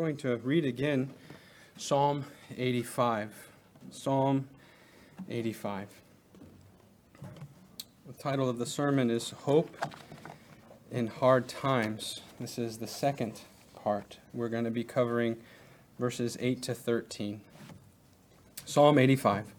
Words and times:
going 0.00 0.16
to 0.16 0.38
read 0.38 0.64
again 0.64 1.10
Psalm 1.76 2.24
85. 2.56 3.50
Psalm 3.90 4.48
85. 5.28 5.88
The 8.06 8.12
title 8.14 8.48
of 8.48 8.56
the 8.56 8.64
sermon 8.64 9.10
is 9.10 9.28
Hope 9.42 9.76
in 10.90 11.08
Hard 11.08 11.48
Times. 11.48 12.22
This 12.40 12.58
is 12.58 12.78
the 12.78 12.86
second 12.86 13.42
part. 13.74 14.16
We're 14.32 14.48
going 14.48 14.64
to 14.64 14.70
be 14.70 14.84
covering 14.84 15.36
verses 15.98 16.38
8 16.40 16.62
to 16.62 16.74
13. 16.74 17.42
Psalm 18.64 18.98
85. 18.98 19.52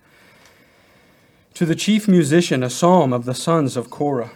To 1.54 1.66
the 1.68 1.76
chief 1.76 2.08
musician, 2.08 2.64
a 2.64 2.70
psalm 2.72 3.14
of 3.14 3.26
the 3.26 3.36
sons 3.36 3.78
of 3.78 3.92
Korah. 3.92 4.32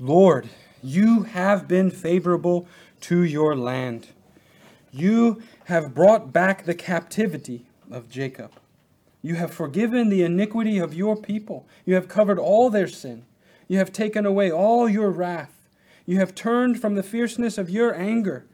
Lord, 0.00 0.48
you 0.82 1.22
have 1.22 1.68
been 1.68 1.92
favorable 1.92 2.66
to 3.02 3.22
your 3.22 3.54
land. 3.54 4.08
You 4.92 5.42
have 5.64 5.94
brought 5.94 6.32
back 6.32 6.64
the 6.64 6.74
captivity 6.74 7.64
of 7.90 8.10
Jacob. 8.10 8.52
You 9.22 9.36
have 9.36 9.54
forgiven 9.54 10.10
the 10.10 10.22
iniquity 10.22 10.78
of 10.78 10.92
your 10.92 11.16
people. 11.16 11.66
You 11.86 11.94
have 11.94 12.08
covered 12.08 12.38
all 12.38 12.68
their 12.68 12.88
sin. 12.88 13.24
You 13.68 13.78
have 13.78 13.92
taken 13.92 14.26
away 14.26 14.50
all 14.50 14.88
your 14.88 15.10
wrath. 15.10 15.68
You 16.04 16.18
have 16.18 16.34
turned 16.34 16.80
from 16.80 16.94
the 16.94 17.02
fierceness 17.02 17.56
of 17.56 17.70
your 17.70 17.94
anger. 17.94 18.44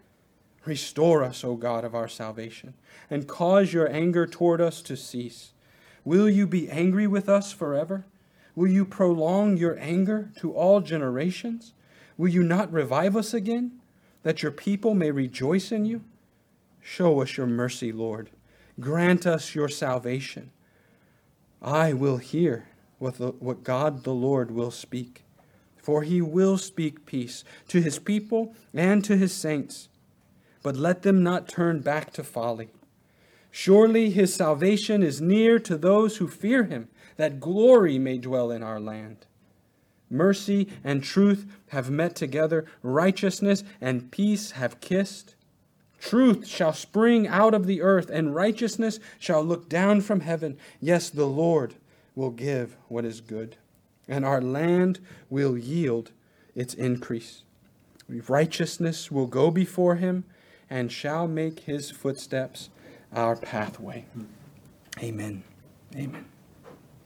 Restore 0.64 1.24
us, 1.24 1.42
O 1.42 1.56
God 1.56 1.84
of 1.84 1.94
our 1.94 2.08
salvation, 2.08 2.74
and 3.10 3.26
cause 3.26 3.72
your 3.72 3.90
anger 3.90 4.26
toward 4.26 4.60
us 4.60 4.80
to 4.82 4.96
cease. 4.96 5.52
Will 6.04 6.28
you 6.28 6.46
be 6.46 6.70
angry 6.70 7.06
with 7.06 7.28
us 7.28 7.52
forever? 7.52 8.04
Will 8.54 8.68
you 8.68 8.84
prolong 8.84 9.56
your 9.56 9.78
anger 9.78 10.30
to 10.40 10.52
all 10.52 10.80
generations? 10.80 11.72
Will 12.16 12.28
you 12.28 12.42
not 12.42 12.72
revive 12.72 13.16
us 13.16 13.32
again, 13.34 13.80
that 14.22 14.42
your 14.42 14.52
people 14.52 14.94
may 14.94 15.10
rejoice 15.10 15.72
in 15.72 15.84
you? 15.84 16.02
Show 16.90 17.20
us 17.20 17.36
your 17.36 17.46
mercy, 17.46 17.92
Lord. 17.92 18.30
Grant 18.80 19.26
us 19.26 19.54
your 19.54 19.68
salvation. 19.68 20.52
I 21.60 21.92
will 21.92 22.16
hear 22.16 22.68
what, 22.98 23.18
the, 23.18 23.28
what 23.32 23.62
God 23.62 24.04
the 24.04 24.14
Lord 24.14 24.50
will 24.50 24.70
speak, 24.70 25.24
for 25.76 26.02
he 26.02 26.22
will 26.22 26.56
speak 26.56 27.04
peace 27.04 27.44
to 27.68 27.82
his 27.82 27.98
people 27.98 28.54
and 28.72 29.04
to 29.04 29.18
his 29.18 29.34
saints. 29.34 29.90
But 30.62 30.76
let 30.76 31.02
them 31.02 31.22
not 31.22 31.46
turn 31.46 31.80
back 31.80 32.10
to 32.14 32.24
folly. 32.24 32.70
Surely 33.50 34.08
his 34.08 34.32
salvation 34.32 35.02
is 35.02 35.20
near 35.20 35.58
to 35.58 35.76
those 35.76 36.16
who 36.16 36.26
fear 36.26 36.64
him, 36.64 36.88
that 37.16 37.38
glory 37.38 37.98
may 37.98 38.16
dwell 38.16 38.50
in 38.50 38.62
our 38.62 38.80
land. 38.80 39.26
Mercy 40.08 40.68
and 40.82 41.04
truth 41.04 41.46
have 41.68 41.90
met 41.90 42.16
together, 42.16 42.64
righteousness 42.82 43.62
and 43.78 44.10
peace 44.10 44.52
have 44.52 44.80
kissed. 44.80 45.34
Truth 46.00 46.46
shall 46.46 46.72
spring 46.72 47.26
out 47.26 47.54
of 47.54 47.66
the 47.66 47.82
earth, 47.82 48.08
and 48.10 48.34
righteousness 48.34 49.00
shall 49.18 49.42
look 49.42 49.68
down 49.68 50.00
from 50.00 50.20
heaven. 50.20 50.56
Yes, 50.80 51.10
the 51.10 51.26
Lord 51.26 51.74
will 52.14 52.30
give 52.30 52.76
what 52.88 53.04
is 53.04 53.20
good, 53.20 53.56
and 54.06 54.24
our 54.24 54.40
land 54.40 55.00
will 55.28 55.58
yield 55.58 56.12
its 56.54 56.74
increase. 56.74 57.42
Righteousness 58.08 59.10
will 59.10 59.26
go 59.26 59.50
before 59.50 59.96
him, 59.96 60.24
and 60.70 60.92
shall 60.92 61.26
make 61.26 61.60
his 61.60 61.90
footsteps 61.90 62.70
our 63.12 63.36
pathway. 63.36 64.04
Amen. 65.02 65.42
Amen. 65.94 66.24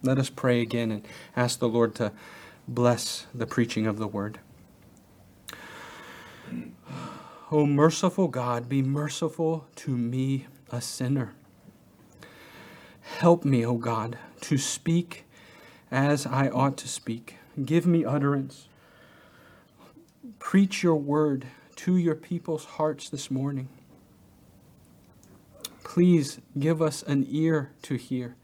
Let 0.03 0.19
us 0.19 0.31
pray 0.31 0.61
again 0.61 0.91
and 0.91 1.07
ask 1.37 1.59
the 1.59 1.69
Lord 1.69 1.95
to 1.97 2.13
bless 2.67 3.27
the 3.35 3.47
preaching 3.47 3.87
of 3.87 3.99
the 3.99 4.09
word. 4.09 4.41
O 7.53 7.67
merciful 7.67 8.29
God, 8.29 8.67
be 8.67 8.81
merciful 8.81 9.67
to 9.77 9.91
me, 9.91 10.47
a 10.71 10.81
sinner. 10.81 11.35
Help 13.03 13.45
me, 13.45 13.63
O 13.67 13.75
God, 13.75 14.17
to 14.41 14.57
speak 14.57 15.27
as 15.91 16.25
I 16.25 16.49
ought 16.49 16.79
to 16.79 16.89
speak. 16.89 17.37
Give 17.63 17.85
me 17.85 18.07
utterance. 18.07 18.69
Preach 20.39 20.83
your 20.83 20.95
word 20.95 21.47
to 21.77 21.99
your 21.99 22.15
people's 22.15 22.65
hearts 22.65 23.11
this 23.11 23.31
morning. 23.31 23.69
Please 25.85 26.41
give 26.59 26.81
us 26.81 27.03
an 27.03 27.27
ear 27.29 27.73
to 27.83 27.97
hear. 27.97 28.35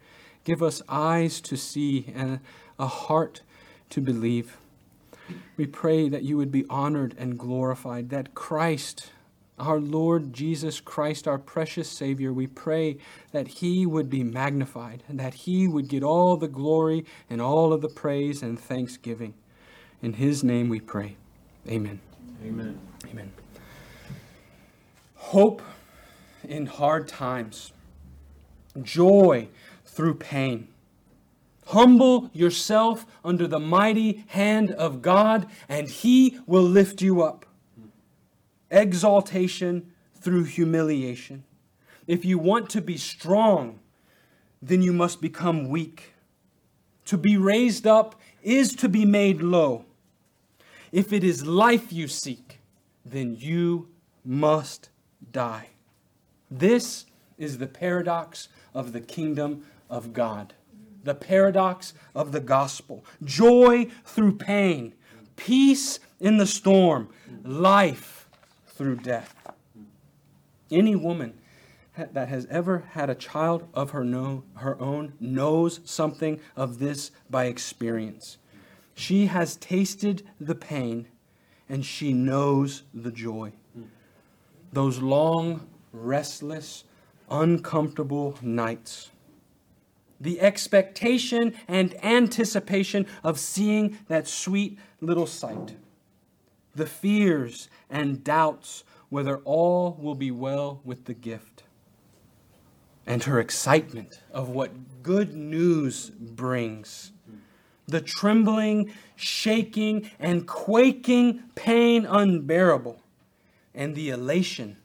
Give 0.44 0.62
us 0.62 0.82
eyes 0.86 1.40
to 1.40 1.56
see 1.56 2.12
and 2.14 2.40
a 2.78 2.86
heart 2.86 3.40
to 3.88 4.02
believe. 4.02 4.58
We 5.56 5.66
pray 5.66 6.08
that 6.08 6.22
you 6.22 6.36
would 6.36 6.52
be 6.52 6.64
honored 6.70 7.14
and 7.18 7.38
glorified, 7.38 8.10
that 8.10 8.34
Christ, 8.34 9.10
our 9.58 9.80
Lord 9.80 10.32
Jesus 10.32 10.80
Christ, 10.80 11.26
our 11.26 11.38
precious 11.38 11.88
Savior, 11.88 12.32
we 12.32 12.46
pray 12.46 12.98
that 13.32 13.48
He 13.48 13.86
would 13.86 14.08
be 14.08 14.22
magnified 14.22 15.02
and 15.08 15.18
that 15.18 15.34
He 15.34 15.66
would 15.66 15.88
get 15.88 16.02
all 16.02 16.36
the 16.36 16.48
glory 16.48 17.04
and 17.28 17.40
all 17.40 17.72
of 17.72 17.80
the 17.80 17.88
praise 17.88 18.42
and 18.42 18.58
thanksgiving. 18.58 19.34
In 20.02 20.14
His 20.14 20.44
name 20.44 20.68
we 20.68 20.80
pray. 20.80 21.16
Amen. 21.68 22.00
Amen. 22.44 22.78
Amen. 23.10 23.32
Hope 25.16 25.60
in 26.44 26.66
hard 26.66 27.08
times, 27.08 27.72
joy 28.80 29.48
through 29.84 30.14
pain. 30.14 30.68
Humble 31.68 32.30
yourself 32.32 33.04
under 33.22 33.46
the 33.46 33.60
mighty 33.60 34.24
hand 34.28 34.70
of 34.70 35.02
God, 35.02 35.46
and 35.68 35.86
He 35.86 36.38
will 36.46 36.62
lift 36.62 37.02
you 37.02 37.20
up. 37.20 37.44
Exaltation 38.70 39.92
through 40.14 40.44
humiliation. 40.44 41.44
If 42.06 42.24
you 42.24 42.38
want 42.38 42.70
to 42.70 42.80
be 42.80 42.96
strong, 42.96 43.80
then 44.62 44.80
you 44.80 44.94
must 44.94 45.20
become 45.20 45.68
weak. 45.68 46.14
To 47.04 47.18
be 47.18 47.36
raised 47.36 47.86
up 47.86 48.18
is 48.42 48.74
to 48.76 48.88
be 48.88 49.04
made 49.04 49.42
low. 49.42 49.84
If 50.90 51.12
it 51.12 51.22
is 51.22 51.44
life 51.44 51.92
you 51.92 52.08
seek, 52.08 52.60
then 53.04 53.36
you 53.38 53.88
must 54.24 54.88
die. 55.32 55.68
This 56.50 57.04
is 57.36 57.58
the 57.58 57.66
paradox 57.66 58.48
of 58.72 58.94
the 58.94 59.02
kingdom 59.02 59.66
of 59.90 60.14
God 60.14 60.54
the 61.08 61.14
paradox 61.14 61.94
of 62.14 62.32
the 62.32 62.40
gospel 62.40 63.04
joy 63.24 63.86
through 64.04 64.36
pain, 64.36 64.94
peace 65.36 65.98
in 66.20 66.36
the 66.36 66.46
storm, 66.46 67.08
life 67.42 68.28
through 68.66 68.96
death. 68.96 69.34
Any 70.70 70.94
woman 70.94 71.32
that 71.96 72.28
has 72.28 72.46
ever 72.50 72.84
had 72.90 73.08
a 73.08 73.14
child 73.14 73.66
of 73.72 73.90
her, 73.90 74.04
know, 74.04 74.44
her 74.56 74.80
own 74.80 75.14
knows 75.18 75.80
something 75.84 76.40
of 76.54 76.78
this 76.78 77.10
by 77.30 77.46
experience. 77.46 78.36
She 78.94 79.26
has 79.26 79.56
tasted 79.56 80.28
the 80.38 80.54
pain 80.54 81.08
and 81.68 81.84
she 81.84 82.12
knows 82.12 82.82
the 82.92 83.10
joy. 83.10 83.52
Those 84.72 84.98
long, 84.98 85.66
restless, 85.92 86.84
uncomfortable 87.30 88.38
nights 88.42 89.10
the 90.20 90.40
expectation 90.40 91.54
and 91.66 91.94
anticipation 92.04 93.06
of 93.22 93.38
seeing 93.38 93.98
that 94.08 94.26
sweet 94.26 94.78
little 95.00 95.26
sight, 95.26 95.76
the 96.74 96.86
fears 96.86 97.68
and 97.88 98.24
doubts 98.24 98.84
whether 99.08 99.38
all 99.38 99.96
will 100.00 100.14
be 100.14 100.30
well 100.30 100.80
with 100.84 101.04
the 101.06 101.14
gift, 101.14 101.62
and 103.06 103.24
her 103.24 103.40
excitement 103.40 104.20
of 104.32 104.50
what 104.50 105.02
good 105.02 105.34
news 105.34 106.10
brings, 106.10 107.12
the 107.86 108.00
trembling, 108.02 108.92
shaking, 109.16 110.10
and 110.18 110.46
quaking 110.46 111.42
pain 111.54 112.04
unbearable, 112.04 113.00
and 113.74 113.94
the 113.94 114.10
elation 114.10 114.76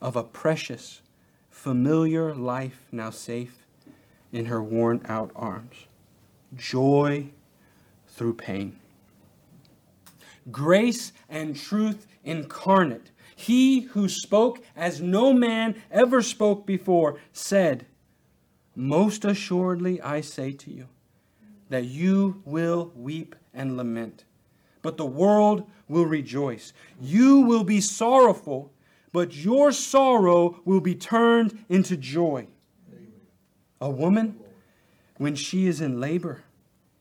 of 0.00 0.14
a 0.14 0.22
precious, 0.22 1.02
familiar 1.50 2.32
life 2.34 2.86
now 2.92 3.10
safe 3.10 3.65
in 4.36 4.46
her 4.46 4.62
worn 4.62 5.00
out 5.08 5.30
arms. 5.34 5.86
Joy 6.54 7.30
through 8.06 8.34
pain. 8.34 8.78
Grace 10.50 11.12
and 11.28 11.56
truth 11.56 12.06
incarnate. 12.22 13.10
He 13.34 13.80
who 13.80 14.08
spoke 14.08 14.62
as 14.76 15.00
no 15.00 15.32
man 15.32 15.82
ever 15.90 16.20
spoke 16.20 16.66
before 16.66 17.18
said, 17.32 17.86
Most 18.74 19.24
assuredly 19.24 20.00
I 20.02 20.20
say 20.20 20.52
to 20.52 20.70
you, 20.70 20.88
that 21.70 21.84
you 21.84 22.42
will 22.44 22.92
weep 22.94 23.34
and 23.54 23.76
lament, 23.76 24.24
but 24.82 24.98
the 24.98 25.06
world 25.06 25.68
will 25.88 26.06
rejoice. 26.06 26.74
You 27.00 27.40
will 27.40 27.64
be 27.64 27.80
sorrowful, 27.80 28.70
but 29.12 29.34
your 29.34 29.72
sorrow 29.72 30.60
will 30.64 30.80
be 30.80 30.94
turned 30.94 31.64
into 31.68 31.96
joy. 31.96 32.48
A 33.80 33.90
woman, 33.90 34.38
when 35.18 35.34
she 35.34 35.66
is 35.66 35.80
in 35.80 36.00
labor, 36.00 36.42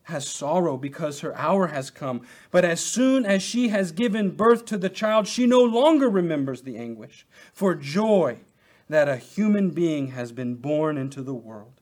has 0.04 0.27
sorrow 0.27 0.77
because 0.77 1.22
her 1.22 1.36
hour 1.36 1.68
has 1.68 1.89
come. 1.89 2.22
But 2.51 2.63
as 2.63 2.80
soon 2.80 3.25
as 3.25 3.42
she 3.42 3.69
has 3.69 3.92
given 3.92 4.31
birth 4.31 4.66
to 4.66 4.77
the 4.77 4.89
child, 4.89 5.27
she 5.27 5.48
no 5.48 5.62
longer 5.62 6.10
remembers 6.10 6.62
the 6.62 6.77
anguish 6.77 7.25
for 7.54 7.74
joy 7.74 8.39
that 8.88 9.10
a 9.10 9.18
human 9.18 9.72
being 9.72 10.10
has 10.10 10.31
been 10.31 10.56
born 10.56 10.98
into 10.98 11.24
the 11.24 11.33
world. 11.33 11.74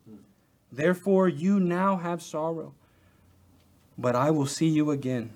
Therefore, 0.72 1.28
you 1.28 1.60
now 1.60 1.98
have 1.98 2.22
sorrow, 2.22 2.74
but 3.98 4.16
I 4.16 4.32
will 4.32 4.48
see 4.48 4.70
you 4.70 4.90
again, 4.90 5.32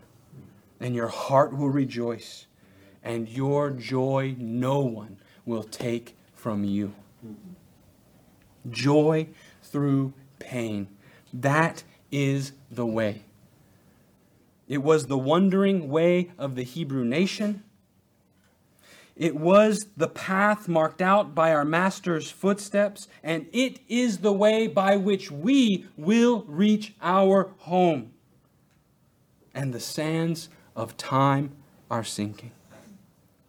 and 0.80 0.96
your 0.96 1.10
heart 1.10 1.56
will 1.56 1.70
rejoice, 1.70 2.48
and 3.04 3.28
your 3.28 3.70
joy 3.70 4.36
no 4.38 4.80
one 4.80 5.18
will 5.46 5.64
take 5.64 6.16
from 6.34 6.64
you. 6.64 6.94
Joy 8.70 9.28
through 9.68 10.14
pain. 10.40 10.88
That 11.34 11.84
is 12.12 12.54
the 12.72 12.86
way. 12.86 13.24
It 14.68 14.80
was 14.80 15.08
the 15.08 15.18
wandering 15.18 15.90
way 15.90 16.32
of 16.38 16.56
the 16.56 16.64
Hebrew 16.64 17.06
nation. 17.06 17.64
It 19.16 19.36
was 19.36 19.88
the 19.98 20.08
path 20.08 20.68
marked 20.68 21.02
out 21.02 21.34
by 21.34 21.52
our 21.52 21.66
Master's 21.66 22.30
footsteps, 22.30 23.08
and 23.24 23.48
it 23.52 23.80
is 23.88 24.20
the 24.20 24.34
way 24.34 24.68
by 24.68 24.96
which 24.96 25.32
we 25.32 25.88
will 25.98 26.44
reach 26.44 26.94
our 27.02 27.52
home. 27.60 28.12
And 29.56 29.74
the 29.74 29.80
sands 29.80 30.50
of 30.76 30.98
time 30.98 31.54
are 31.90 32.04
sinking. 32.04 32.52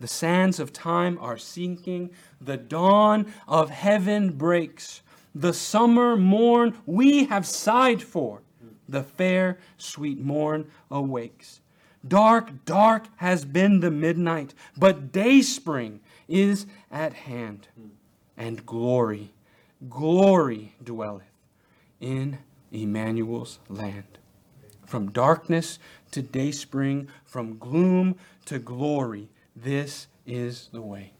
The 0.00 0.09
sands 0.09 0.61
of 0.61 0.73
time 0.73 1.19
are 1.20 1.37
sinking. 1.37 2.11
The 2.41 2.56
dawn 2.56 3.32
of 3.47 3.69
heaven 3.70 4.31
breaks. 4.31 5.03
The 5.38 5.52
summer 5.52 6.17
morn 6.17 6.76
we 6.85 7.26
have 7.26 7.46
sighed 7.46 8.02
for. 8.02 8.43
The 8.88 9.05
fair, 9.05 9.58
sweet 9.76 10.19
morn 10.19 10.69
awakes. 10.90 11.61
Dark, 12.06 12.64
dark 12.64 13.06
has 13.17 13.44
been 13.44 13.79
the 13.79 13.90
midnight, 13.90 14.52
but 14.76 15.12
dayspring 15.12 16.00
is 16.26 16.67
at 16.90 17.12
hand, 17.12 17.69
and 18.37 18.67
glory, 18.67 19.31
glory 19.88 20.75
dwelleth 20.82 21.31
in 22.00 22.38
Emmanuel's 22.73 23.61
land. 23.69 24.19
From 24.87 25.12
darkness 25.12 25.79
to 26.11 26.20
dayspring, 26.20 27.08
from 27.25 27.58
gloom 27.58 28.17
to 28.46 28.58
glory, 28.58 29.29
this 29.55 30.08
is 30.26 30.69
the 30.73 30.82
way. 30.82 31.12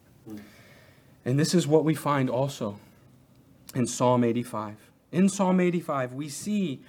And 1.25 1.39
this 1.39 1.55
is 1.55 1.69
what 1.69 1.85
we 1.85 1.95
find 1.95 2.29
also 2.29 2.81
in 3.79 3.87
Psalm 3.87 4.25
85. 4.25 4.77
In 5.13 5.29
Psalm 5.29 5.61
85, 5.61 6.13
we 6.13 6.29
see 6.29 6.81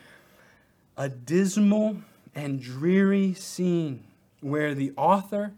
a 0.97 1.07
dismal 1.07 1.97
and 2.33 2.59
dreary 2.59 3.35
scene 3.35 4.03
where 4.41 4.73
the 4.73 4.91
author, 4.97 5.53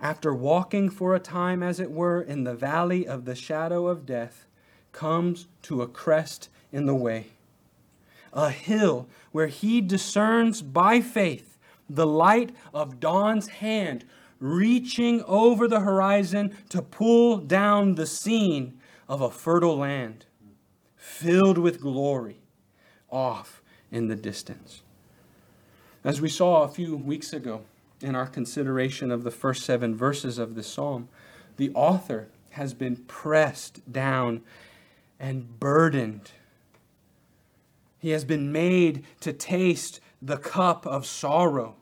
after 0.00 0.34
walking 0.34 0.88
for 0.88 1.14
a 1.14 1.20
time, 1.20 1.62
as 1.62 1.78
it 1.78 1.90
were, 1.90 2.22
in 2.22 2.44
the 2.44 2.54
valley 2.54 3.06
of 3.06 3.26
the 3.26 3.34
shadow 3.34 3.86
of 3.88 4.06
death, 4.06 4.46
comes 4.90 5.48
to 5.62 5.82
a 5.82 5.86
crest 5.86 6.48
in 6.72 6.86
the 6.86 6.94
way, 6.94 7.26
a 8.32 8.48
hill 8.48 9.06
where 9.32 9.48
he 9.48 9.82
discerns 9.82 10.62
by 10.62 11.00
faith 11.00 11.58
the 11.90 12.06
light 12.06 12.56
of 12.72 13.00
dawn's 13.00 13.48
hand 13.48 14.04
reaching 14.40 15.22
over 15.24 15.68
the 15.68 15.80
horizon 15.80 16.56
to 16.70 16.80
pull 16.80 17.36
down 17.36 17.96
the 17.96 18.06
scene 18.06 18.80
of 19.06 19.20
a 19.20 19.30
fertile 19.30 19.76
land 19.76 20.24
filled 21.04 21.58
with 21.58 21.82
glory 21.82 22.38
off 23.10 23.62
in 23.92 24.08
the 24.08 24.16
distance. 24.16 24.82
As 26.02 26.18
we 26.18 26.30
saw 26.30 26.62
a 26.62 26.68
few 26.68 26.96
weeks 26.96 27.34
ago 27.34 27.60
in 28.00 28.16
our 28.16 28.26
consideration 28.26 29.10
of 29.10 29.22
the 29.22 29.30
first 29.30 29.64
seven 29.64 29.94
verses 29.94 30.38
of 30.38 30.54
this 30.54 30.66
psalm, 30.66 31.08
the 31.58 31.70
author 31.74 32.28
has 32.52 32.72
been 32.72 32.96
pressed 32.96 33.92
down 33.92 34.40
and 35.20 35.60
burdened. 35.60 36.30
He 37.98 38.10
has 38.10 38.24
been 38.24 38.50
made 38.50 39.04
to 39.20 39.34
taste 39.34 40.00
the 40.22 40.38
cup 40.38 40.86
of 40.86 41.04
sorrow. 41.04 41.76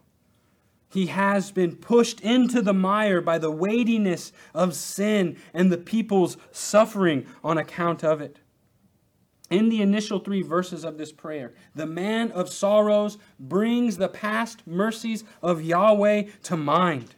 He 0.91 1.07
has 1.07 1.53
been 1.53 1.77
pushed 1.77 2.21
into 2.21 2.61
the 2.61 2.75
mire 2.75 3.21
by 3.21 3.39
the 3.39 3.53
weightiness 3.53 4.33
of 4.53 4.75
sin 4.75 5.37
and 5.55 5.71
the 5.71 5.79
people's 5.79 6.37
suffering 6.51 7.25
on 7.45 7.57
account 7.57 8.03
of 8.03 8.21
it 8.21 8.41
in 9.53 9.69
the 9.69 9.83
initial 9.83 10.19
three 10.19 10.43
verses 10.43 10.85
of 10.85 10.99
this 10.99 11.13
prayer, 11.13 11.53
the 11.75 11.87
man 11.87 12.33
of 12.33 12.49
sorrows 12.49 13.19
brings 13.39 13.97
the 13.97 14.09
past 14.09 14.67
mercies 14.67 15.25
of 15.43 15.63
Yahweh 15.63 16.25
to 16.45 16.57
mind. 16.57 17.15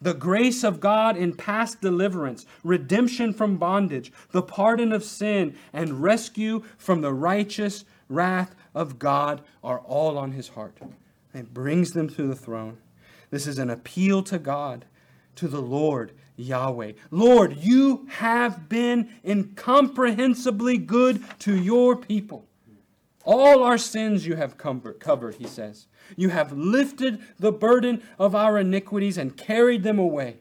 The 0.00 0.14
grace 0.14 0.64
of 0.64 0.80
God 0.80 1.16
in 1.16 1.34
past 1.34 1.80
deliverance, 1.80 2.46
redemption 2.64 3.34
from 3.34 3.58
bondage, 3.58 4.12
the 4.30 4.42
pardon 4.42 4.92
of 4.92 5.04
sin, 5.04 5.56
and 5.72 6.02
rescue 6.02 6.62
from 6.78 7.02
the 7.02 7.12
righteous 7.12 7.84
wrath 8.08 8.54
of 8.74 8.98
God 8.98 9.42
are 9.62 9.80
all 9.80 10.16
on 10.16 10.32
his 10.32 10.48
heart. 10.48 10.78
It 11.34 11.52
brings 11.52 11.92
them 11.92 12.08
to 12.10 12.26
the 12.26 12.36
throne. 12.36 12.78
This 13.30 13.46
is 13.46 13.58
an 13.58 13.70
appeal 13.70 14.22
to 14.24 14.38
God, 14.38 14.86
to 15.36 15.48
the 15.48 15.60
Lord, 15.60 16.12
Yahweh. 16.40 16.92
Lord, 17.10 17.56
you 17.58 18.06
have 18.08 18.68
been 18.68 19.08
incomprehensibly 19.24 20.78
good 20.78 21.22
to 21.40 21.56
your 21.56 21.96
people. 21.96 22.46
All 23.24 23.62
our 23.62 23.78
sins 23.78 24.26
you 24.26 24.36
have 24.36 24.56
covered, 24.56 25.34
he 25.36 25.46
says. 25.46 25.86
You 26.16 26.30
have 26.30 26.52
lifted 26.52 27.20
the 27.38 27.52
burden 27.52 28.02
of 28.18 28.34
our 28.34 28.58
iniquities 28.58 29.18
and 29.18 29.36
carried 29.36 29.82
them 29.82 29.98
away. 29.98 30.38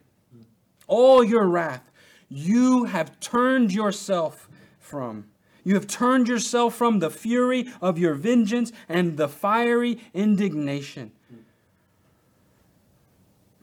All 0.87 1.23
your 1.23 1.45
wrath 1.45 1.89
you 2.29 2.85
have 2.85 3.19
turned 3.19 3.73
yourself 3.73 4.47
from. 4.79 5.25
You 5.63 5.73
have 5.73 5.87
turned 5.87 6.27
yourself 6.27 6.75
from 6.75 6.99
the 6.99 7.09
fury 7.09 7.67
of 7.81 7.97
your 7.97 8.13
vengeance 8.13 8.71
and 8.87 9.17
the 9.17 9.27
fiery 9.27 9.99
indignation. 10.13 11.11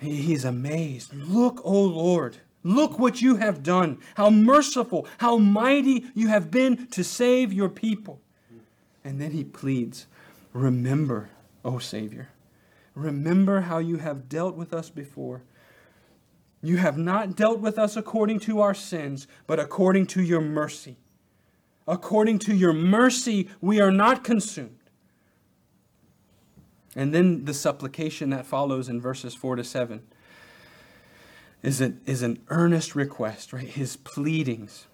He's 0.00 0.44
amazed. 0.44 1.14
Look, 1.14 1.60
O 1.64 1.80
Lord, 1.80 2.38
look 2.62 2.98
what 2.98 3.22
you 3.22 3.36
have 3.36 3.62
done. 3.62 3.98
How 4.16 4.30
merciful, 4.30 5.06
how 5.18 5.38
mighty 5.38 6.06
you 6.14 6.28
have 6.28 6.50
been 6.50 6.86
to 6.88 7.02
save 7.02 7.52
your 7.52 7.68
people. 7.68 8.20
And 9.04 9.20
then 9.20 9.30
he 9.30 9.44
pleads, 9.44 10.06
Remember, 10.52 11.30
O 11.64 11.78
Savior. 11.78 12.28
Remember 12.94 13.60
how 13.62 13.78
you 13.78 13.98
have 13.98 14.28
dealt 14.28 14.56
with 14.56 14.72
us 14.72 14.90
before. 14.90 15.42
You 16.62 16.78
have 16.78 16.98
not 16.98 17.36
dealt 17.36 17.60
with 17.60 17.78
us 17.78 17.96
according 17.96 18.40
to 18.40 18.60
our 18.60 18.74
sins, 18.74 19.28
but 19.46 19.60
according 19.60 20.06
to 20.08 20.22
your 20.22 20.40
mercy. 20.40 20.96
According 21.86 22.40
to 22.40 22.54
your 22.54 22.72
mercy, 22.72 23.48
we 23.60 23.80
are 23.80 23.92
not 23.92 24.24
consumed. 24.24 24.78
And 26.96 27.14
then 27.14 27.44
the 27.44 27.54
supplication 27.54 28.30
that 28.30 28.46
follows 28.46 28.88
in 28.88 29.00
verses 29.00 29.34
4 29.34 29.56
to 29.56 29.64
7 29.64 30.02
is, 31.62 31.80
a, 31.80 31.92
is 32.06 32.22
an 32.22 32.42
earnest 32.48 32.96
request, 32.96 33.52
right? 33.52 33.68
His 33.68 33.96
pleadings. 33.96 34.86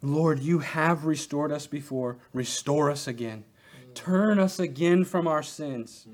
Lord, 0.00 0.38
you 0.38 0.60
have 0.60 1.04
restored 1.04 1.52
us 1.52 1.66
before. 1.66 2.16
Restore 2.32 2.90
us 2.90 3.06
again. 3.06 3.44
Turn 3.94 4.38
us 4.38 4.58
again 4.58 5.04
from 5.04 5.26
our 5.26 5.42
sins. 5.42 6.06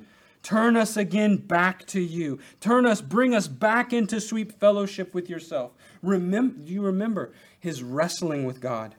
Turn 0.43 0.77
us 0.77 0.97
again 0.97 1.37
back 1.37 1.87
to 1.89 2.01
you. 2.01 2.39
Turn 2.61 2.87
us, 2.87 3.01
bring 3.01 3.35
us 3.35 3.47
back 3.47 3.93
into 3.93 4.21
sweet 4.21 4.59
fellowship 4.59 5.13
with 5.13 5.29
yourself. 5.29 5.73
Remember, 6.03 6.57
do 6.59 6.73
you 6.73 6.83
remember 6.83 7.33
his 7.59 7.83
wrestling 7.83 8.45
with 8.45 8.61
God 8.61 8.95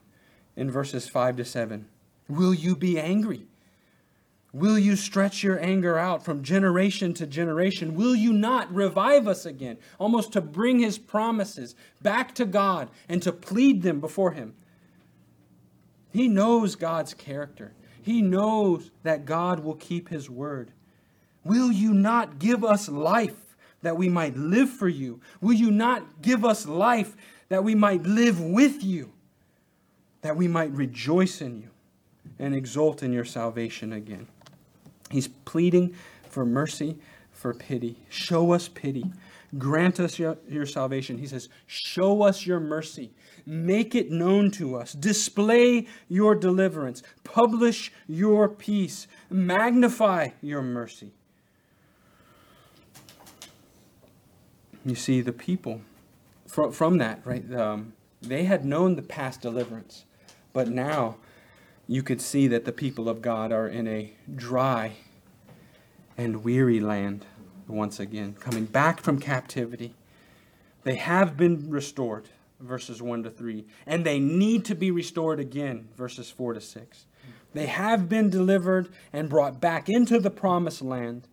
in 0.58 0.70
verses 0.70 1.08
5 1.08 1.38
to 1.38 1.46
7. 1.46 1.88
Will 2.28 2.54
you 2.54 2.76
be 2.76 3.00
angry? 3.00 3.46
Will 4.54 4.80
you 4.80 4.96
stretch 4.96 5.44
your 5.44 5.60
anger 5.60 5.98
out 6.00 6.24
from 6.24 6.42
generation 6.42 7.14
to 7.16 7.28
generation? 7.28 7.96
Will 7.96 8.16
you 8.16 8.32
not 8.32 8.74
revive 8.74 9.28
us 9.28 9.46
again? 9.46 9.78
Almost 10.00 10.34
to 10.34 10.42
bring 10.42 10.80
his 10.80 10.98
promises 10.98 11.76
back 12.02 12.34
to 12.36 12.46
God 12.46 12.90
and 13.10 13.22
to 13.24 13.32
plead 13.32 13.82
them 13.82 14.00
before 14.00 14.32
him. 14.32 14.56
He 16.14 16.28
knows 16.28 16.76
God's 16.76 17.14
character. 17.14 17.74
He 18.02 18.22
knows 18.22 18.90
that 19.04 19.26
God 19.26 19.60
will 19.60 19.76
keep 19.76 20.10
his 20.10 20.30
word. 20.30 20.72
Will 21.44 21.72
you 21.72 21.94
not 21.94 22.40
give 22.40 22.64
us 22.64 22.88
life 22.88 23.56
that 23.82 23.98
we 23.98 24.10
might 24.10 24.36
live 24.38 24.70
for 24.70 24.88
you? 24.88 25.20
Will 25.42 25.54
you 25.54 25.72
not 25.72 26.22
give 26.22 26.46
us 26.46 26.66
life 26.66 27.16
that 27.50 27.64
we 27.64 27.76
might 27.76 28.04
live 28.04 28.40
with 28.42 28.84
you? 28.84 29.12
That 30.22 30.38
we 30.38 30.48
might 30.48 30.72
rejoice 30.72 31.42
in 31.42 31.62
you 31.62 31.70
and 32.40 32.56
exult 32.56 33.04
in 33.04 33.14
your 33.14 33.26
salvation 33.26 33.94
again? 33.94 34.28
He's 35.10 35.28
pleading 35.28 35.96
for 36.30 36.46
mercy, 36.46 36.98
for 37.32 37.54
pity. 37.54 37.98
Show 38.10 38.52
us 38.52 38.68
pity. 38.68 39.06
Grant 39.58 40.00
us 40.00 40.20
your, 40.20 40.38
your, 40.50 40.66
salvation. 40.66 41.18
He 41.18 41.28
says, 41.28 41.48
Show 41.68 42.24
us 42.24 42.46
your 42.46 42.60
mercy. 42.60 43.12
Make 43.46 43.96
it 43.96 44.12
known 44.12 44.52
to 44.52 44.76
us. 44.76 44.92
Display 44.92 45.88
your 46.10 46.36
deliverance. 46.36 47.02
Publish 47.24 47.94
your 48.08 48.50
peace. 48.50 49.08
Magnify 49.30 50.30
your 50.42 50.62
mercy. 50.62 51.12
You 54.86 54.96
see, 54.96 55.22
the 55.22 55.34
people, 55.34 55.82
from, 56.46 56.72
from 56.72 56.98
that, 56.98 57.22
right? 57.26 57.54
Um, 57.54 57.94
They 58.22 58.46
had 58.46 58.66
known 58.66 58.96
the 58.96 59.02
past 59.02 59.42
deliverance, 59.42 60.06
but 60.52 60.68
now 60.68 61.18
you 61.88 62.04
could 62.04 62.22
see 62.22 62.48
that 62.48 62.66
the 62.66 62.72
people 62.74 63.08
of 63.08 63.22
God 63.22 63.52
are 63.52 63.68
in 63.68 63.88
a 63.88 64.14
dry 64.36 64.98
and 66.18 66.44
weary 66.44 66.80
land 66.80 67.26
once 67.68 68.00
again, 68.00 68.36
coming 68.40 68.66
back 68.66 69.00
from 69.00 69.20
captivity. 69.20 69.94
They 70.84 70.96
have 70.96 71.38
been 71.38 71.70
restored, 71.70 72.30
verses 72.60 73.02
1 73.02 73.24
to 73.24 73.30
3, 73.30 73.66
and 73.86 74.06
they 74.06 74.20
need 74.20 74.66
to 74.66 74.76
be 74.76 74.92
restored 74.92 75.40
again, 75.40 75.90
verses 75.96 76.30
4 76.30 76.54
to 76.54 76.62
6. 76.62 77.06
They 77.54 77.68
have 77.68 78.10
been 78.10 78.30
delivered 78.30 78.90
and 79.14 79.30
brought 79.30 79.62
back 79.62 79.90
into 79.90 80.20
the 80.20 80.30
promised 80.30 80.82
land. 80.82 81.28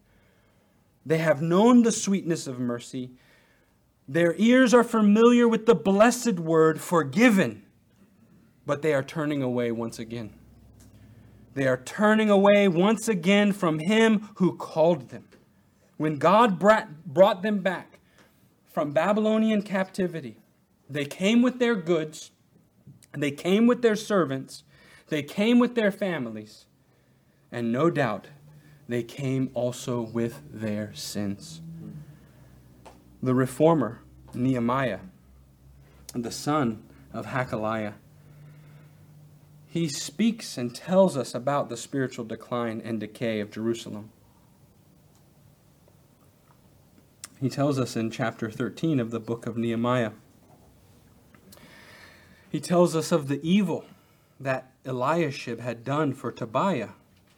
They 1.05 1.19
have 1.19 1.43
known 1.43 1.83
the 1.83 1.93
sweetness 1.93 2.47
of 2.47 2.59
mercy. 2.59 3.11
Their 4.09 4.35
ears 4.39 4.73
are 4.73 4.85
familiar 4.85 5.49
with 5.49 5.67
the 5.67 5.75
blessed 5.75 6.39
word, 6.39 6.81
forgiven, 6.81 7.65
but 8.67 8.83
they 8.83 8.95
are 8.95 9.03
turning 9.03 9.43
away 9.43 9.73
once 9.73 9.99
again. 9.99 10.33
They 11.55 11.67
are 11.69 11.77
turning 11.77 12.31
away 12.31 12.69
once 12.69 13.09
again 13.09 13.53
from 13.53 13.79
Him 13.79 14.29
who 14.37 14.57
called 14.57 15.11
them. 15.11 15.29
When 15.97 16.19
God 16.19 16.59
brought 16.59 17.43
them 17.43 17.61
back 17.61 18.01
from 18.67 18.93
Babylonian 18.93 19.63
captivity, 19.63 20.37
they 20.91 21.05
came 21.05 21.41
with 21.43 21.61
their 21.61 21.77
goods, 21.77 22.33
they 23.13 23.31
came 23.31 23.67
with 23.69 23.83
their 23.83 23.97
servants, 23.97 24.65
they 25.09 25.23
came 25.23 25.61
with 25.61 25.77
their 25.77 25.93
families, 25.93 26.67
and 27.53 27.71
no 27.71 27.89
doubt 27.89 28.27
they 28.89 29.05
came 29.05 29.51
also 29.55 30.01
with 30.01 30.43
their 30.53 30.93
sins. 30.95 31.63
The 33.23 33.35
reformer, 33.35 34.01
Nehemiah, 34.35 34.99
the 36.15 36.33
son 36.33 36.83
of 37.13 37.27
Hachaliah, 37.27 37.95
he 39.75 39.89
speaks 39.89 40.57
and 40.57 40.73
tells 40.73 41.17
us 41.17 41.35
about 41.35 41.69
the 41.69 41.77
spiritual 41.77 42.25
decline 42.25 42.81
and 42.85 43.01
decay 43.01 43.41
of 43.41 43.51
Jerusalem. 43.51 44.13
He 47.41 47.49
tells 47.49 47.77
us 47.77 47.97
in 47.97 48.13
chapter 48.13 48.53
13 48.53 49.01
of 49.01 49.11
the 49.11 49.19
book 49.19 49.49
of 49.49 49.57
Nehemiah. 49.57 50.13
He 52.53 52.61
tells 52.61 52.95
us 52.95 53.11
of 53.11 53.27
the 53.27 53.41
evil 53.43 53.85
that 54.39 54.71
Eliashib 54.87 55.59
had 55.59 55.83
done 55.83 56.13
for 56.13 56.31
Tobiah. 56.31 56.91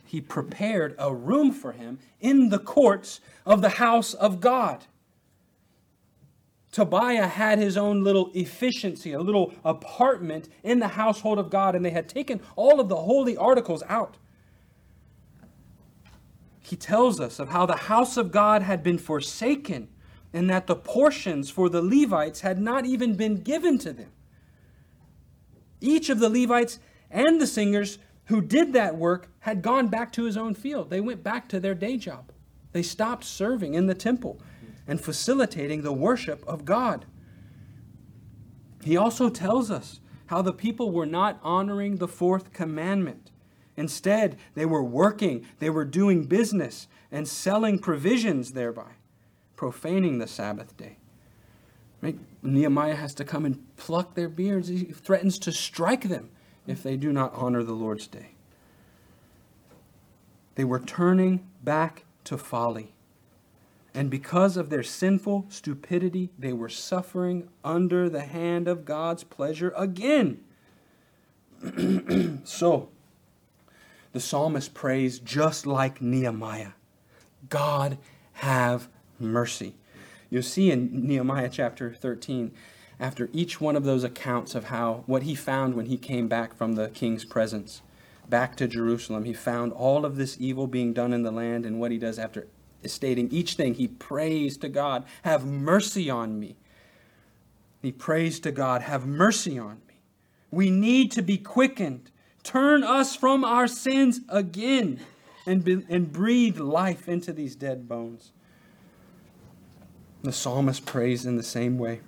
He 0.05 0.21
prepared 0.21 0.95
a 0.99 1.15
room 1.15 1.51
for 1.51 1.73
him 1.73 2.01
in 2.21 2.51
the 2.51 2.59
courts 2.59 3.21
of 3.47 3.63
the 3.63 3.71
house 3.81 4.13
of 4.13 4.43
God. 4.43 4.85
Tobiah 6.77 7.27
had 7.27 7.59
his 7.59 7.79
own 7.79 8.05
little 8.05 8.31
efficiency, 8.35 9.13
a 9.13 9.19
little 9.19 9.55
apartment 9.65 10.51
in 10.63 10.79
the 10.79 10.89
household 10.89 11.39
of 11.39 11.49
God, 11.49 11.75
and 11.75 11.83
they 11.83 11.91
had 11.91 12.07
taken 12.07 12.39
all 12.55 12.81
of 12.81 12.91
the 12.91 12.97
holy 12.97 13.35
articles 13.35 13.83
out. 13.89 14.19
He 16.61 16.77
tells 16.77 17.19
us 17.19 17.39
of 17.39 17.49
how 17.49 17.65
the 17.65 17.77
house 17.77 18.19
of 18.19 18.31
God 18.31 18.61
had 18.61 18.83
been 18.83 18.99
forsaken 18.99 19.89
and 20.35 20.51
that 20.51 20.67
the 20.67 20.77
portions 20.77 21.49
for 21.49 21.71
the 21.71 21.81
Levites 21.81 22.43
had 22.43 22.61
not 22.61 22.85
even 22.85 23.15
been 23.15 23.37
given 23.37 23.79
to 23.79 23.95
them. 23.95 24.11
Each 25.81 26.11
of 26.11 26.19
the 26.19 26.29
Levites 26.29 26.79
and 27.11 27.41
the 27.41 27.47
singers 27.47 27.97
who 28.27 28.43
did 28.43 28.75
that 28.75 28.99
work 28.99 29.31
had 29.39 29.63
gone 29.63 29.89
back 29.89 30.13
to 30.13 30.25
his 30.25 30.37
own 30.37 30.55
field. 30.55 30.91
They 30.91 31.01
went 31.01 31.23
back 31.23 31.49
to 31.49 31.59
their 31.59 31.75
day 31.75 31.97
job. 31.97 32.33
They 32.73 32.83
stopped 32.83 33.25
serving 33.25 33.73
in 33.73 33.87
the 33.87 33.95
temple 33.95 34.43
and 34.87 35.01
facilitating 35.01 35.83
the 35.83 35.93
worship 35.93 36.45
of 36.47 36.65
God. 36.65 37.07
He 38.83 38.97
also 38.97 39.29
tells 39.29 39.71
us 39.71 40.01
how 40.27 40.43
the 40.43 40.53
people 40.53 40.91
were 40.91 41.07
not 41.07 41.41
honoring 41.43 41.97
the 41.97 42.09
fourth 42.09 42.53
commandment. 42.53 43.31
Instead, 43.77 44.37
they 44.55 44.67
were 44.67 44.83
working, 44.83 45.47
they 45.59 45.71
were 45.71 45.85
doing 45.85 46.25
business, 46.25 46.89
and 47.11 47.29
selling 47.29 47.79
provisions 47.79 48.53
thereby, 48.53 48.93
profaning 49.57 50.19
the 50.19 50.27
Sabbath 50.27 50.77
day. 50.77 50.97
Right? 52.01 52.19
Nehemiah 52.43 52.95
has 52.95 53.15
to 53.15 53.25
come 53.25 53.45
and 53.45 53.77
pluck 53.77 54.15
their 54.15 54.29
beards. 54.29 54.69
He 54.69 54.85
threatens 54.85 55.39
to 55.41 55.53
strike 55.53 56.09
them 56.09 56.31
if 56.67 56.83
they 56.83 56.97
do 56.97 57.13
not 57.13 57.35
honor 57.35 57.63
the 57.63 57.73
Lord's 57.73 58.07
day. 58.07 58.33
They 60.57 60.65
were 60.65 60.81
turning 60.81 61.47
back 61.63 62.05
to 62.25 62.39
folly. 62.39 62.93
And 63.97 64.11
because 64.11 64.59
of 64.59 64.69
their 64.69 64.83
sinful 64.83 65.47
stupidity, 65.49 66.29
they 66.39 66.53
were 66.53 66.69
suffering 66.69 67.49
under 67.65 68.11
the 68.11 68.21
hand 68.21 68.69
of 68.69 68.85
God's 68.85 69.25
pleasure 69.25 69.73
again. 69.75 70.41
so, 72.45 72.91
the 74.13 74.21
psalmist 74.21 74.75
prays 74.75 75.19
just 75.19 75.67
like 75.67 76.03
Nehemiah 76.03 76.73
God, 77.49 77.97
have 78.35 78.89
mercy. 79.19 79.75
You'll 80.29 80.43
see 80.43 80.71
in 80.71 81.07
Nehemiah 81.07 81.49
chapter 81.51 81.95
13, 81.95 82.53
after 83.01 83.31
each 83.33 83.63
one 83.63 83.77
of 83.77 83.85
those 83.85 84.05
accounts 84.05 84.55
of 84.55 84.65
how 84.65 85.05
what 85.07 85.23
he 85.23 85.35
found 85.35 85.75
when 85.75 85.87
he 85.87 85.97
came 85.97 86.29
back 86.29 86.55
from 86.55 86.75
the 86.75 86.89
king's 86.89 87.25
presence, 87.25 87.81
back 88.29 88.57
to 88.57 88.69
Jerusalem, 88.69 89.25
he 89.25 89.33
found 89.33 89.73
all 89.73 90.05
of 90.05 90.17
this 90.17 90.37
evil 90.39 90.67
being 90.67 90.93
done 90.93 91.15
in 91.15 91.23
the 91.23 91.31
land, 91.31 91.65
and 91.65 91.81
what 91.81 91.93
he 91.93 91.97
does 91.97 92.19
after 92.19 92.47
stating 92.85 93.31
each 93.31 93.55
thing, 93.55 93.75
he 93.75 93.89
prays 93.89 94.57
to 94.59 94.69
God, 94.69 95.05
Have 95.23 95.45
mercy 95.45 96.11
on 96.11 96.39
me. 96.39 96.57
He 97.83 97.93
prays 97.93 98.41
to 98.41 98.53
God, 98.53 98.83
Have 98.83 99.07
mercy 99.07 99.59
on 99.59 99.81
me. 99.89 99.95
We 100.51 100.71
need 100.71 101.13
to 101.13 101.23
be 101.23 101.39
quickened. 101.39 102.11
Turn 102.43 102.85
us 102.85 103.17
from 103.17 103.45
our 103.45 103.67
sins 103.67 104.21
again 104.29 105.01
and, 105.47 105.65
be, 105.65 105.85
and 105.89 106.13
breathe 106.13 106.59
life 106.59 107.09
into 107.09 107.33
these 107.33 107.57
dead 107.57 107.89
bones. 107.89 108.33
The 110.23 110.33
psalmist 110.33 110.87
prays 110.87 111.27
in 111.27 111.37
the 111.37 111.43
same 111.43 111.79
way. 111.79 112.01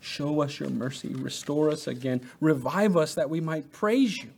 Show 0.00 0.42
us 0.42 0.60
your 0.60 0.68
mercy. 0.68 1.08
Restore 1.08 1.70
us 1.70 1.86
again. 1.86 2.28
Revive 2.40 2.96
us 2.96 3.14
that 3.14 3.30
we 3.30 3.40
might 3.40 3.72
praise 3.72 4.22
you, 4.22 4.30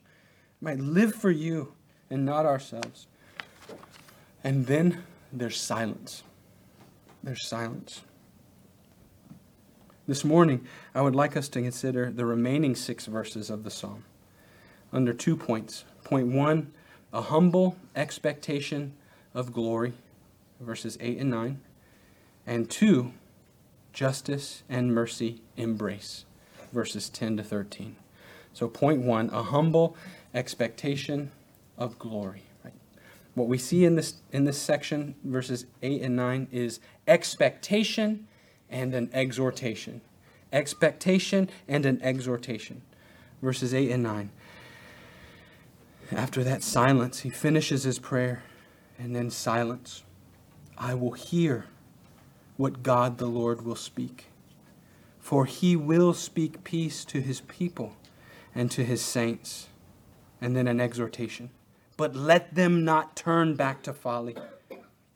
might 0.61 0.79
live 0.79 1.15
for 1.15 1.31
you 1.31 1.73
and 2.09 2.25
not 2.25 2.47
ourselves. 2.47 3.09
And 4.47 4.67
then 4.67 5.03
there's 5.33 5.61
silence. 5.61 6.23
There's 7.21 7.45
silence. 7.45 8.03
This 10.07 10.25
morning, 10.25 10.65
I 10.95 11.01
would 11.01 11.17
like 11.17 11.37
us 11.37 11.49
to 11.49 11.61
consider 11.61 12.13
the 12.13 12.25
remaining 12.25 12.77
six 12.77 13.07
verses 13.07 13.51
of 13.51 13.65
the 13.65 13.73
psalm 13.73 14.05
under 14.93 15.13
two 15.13 15.37
points. 15.37 15.85
Point 16.05 16.29
one, 16.29 16.73
a 17.13 17.23
humble 17.23 17.77
expectation 17.97 18.93
of 19.35 19.53
glory, 19.53 19.95
verses 20.61 20.97
8 21.01 21.19
and 21.19 21.31
9. 21.31 21.61
And 22.47 22.71
two, 22.71 23.15
justice 23.93 24.63
and 24.69 24.95
mercy 24.95 25.43
embrace, 25.57 26.25
verses 26.73 27.09
10 27.09 27.39
to 27.39 27.43
13. 27.43 27.97
So, 28.53 28.69
point 28.69 29.03
one, 29.03 29.29
a 29.31 29.43
humble 29.43 29.97
expectation 30.33 31.33
of 31.77 31.99
glory. 31.99 32.46
What 33.37 33.49
we 33.49 33.59
see 33.59 33.85
in 33.85 33.97
this, 33.97 34.15
in 34.33 34.45
this 34.45 34.57
section, 34.57 35.15
verses 35.23 35.67
8 35.83 36.01
and 36.01 36.17
9, 36.17 36.49
is 36.51 36.81
expectation 37.07 38.27
and 38.71 38.95
an 38.95 39.11
exhortation. 39.13 40.01
Expectation 40.55 41.51
and 41.69 41.85
an 41.85 42.01
exhortation. 42.01 42.81
Verses 43.43 43.75
8 43.75 43.91
and 43.91 44.03
9. 44.03 44.31
After 46.13 46.43
that 46.45 46.63
silence, 46.63 47.21
he 47.21 47.29
finishes 47.29 47.83
his 47.83 47.99
prayer, 47.99 48.43
and 48.99 49.15
then 49.15 49.29
silence. 49.29 50.03
I 50.79 50.95
will 50.95 51.13
hear 51.13 51.67
what 52.57 52.83
God 52.83 53.19
the 53.19 53.27
Lord 53.27 53.67
will 53.67 53.77
speak. 53.77 54.29
For 55.21 55.45
he 55.45 55.77
will 55.77 56.15
speak 56.15 56.65
peace 56.65 57.05
to 57.05 57.21
his 57.21 57.43
people 57.43 57.97
and 58.55 58.71
to 58.71 58.83
his 58.83 59.03
saints. 59.03 59.69
And 60.41 60.57
then 60.57 60.67
an 60.67 60.81
exhortation. 60.81 61.51
But 61.97 62.15
let 62.15 62.55
them 62.55 62.85
not 62.85 63.17
turn 63.17 63.55
back 63.55 63.83
to 63.85 63.93
folly. 63.93 64.37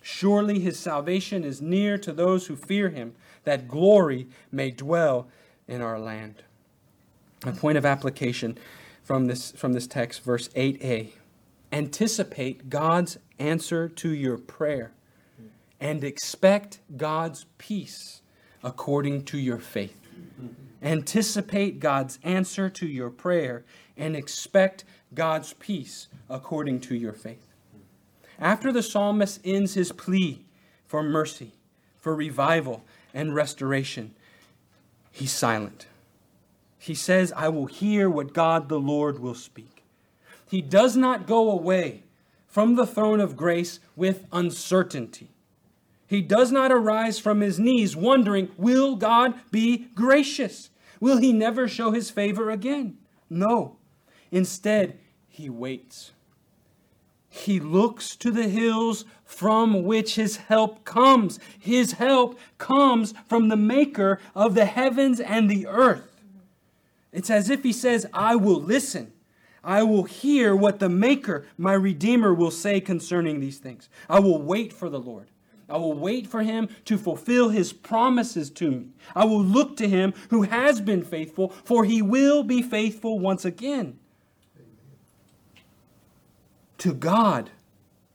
Surely 0.00 0.60
his 0.60 0.78
salvation 0.78 1.44
is 1.44 1.60
near 1.60 1.98
to 1.98 2.12
those 2.12 2.46
who 2.46 2.56
fear 2.56 2.88
him, 2.88 3.14
that 3.44 3.68
glory 3.68 4.28
may 4.50 4.70
dwell 4.70 5.28
in 5.68 5.82
our 5.82 5.98
land. 5.98 6.42
A 7.44 7.52
point 7.52 7.78
of 7.78 7.86
application 7.86 8.58
from 9.02 9.26
this, 9.26 9.52
from 9.52 9.72
this 9.72 9.86
text, 9.86 10.22
verse 10.22 10.48
8a. 10.48 11.10
Anticipate 11.72 12.70
God's 12.70 13.18
answer 13.38 13.88
to 13.88 14.10
your 14.10 14.38
prayer 14.38 14.92
and 15.80 16.04
expect 16.04 16.80
God's 16.96 17.46
peace 17.58 18.22
according 18.62 19.24
to 19.24 19.38
your 19.38 19.58
faith. 19.58 19.96
Anticipate 20.82 21.80
God's 21.80 22.18
answer 22.22 22.68
to 22.70 22.86
your 22.86 23.10
prayer 23.10 23.64
and 23.96 24.16
expect 24.16 24.84
God's 25.14 25.52
peace 25.54 26.08
according 26.28 26.80
to 26.80 26.94
your 26.94 27.12
faith. 27.12 27.46
After 28.38 28.72
the 28.72 28.82
psalmist 28.82 29.40
ends 29.44 29.74
his 29.74 29.92
plea 29.92 30.44
for 30.86 31.02
mercy, 31.02 31.52
for 31.98 32.14
revival 32.14 32.84
and 33.12 33.34
restoration, 33.34 34.14
he's 35.10 35.32
silent. 35.32 35.86
He 36.78 36.94
says, 36.94 37.32
I 37.36 37.48
will 37.50 37.66
hear 37.66 38.08
what 38.08 38.32
God 38.32 38.68
the 38.68 38.80
Lord 38.80 39.18
will 39.18 39.34
speak. 39.34 39.82
He 40.48 40.62
does 40.62 40.96
not 40.96 41.26
go 41.26 41.50
away 41.50 42.04
from 42.46 42.74
the 42.74 42.86
throne 42.86 43.20
of 43.20 43.36
grace 43.36 43.78
with 43.94 44.26
uncertainty. 44.32 45.28
He 46.06 46.22
does 46.22 46.50
not 46.50 46.72
arise 46.72 47.20
from 47.20 47.40
his 47.40 47.60
knees 47.60 47.94
wondering, 47.94 48.48
Will 48.56 48.96
God 48.96 49.34
be 49.52 49.88
gracious? 49.94 50.70
Will 50.98 51.18
he 51.18 51.32
never 51.32 51.68
show 51.68 51.92
his 51.92 52.10
favor 52.10 52.50
again? 52.50 52.98
No. 53.28 53.76
Instead, 54.30 54.98
he 55.28 55.50
waits. 55.50 56.12
He 57.28 57.60
looks 57.60 58.16
to 58.16 58.30
the 58.30 58.48
hills 58.48 59.04
from 59.24 59.84
which 59.84 60.16
his 60.16 60.36
help 60.36 60.84
comes. 60.84 61.38
His 61.58 61.92
help 61.92 62.38
comes 62.58 63.14
from 63.28 63.48
the 63.48 63.56
maker 63.56 64.20
of 64.34 64.54
the 64.54 64.64
heavens 64.64 65.20
and 65.20 65.48
the 65.48 65.66
earth. 65.68 66.20
It's 67.12 67.30
as 67.30 67.48
if 67.48 67.62
he 67.62 67.72
says, 67.72 68.06
I 68.12 68.36
will 68.36 68.60
listen. 68.60 69.12
I 69.62 69.82
will 69.82 70.04
hear 70.04 70.56
what 70.56 70.78
the 70.78 70.88
maker, 70.88 71.46
my 71.56 71.74
redeemer, 71.74 72.34
will 72.34 72.50
say 72.50 72.80
concerning 72.80 73.40
these 73.40 73.58
things. 73.58 73.88
I 74.08 74.18
will 74.20 74.40
wait 74.40 74.72
for 74.72 74.88
the 74.88 75.00
Lord. 75.00 75.28
I 75.68 75.76
will 75.76 75.92
wait 75.92 76.26
for 76.26 76.42
him 76.42 76.68
to 76.86 76.98
fulfill 76.98 77.50
his 77.50 77.72
promises 77.72 78.50
to 78.50 78.70
me. 78.70 78.86
I 79.14 79.24
will 79.24 79.42
look 79.42 79.76
to 79.76 79.88
him 79.88 80.14
who 80.30 80.42
has 80.42 80.80
been 80.80 81.04
faithful, 81.04 81.50
for 81.64 81.84
he 81.84 82.02
will 82.02 82.42
be 82.42 82.60
faithful 82.60 83.20
once 83.20 83.44
again. 83.44 83.98
To 86.80 86.94
God, 86.94 87.50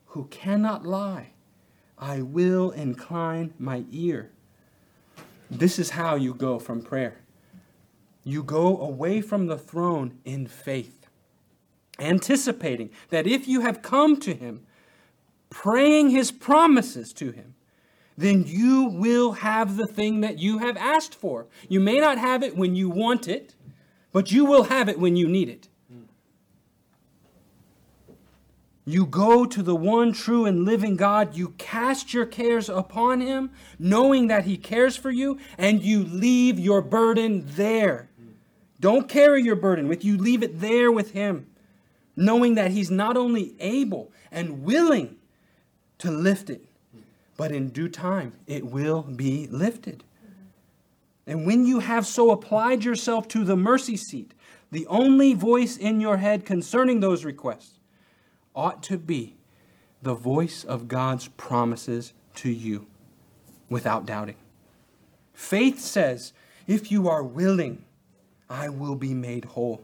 who 0.08 0.26
cannot 0.32 0.88
lie, 0.88 1.34
I 2.00 2.24
will 2.24 2.72
incline 2.72 3.54
my 3.60 3.86
ear. 3.92 4.32
This 5.52 5.78
is 5.78 5.92
how 5.92 6.16
you 6.16 6.34
go 6.34 6.58
from 6.58 6.82
prayer. 6.82 7.22
You 8.24 8.42
go 8.42 8.82
away 8.82 9.22
from 9.22 9.46
the 9.46 9.58
throne 9.60 10.18
in 10.26 10.48
faith, 10.48 11.06
anticipating 12.00 12.90
that 13.12 13.28
if 13.28 13.48
you 13.48 13.62
have 13.62 13.84
come 13.84 14.20
to 14.22 14.34
him, 14.34 14.66
praying 15.52 16.10
his 16.10 16.32
promises 16.32 17.14
to 17.14 17.32
him, 17.32 17.54
then 18.18 18.46
you 18.48 18.86
will 18.86 19.34
have 19.34 19.78
the 19.78 19.86
thing 19.86 20.22
that 20.22 20.40
you 20.40 20.58
have 20.58 20.76
asked 20.76 21.14
for. 21.14 21.46
You 21.70 21.82
may 21.82 22.00
not 22.00 22.18
have 22.18 22.42
it 22.42 22.58
when 22.58 22.76
you 22.76 22.90
want 22.90 23.28
it, 23.28 23.54
but 24.12 24.32
you 24.32 24.44
will 24.44 24.64
have 24.64 24.90
it 24.90 24.98
when 24.98 25.16
you 25.16 25.28
need 25.28 25.50
it. 25.50 25.70
You 28.88 29.08
go 29.08 29.48
to 29.48 29.64
the 29.64 29.76
one 29.76 30.14
true 30.14 30.46
and 30.46 30.64
living 30.64 30.96
God. 30.96 31.36
You 31.36 31.50
cast 31.58 32.14
your 32.14 32.28
cares 32.28 32.70
upon 32.70 33.20
him, 33.20 33.50
knowing 33.80 34.28
that 34.28 34.46
he 34.46 34.58
cares 34.58 34.96
for 34.96 35.10
you, 35.10 35.40
and 35.58 35.82
you 35.82 36.04
leave 36.04 36.60
your 36.60 36.84
burden 36.84 37.44
there. 37.48 38.10
Don't 38.80 39.10
carry 39.10 39.42
your 39.42 39.56
burden 39.56 39.88
with 39.88 40.06
you, 40.06 40.18
leave 40.18 40.44
it 40.44 40.60
there 40.62 40.92
with 40.92 41.12
him, 41.12 41.48
knowing 42.16 42.54
that 42.56 42.72
he's 42.72 42.92
not 42.92 43.18
only 43.18 43.56
able 43.60 44.12
and 44.32 44.64
willing 44.64 45.16
to 45.98 46.12
lift 46.12 46.52
it, 46.52 46.64
but 47.38 47.52
in 47.52 47.70
due 47.70 47.90
time 47.90 48.34
it 48.46 48.66
will 48.68 49.02
be 49.02 49.48
lifted. 49.48 50.04
And 51.26 51.48
when 51.48 51.66
you 51.66 51.80
have 51.80 52.06
so 52.06 52.30
applied 52.30 52.84
yourself 52.84 53.28
to 53.30 53.44
the 53.44 53.56
mercy 53.56 53.98
seat, 53.98 54.36
the 54.72 54.86
only 54.88 55.34
voice 55.34 55.76
in 55.76 56.00
your 56.00 56.18
head 56.18 56.46
concerning 56.46 57.00
those 57.00 57.26
requests 57.26 57.75
ought 58.56 58.82
to 58.84 58.98
be 58.98 59.36
the 60.02 60.14
voice 60.14 60.64
of 60.64 60.88
God's 60.88 61.28
promises 61.30 62.14
to 62.36 62.50
you 62.50 62.88
without 63.70 64.06
doubting. 64.06 64.36
Faith 65.34 65.80
says, 65.80 66.34
If 66.68 66.92
you 66.92 67.10
are 67.10 67.24
willing, 67.24 67.84
I 68.50 68.70
will 68.70 68.96
be 68.96 69.14
made 69.14 69.46
whole. 69.46 69.82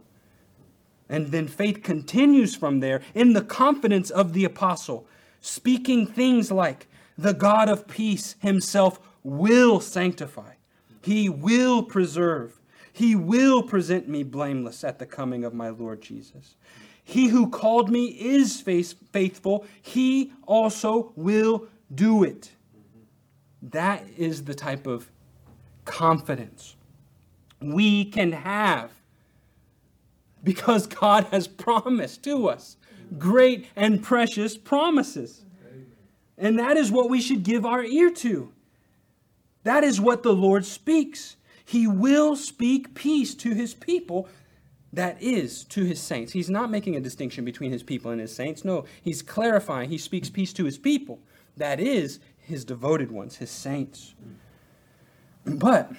And 1.09 1.27
then 1.27 1.47
faith 1.47 1.83
continues 1.83 2.55
from 2.55 2.79
there 2.79 3.01
in 3.13 3.33
the 3.33 3.41
confidence 3.41 4.09
of 4.09 4.33
the 4.33 4.45
apostle, 4.45 5.05
speaking 5.41 6.07
things 6.07 6.51
like, 6.51 6.87
The 7.17 7.33
God 7.33 7.67
of 7.67 7.87
peace 7.87 8.35
himself 8.39 8.99
will 9.23 9.79
sanctify, 9.81 10.53
he 11.01 11.29
will 11.29 11.83
preserve, 11.83 12.59
he 12.93 13.15
will 13.15 13.63
present 13.63 14.07
me 14.07 14.23
blameless 14.23 14.83
at 14.83 14.99
the 14.99 15.05
coming 15.05 15.43
of 15.43 15.53
my 15.53 15.69
Lord 15.69 16.01
Jesus. 16.01 16.55
He 17.03 17.27
who 17.27 17.49
called 17.49 17.89
me 17.89 18.05
is 18.07 18.61
faithful. 18.61 19.65
He 19.81 20.31
also 20.45 21.11
will 21.15 21.67
do 21.93 22.23
it. 22.23 22.51
That 23.61 24.05
is 24.17 24.45
the 24.45 24.53
type 24.53 24.87
of 24.87 25.11
confidence 25.85 26.75
we 27.59 28.05
can 28.05 28.31
have 28.31 28.91
because 30.43 30.87
God 30.87 31.25
has 31.25 31.47
promised 31.47 32.23
to 32.23 32.47
us 32.47 32.77
great 33.17 33.67
and 33.75 34.01
precious 34.01 34.57
promises. 34.57 35.45
And 36.37 36.57
that 36.57 36.77
is 36.77 36.91
what 36.91 37.09
we 37.09 37.21
should 37.21 37.43
give 37.43 37.65
our 37.65 37.83
ear 37.83 38.09
to. 38.09 38.51
That 39.63 39.83
is 39.83 40.01
what 40.01 40.23
the 40.23 40.33
Lord 40.33 40.65
speaks. 40.65 41.35
He 41.63 41.85
will 41.85 42.35
speak 42.35 42.95
peace 42.95 43.35
to 43.35 43.53
his 43.53 43.73
people 43.73 44.27
that 44.93 45.21
is 45.21 45.63
to 45.65 45.83
his 45.83 45.99
saints. 45.99 46.33
He's 46.33 46.49
not 46.49 46.69
making 46.69 46.95
a 46.95 46.99
distinction 46.99 47.45
between 47.45 47.71
his 47.71 47.83
people 47.83 48.11
and 48.11 48.19
his 48.19 48.35
saints. 48.35 48.65
No, 48.65 48.85
he's 49.01 49.21
clarifying. 49.21 49.89
He 49.89 49.97
speaks 49.97 50.29
peace 50.29 50.51
to 50.53 50.65
his 50.65 50.77
people. 50.77 51.19
That 51.57 51.79
is 51.79 52.19
his 52.37 52.65
devoted 52.65 53.11
ones, 53.11 53.37
his 53.37 53.51
saints. 53.51 54.15
But 55.45 55.91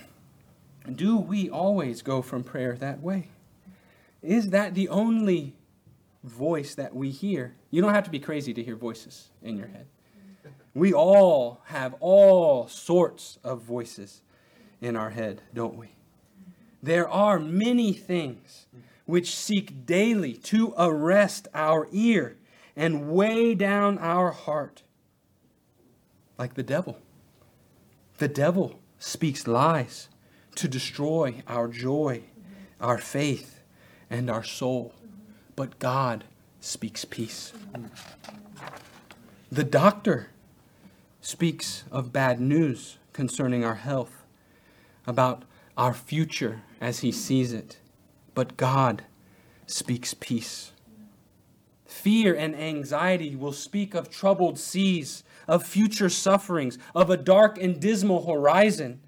do 0.95 1.17
we 1.17 1.49
always 1.49 2.03
go 2.03 2.23
from 2.23 2.45
prayer 2.45 2.77
that 2.77 3.01
way? 3.01 3.29
Is 4.23 4.51
that 4.51 4.75
the 4.75 4.89
only 4.89 5.57
voice 6.23 6.75
that 6.75 6.95
we 6.95 7.11
hear? 7.11 7.55
You 7.71 7.81
don't 7.81 7.95
have 7.95 8.05
to 8.05 8.11
be 8.11 8.21
crazy 8.21 8.53
to 8.55 8.63
hear 8.63 8.77
voices 8.77 9.31
in 9.43 9.57
your 9.57 9.69
head. 9.69 9.87
We 10.75 10.93
all 10.93 11.63
have 11.67 11.95
all 12.01 12.69
sorts 12.69 13.39
of 13.45 13.63
voices 13.63 14.23
in 14.81 14.97
our 14.97 15.11
head, 15.11 15.43
don't 15.53 15.77
we? 15.77 15.89
There 16.83 17.09
are 17.09 17.39
many 17.39 17.93
things 17.93 18.67
which 19.07 19.37
seek 19.37 19.87
daily 19.87 20.35
to 20.35 20.75
arrest 20.77 21.47
our 21.55 21.87
ear 21.93 22.37
and 22.75 23.11
weigh 23.11 23.55
down 23.55 23.99
our 23.99 24.33
heart, 24.33 24.83
like 26.39 26.55
the 26.55 26.63
devil. 26.63 26.99
The 28.19 28.29
devil 28.29 28.81
speaks 28.99 29.47
lies 29.47 30.09
to 30.57 30.69
destroy 30.69 31.43
our 31.47 31.69
joy, 31.69 32.25
our 32.81 32.99
faith, 32.99 33.61
and 34.11 34.29
our 34.29 34.45
soul. 34.45 34.95
But 35.55 35.79
God 35.79 36.25
speaks 36.61 37.05
peace. 37.05 37.53
The 39.51 39.65
doctor 39.65 40.31
speaks 41.21 41.85
of 41.91 42.13
bad 42.13 42.41
news 42.41 42.99
concerning 43.13 43.65
our 43.65 43.77
health, 43.77 44.25
about 45.07 45.45
our 45.77 45.95
future 45.95 46.63
as 46.81 47.01
he 47.01 47.13
sees 47.13 47.53
it. 47.53 47.79
But 48.35 48.57
God 48.57 49.05
speaks 49.67 50.15
peace. 50.15 50.73
Fear 51.87 52.35
and 52.35 52.57
anxiety 52.57 53.37
will 53.37 53.53
speak 53.53 53.95
of 53.95 54.11
troubled 54.11 54.59
seas, 54.59 55.25
of 55.47 55.65
future 55.65 56.09
sufferings, 56.09 56.79
of 56.95 57.11
a 57.11 57.17
dark 57.17 57.59
and 57.59 57.79
dismal 57.79 58.27
horizon. 58.27 59.01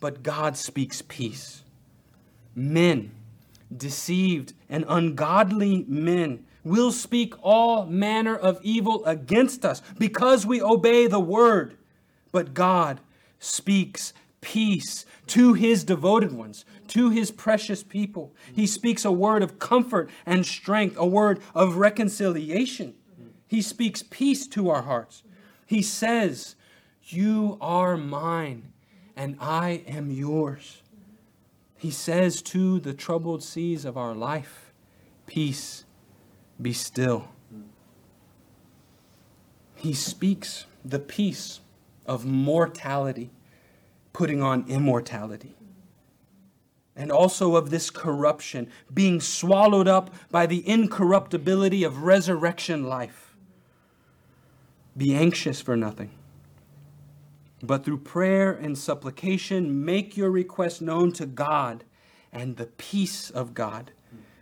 But 0.00 0.22
God 0.22 0.56
speaks 0.56 1.02
peace. 1.02 1.62
Men, 2.54 3.10
deceived 3.76 4.54
and 4.68 4.84
ungodly 4.88 5.84
men, 5.88 6.44
will 6.64 6.90
speak 6.92 7.34
all 7.42 7.86
manner 7.86 8.36
of 8.36 8.58
evil 8.62 9.04
against 9.04 9.64
us 9.64 9.82
because 9.98 10.46
we 10.46 10.60
obey 10.60 11.06
the 11.06 11.20
word. 11.20 11.76
But 12.32 12.54
God 12.54 13.00
speaks 13.38 14.12
peace 14.40 15.04
to 15.28 15.54
his 15.54 15.84
devoted 15.84 16.32
ones, 16.32 16.64
to 16.88 17.10
his 17.10 17.30
precious 17.30 17.82
people. 17.82 18.34
He 18.54 18.66
speaks 18.66 19.04
a 19.04 19.12
word 19.12 19.42
of 19.42 19.58
comfort 19.58 20.10
and 20.24 20.46
strength, 20.46 20.96
a 20.98 21.06
word 21.06 21.40
of 21.54 21.76
reconciliation. 21.76 22.94
He 23.48 23.62
speaks 23.62 24.02
peace 24.02 24.46
to 24.48 24.70
our 24.70 24.82
hearts. 24.82 25.22
He 25.66 25.82
says, 25.82 26.56
You 27.04 27.58
are 27.60 27.96
mine, 27.96 28.72
and 29.16 29.36
I 29.40 29.82
am 29.86 30.10
yours. 30.10 30.82
He 31.76 31.90
says 31.90 32.42
to 32.42 32.80
the 32.80 32.94
troubled 32.94 33.42
seas 33.42 33.84
of 33.84 33.96
our 33.96 34.14
life, 34.14 34.72
Peace, 35.26 35.84
be 36.60 36.72
still. 36.72 37.28
He 39.74 39.92
speaks 39.92 40.66
the 40.84 40.98
peace 40.98 41.60
of 42.06 42.24
mortality 42.24 43.30
putting 44.16 44.42
on 44.42 44.64
immortality. 44.66 45.54
And 46.96 47.12
also 47.12 47.54
of 47.54 47.68
this 47.68 47.90
corruption 47.90 48.70
being 48.94 49.20
swallowed 49.20 49.86
up 49.86 50.10
by 50.30 50.46
the 50.46 50.66
incorruptibility 50.66 51.84
of 51.84 52.04
resurrection 52.04 52.84
life. 52.84 53.36
Be 54.96 55.14
anxious 55.14 55.60
for 55.60 55.76
nothing, 55.76 56.12
but 57.62 57.84
through 57.84 57.98
prayer 57.98 58.52
and 58.52 58.78
supplication, 58.78 59.84
make 59.84 60.16
your 60.16 60.30
request 60.30 60.80
known 60.80 61.12
to 61.12 61.26
God, 61.26 61.84
and 62.32 62.56
the 62.56 62.68
peace 62.78 63.28
of 63.28 63.52
God 63.52 63.90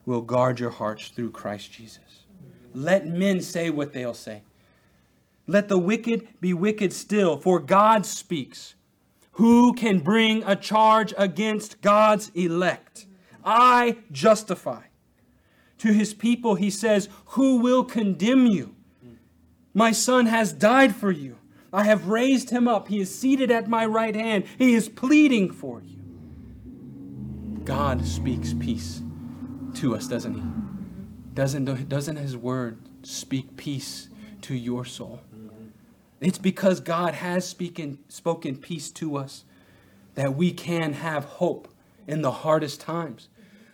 will 0.07 0.21
guard 0.21 0.61
your 0.61 0.71
hearts 0.71 1.09
through 1.09 1.33
Christ 1.33 1.73
Jesus. 1.73 2.27
Let 2.73 3.09
men 3.09 3.41
say 3.41 3.71
what 3.71 3.93
they'll 3.93 4.15
say. 4.15 4.45
Let 5.49 5.67
the 5.67 5.79
wicked 5.79 6.29
be 6.41 6.55
wicked 6.55 6.93
still, 6.93 7.37
for 7.37 7.59
God 7.59 8.07
speaks. 8.07 8.77
Who 9.35 9.75
can 9.75 9.99
bring 9.99 10.43
a 10.45 10.57
charge 10.57 11.13
against 11.19 11.81
God's 11.81 12.31
elect? 12.35 13.07
I 13.45 13.99
justify. 14.13 14.83
To 15.79 15.93
his 15.93 16.15
people, 16.15 16.55
he 16.55 16.71
says, 16.71 17.09
Who 17.27 17.57
will 17.57 17.85
condemn 17.85 18.47
you? 18.47 18.75
My 19.75 19.91
son 19.91 20.27
has 20.27 20.53
died 20.53 20.95
for 20.95 21.11
you. 21.11 21.39
I 21.73 21.83
have 21.83 22.07
raised 22.07 22.51
him 22.51 22.69
up. 22.69 22.87
He 22.87 23.01
is 23.01 23.13
seated 23.13 23.51
at 23.51 23.69
my 23.69 23.85
right 23.85 24.15
hand. 24.15 24.45
He 24.57 24.75
is 24.75 24.89
pleading 24.89 25.51
for 25.51 25.83
you. 25.83 25.99
God 27.65 28.07
speaks 28.07 28.55
peace 28.55 29.03
to 29.75 29.97
us, 29.97 30.07
doesn't 30.07 30.35
he? 30.35 30.43
Doesn't, 31.35 31.89
doesn't 31.89 32.17
his 32.17 32.37
word 32.37 32.79
speak 33.03 33.57
peace 33.57 34.09
to 34.43 34.55
your 34.55 34.85
soul? 34.85 35.21
It's 36.25 36.39
because 36.39 36.81
God 36.81 37.13
has 37.13 37.47
speaking, 37.47 37.99
spoken 38.09 38.57
peace 38.57 38.91
to 38.93 39.17
us 39.17 39.45
that 40.15 40.35
we 40.35 40.53
can 40.53 40.95
have 40.95 41.27
hope 41.27 41.69
in 42.07 42.23
the 42.23 42.31
hardest 42.31 42.81
times. 42.81 43.29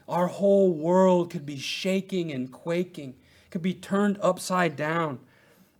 Our 0.08 0.26
whole 0.26 0.72
world 0.72 1.30
could 1.30 1.46
be 1.46 1.58
shaking 1.58 2.32
and 2.32 2.50
quaking, 2.50 3.14
could 3.50 3.62
be 3.62 3.74
turned 3.74 4.18
upside 4.20 4.74
down. 4.74 5.20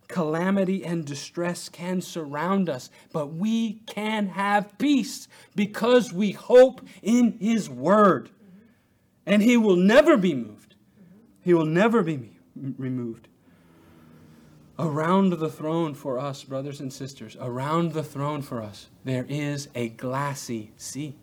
Calamity 0.07 0.85
and 0.85 1.03
distress 1.03 1.67
can 1.67 1.99
surround 1.99 2.69
us, 2.69 2.89
but 3.11 3.33
we 3.33 3.81
can 3.85 4.27
have 4.27 4.77
peace 4.77 5.27
because 5.53 6.13
we 6.13 6.31
hope 6.31 6.79
in 7.01 7.37
His 7.41 7.69
Word. 7.69 8.29
And 9.25 9.41
He 9.41 9.57
will 9.57 9.75
never 9.75 10.15
be 10.15 10.33
moved. 10.33 10.75
He 11.41 11.53
will 11.53 11.65
never 11.65 12.01
be 12.01 12.29
removed. 12.55 13.27
Around 14.81 15.33
the 15.33 15.47
throne 15.47 15.93
for 15.93 16.17
us, 16.17 16.43
brothers 16.43 16.79
and 16.79 16.91
sisters, 16.91 17.37
around 17.39 17.93
the 17.93 18.01
throne 18.01 18.41
for 18.41 18.63
us, 18.63 18.87
there 19.03 19.27
is 19.29 19.69
a 19.75 19.89
glassy 19.89 20.71
sea. 20.75 21.15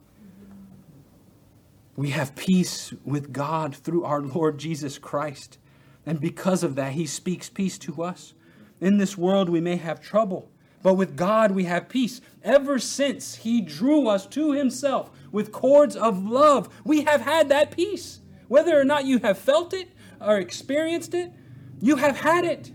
We 1.96 2.10
have 2.10 2.36
peace 2.36 2.94
with 3.04 3.32
God 3.32 3.74
through 3.74 4.04
our 4.04 4.20
Lord 4.20 4.58
Jesus 4.58 4.96
Christ. 4.96 5.58
And 6.06 6.20
because 6.20 6.62
of 6.62 6.76
that, 6.76 6.92
He 6.92 7.04
speaks 7.04 7.48
peace 7.48 7.78
to 7.78 8.00
us. 8.04 8.32
In 8.80 8.98
this 8.98 9.18
world, 9.18 9.48
we 9.48 9.60
may 9.60 9.74
have 9.74 10.00
trouble, 10.00 10.52
but 10.84 10.94
with 10.94 11.16
God, 11.16 11.50
we 11.50 11.64
have 11.64 11.88
peace. 11.88 12.20
Ever 12.44 12.78
since 12.78 13.34
He 13.34 13.60
drew 13.60 14.06
us 14.06 14.24
to 14.28 14.52
Himself 14.52 15.10
with 15.32 15.50
cords 15.50 15.96
of 15.96 16.24
love, 16.24 16.68
we 16.84 17.02
have 17.02 17.22
had 17.22 17.48
that 17.48 17.72
peace. 17.72 18.20
Whether 18.46 18.78
or 18.78 18.84
not 18.84 19.04
you 19.04 19.18
have 19.18 19.36
felt 19.36 19.74
it 19.74 19.88
or 20.20 20.38
experienced 20.38 21.12
it, 21.12 21.32
you 21.80 21.96
have 21.96 22.20
had 22.20 22.44
it. 22.44 22.70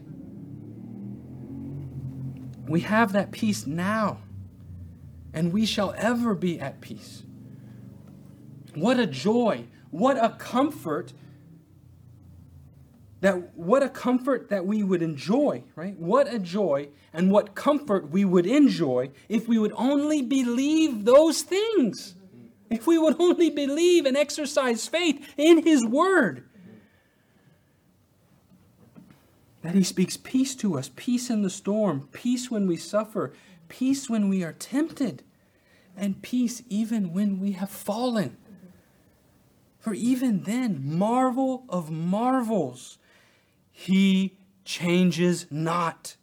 We 2.74 2.82
have 2.82 3.12
that 3.12 3.32
peace 3.32 3.68
now, 3.68 4.18
and 5.32 5.54
we 5.54 5.64
shall 5.64 5.94
ever 5.96 6.34
be 6.34 6.60
at 6.60 6.82
peace. 6.82 7.22
What 8.74 9.00
a 9.00 9.06
joy, 9.06 9.66
what 9.92 10.18
a 10.18 10.30
comfort 10.40 11.14
that 13.22 13.56
what 13.56 13.84
a 13.84 13.90
comfort 13.90 14.50
that 14.50 14.66
we 14.66 14.82
would 14.82 15.04
enjoy, 15.04 15.64
right? 15.76 15.96
What 16.00 16.34
a 16.34 16.40
joy 16.40 16.90
and 17.14 17.30
what 17.30 17.54
comfort 17.54 18.10
we 18.10 18.26
would 18.26 18.48
enjoy 18.48 19.12
if 19.30 19.48
we 19.48 19.60
would 19.60 19.74
only 19.76 20.24
believe 20.24 21.06
those 21.06 21.44
things. 21.44 22.16
If 22.72 22.88
we 22.88 22.98
would 22.98 23.18
only 23.20 23.52
believe 23.52 24.08
and 24.08 24.18
exercise 24.18 24.88
faith 24.88 25.32
in 25.38 25.64
his 25.64 25.86
word. 25.86 26.50
That 29.64 29.76
he 29.76 29.84
speaks 29.84 30.18
peace 30.18 30.56
to 30.58 30.78
us, 30.78 30.92
peace 30.96 31.30
in 31.30 31.42
the 31.42 31.50
storm, 31.50 32.10
peace 32.12 32.52
when 32.52 32.68
we 32.68 32.76
suffer, 32.76 33.34
peace 33.70 34.10
when 34.10 34.28
we 34.28 34.44
are 34.44 34.54
tempted, 34.54 35.24
and 35.96 36.22
peace 36.22 36.62
even 36.70 37.14
when 37.14 37.40
we 37.40 37.54
have 37.54 37.70
fallen. 37.70 38.38
For 39.80 39.94
even 39.94 40.44
then, 40.44 40.82
marvel 40.98 41.64
of 41.70 41.90
marvels, 41.90 42.98
he 43.72 44.38
changes 44.66 45.48
not. 45.50 46.18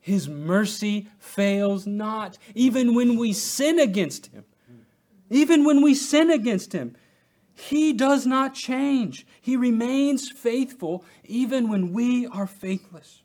His 0.00 0.28
mercy 0.28 1.08
fails 1.18 1.86
not, 1.86 2.38
even 2.54 2.94
when 2.94 3.16
we 3.16 3.32
sin 3.32 3.78
against 3.78 4.26
him. 4.26 4.44
Even 5.30 5.64
when 5.64 5.80
we 5.80 5.94
sin 5.94 6.30
against 6.30 6.72
him, 6.72 6.96
he 7.54 7.92
does 7.92 8.26
not 8.26 8.54
change. 8.54 9.26
He 9.40 9.56
remains 9.56 10.30
faithful 10.30 11.04
even 11.24 11.68
when 11.68 11.92
we 11.92 12.26
are 12.26 12.46
faithless. 12.46 13.22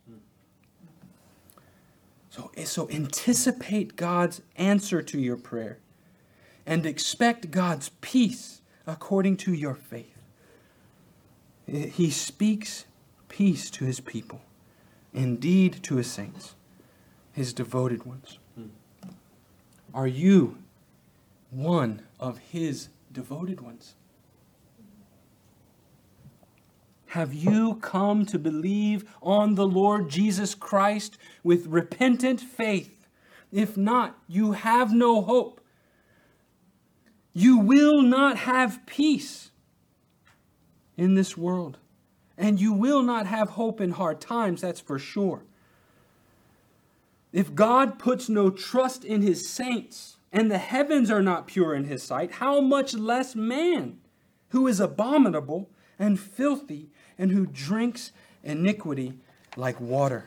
So, 2.29 2.51
eh, 2.55 2.65
so 2.65 2.89
anticipate 2.89 3.95
God's 3.95 4.41
answer 4.55 5.01
to 5.01 5.19
your 5.19 5.35
prayer 5.35 5.79
and 6.65 6.85
expect 6.85 7.49
God's 7.49 7.89
peace 8.01 8.61
according 8.85 9.37
to 9.37 9.53
your 9.53 9.73
faith. 9.73 10.17
Eh, 11.67 11.87
he 11.87 12.11
speaks 12.11 12.85
peace 13.29 13.71
to 13.71 13.85
his 13.85 13.99
people, 13.99 14.41
indeed 15.11 15.81
to 15.83 15.95
his 15.95 16.09
saints, 16.09 16.55
his 17.33 17.51
devoted 17.51 18.05
ones. 18.05 18.37
Hmm. 18.55 18.67
Are 19.93 20.07
you 20.07 20.59
one 21.49 22.03
of 22.19 22.37
his 22.37 22.89
devoted 23.11 23.61
ones? 23.61 23.95
Have 27.09 27.33
you 27.33 27.75
come 27.75 28.23
to 28.27 28.37
believe 28.37 29.03
on 29.21 29.55
the 29.55 29.65
Lord 29.65 30.09
Jesus 30.09 30.53
Christ 30.53 31.17
with 31.43 31.65
repentant 31.65 32.39
faith? 32.39 33.07
If 33.51 33.75
not, 33.75 34.15
you 34.27 34.51
have 34.51 34.93
no 34.93 35.23
hope. 35.23 35.59
You 37.33 37.57
will 37.57 38.03
not 38.03 38.37
have 38.37 38.85
peace 38.85 39.49
in 40.97 41.15
this 41.15 41.35
world. 41.35 41.79
And 42.37 42.61
you 42.61 42.73
will 42.73 43.01
not 43.01 43.25
have 43.25 43.49
hope 43.49 43.81
in 43.81 43.91
hard 43.91 44.21
times, 44.21 44.61
that's 44.61 44.79
for 44.79 44.99
sure. 44.99 45.43
If 47.33 47.55
God 47.55 47.97
puts 47.97 48.29
no 48.29 48.51
trust 48.51 49.03
in 49.03 49.23
his 49.23 49.49
saints, 49.49 50.17
and 50.31 50.51
the 50.51 50.59
heavens 50.59 51.09
are 51.09 51.23
not 51.23 51.47
pure 51.47 51.73
in 51.73 51.85
his 51.85 52.03
sight, 52.03 52.33
how 52.33 52.61
much 52.61 52.93
less 52.93 53.35
man, 53.35 53.97
who 54.49 54.67
is 54.67 54.79
abominable 54.79 55.71
and 55.97 56.19
filthy 56.19 56.91
and 57.19 57.31
who 57.31 57.45
drinks 57.45 58.11
iniquity 58.43 59.13
like 59.55 59.79
water. 59.79 60.25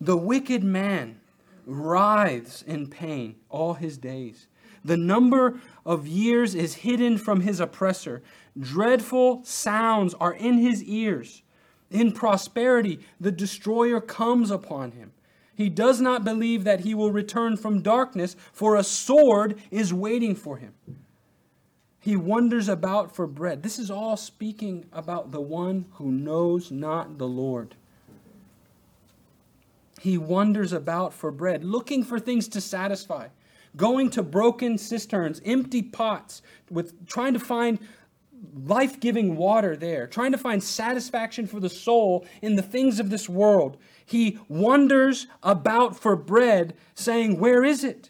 The 0.00 0.16
wicked 0.16 0.62
man 0.62 1.20
writhes 1.64 2.62
in 2.66 2.88
pain 2.88 3.36
all 3.48 3.74
his 3.74 3.96
days. 3.96 4.48
The 4.84 4.96
number 4.96 5.60
of 5.86 6.06
years 6.06 6.54
is 6.54 6.74
hidden 6.74 7.18
from 7.18 7.42
his 7.42 7.60
oppressor. 7.60 8.22
Dreadful 8.58 9.42
sounds 9.44 10.14
are 10.14 10.32
in 10.32 10.58
his 10.58 10.82
ears. 10.84 11.42
In 11.90 12.12
prosperity, 12.12 13.00
the 13.20 13.32
destroyer 13.32 14.00
comes 14.00 14.50
upon 14.50 14.92
him. 14.92 15.12
He 15.54 15.68
does 15.68 16.00
not 16.00 16.24
believe 16.24 16.64
that 16.64 16.80
he 16.80 16.94
will 16.94 17.12
return 17.12 17.58
from 17.58 17.82
darkness, 17.82 18.34
for 18.52 18.76
a 18.76 18.82
sword 18.82 19.60
is 19.70 19.92
waiting 19.92 20.34
for 20.34 20.56
him. 20.56 20.72
He 22.00 22.16
wanders 22.16 22.68
about 22.68 23.14
for 23.14 23.26
bread. 23.26 23.62
This 23.62 23.78
is 23.78 23.90
all 23.90 24.16
speaking 24.16 24.86
about 24.90 25.32
the 25.32 25.40
one 25.40 25.84
who 25.92 26.10
knows 26.10 26.70
not 26.70 27.18
the 27.18 27.28
Lord. 27.28 27.74
He 30.00 30.16
wanders 30.16 30.72
about 30.72 31.12
for 31.12 31.30
bread, 31.30 31.62
looking 31.62 32.02
for 32.02 32.18
things 32.18 32.48
to 32.48 32.60
satisfy, 32.62 33.28
going 33.76 34.08
to 34.10 34.22
broken 34.22 34.78
cisterns, 34.78 35.42
empty 35.44 35.82
pots, 35.82 36.40
with 36.70 37.06
trying 37.06 37.34
to 37.34 37.38
find 37.38 37.78
life-giving 38.64 39.36
water 39.36 39.76
there, 39.76 40.06
trying 40.06 40.32
to 40.32 40.38
find 40.38 40.62
satisfaction 40.62 41.46
for 41.46 41.60
the 41.60 41.68
soul 41.68 42.24
in 42.40 42.56
the 42.56 42.62
things 42.62 42.98
of 42.98 43.10
this 43.10 43.28
world. 43.28 43.76
He 44.06 44.38
wanders 44.48 45.26
about 45.42 45.94
for 45.94 46.16
bread, 46.16 46.74
saying, 46.94 47.38
"Where 47.38 47.62
is 47.62 47.84
it?" 47.84 48.08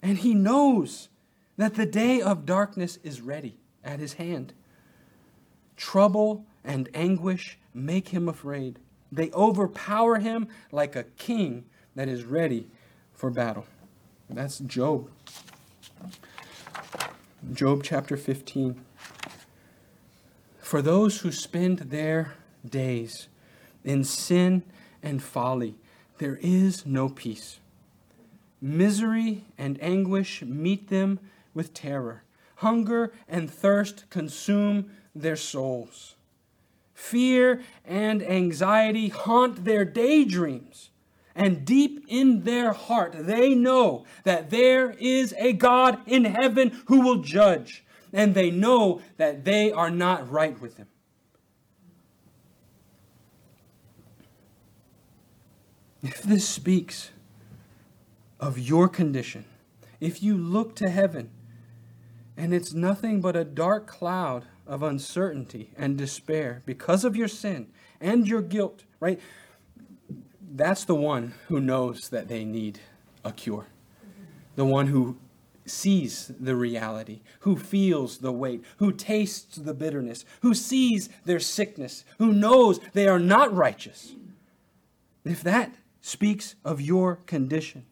And 0.00 0.18
he 0.18 0.32
knows 0.32 1.08
that 1.60 1.74
the 1.74 1.84
day 1.84 2.22
of 2.22 2.46
darkness 2.46 2.98
is 3.02 3.20
ready 3.20 3.54
at 3.84 4.00
his 4.00 4.14
hand. 4.14 4.54
Trouble 5.76 6.46
and 6.64 6.88
anguish 6.94 7.58
make 7.74 8.08
him 8.08 8.30
afraid. 8.30 8.78
They 9.12 9.30
overpower 9.32 10.20
him 10.20 10.48
like 10.72 10.96
a 10.96 11.02
king 11.02 11.66
that 11.94 12.08
is 12.08 12.24
ready 12.24 12.66
for 13.12 13.28
battle. 13.28 13.66
That's 14.30 14.60
Job. 14.60 15.10
Job 17.52 17.82
chapter 17.82 18.16
15. 18.16 18.82
For 20.60 20.80
those 20.80 21.20
who 21.20 21.30
spend 21.30 21.80
their 21.80 22.36
days 22.66 23.28
in 23.84 24.04
sin 24.04 24.62
and 25.02 25.22
folly, 25.22 25.74
there 26.16 26.38
is 26.40 26.86
no 26.86 27.10
peace. 27.10 27.60
Misery 28.62 29.44
and 29.58 29.78
anguish 29.82 30.40
meet 30.40 30.88
them 30.88 31.20
with 31.54 31.74
terror. 31.74 32.24
hunger 32.56 33.10
and 33.26 33.50
thirst 33.50 34.04
consume 34.10 34.90
their 35.14 35.36
souls. 35.36 36.14
Fear 36.92 37.62
and 37.86 38.22
anxiety 38.22 39.08
haunt 39.08 39.64
their 39.64 39.84
daydreams. 39.86 40.90
And 41.34 41.64
deep 41.64 42.04
in 42.06 42.44
their 42.44 42.74
heart, 42.74 43.14
they 43.16 43.54
know 43.54 44.04
that 44.24 44.50
there 44.50 44.90
is 44.90 45.34
a 45.38 45.54
God 45.54 46.00
in 46.06 46.24
heaven 46.26 46.82
who 46.86 47.00
will 47.00 47.22
judge. 47.22 47.82
And 48.12 48.34
they 48.34 48.50
know 48.50 49.00
that 49.16 49.44
they 49.44 49.72
are 49.72 49.90
not 49.90 50.30
right 50.30 50.60
with 50.60 50.76
him. 50.76 50.88
If 56.02 56.22
this 56.22 56.46
speaks 56.46 57.10
of 58.38 58.58
your 58.58 58.88
condition, 58.88 59.44
if 60.00 60.22
you 60.22 60.36
look 60.36 60.74
to 60.76 60.90
heaven 60.90 61.30
and 62.40 62.54
it's 62.54 62.72
nothing 62.72 63.20
but 63.20 63.36
a 63.36 63.44
dark 63.44 63.86
cloud 63.86 64.46
of 64.66 64.82
uncertainty 64.82 65.72
and 65.76 65.98
despair 65.98 66.62
because 66.64 67.04
of 67.04 67.14
your 67.14 67.28
sin 67.28 67.66
and 68.00 68.26
your 68.26 68.40
guilt, 68.40 68.84
right? 68.98 69.20
That's 70.50 70.86
the 70.86 70.94
one 70.94 71.34
who 71.48 71.60
knows 71.60 72.08
that 72.08 72.28
they 72.28 72.46
need 72.46 72.80
a 73.26 73.30
cure. 73.30 73.66
The 74.56 74.64
one 74.64 74.86
who 74.86 75.18
sees 75.66 76.32
the 76.40 76.56
reality, 76.56 77.20
who 77.40 77.58
feels 77.58 78.18
the 78.18 78.32
weight, 78.32 78.64
who 78.78 78.90
tastes 78.90 79.56
the 79.56 79.74
bitterness, 79.74 80.24
who 80.40 80.54
sees 80.54 81.10
their 81.26 81.40
sickness, 81.40 82.06
who 82.16 82.32
knows 82.32 82.80
they 82.94 83.06
are 83.06 83.18
not 83.18 83.54
righteous. 83.54 84.14
If 85.26 85.42
that 85.42 85.74
speaks 86.00 86.54
of 86.64 86.80
your 86.80 87.16
condition, 87.16 87.84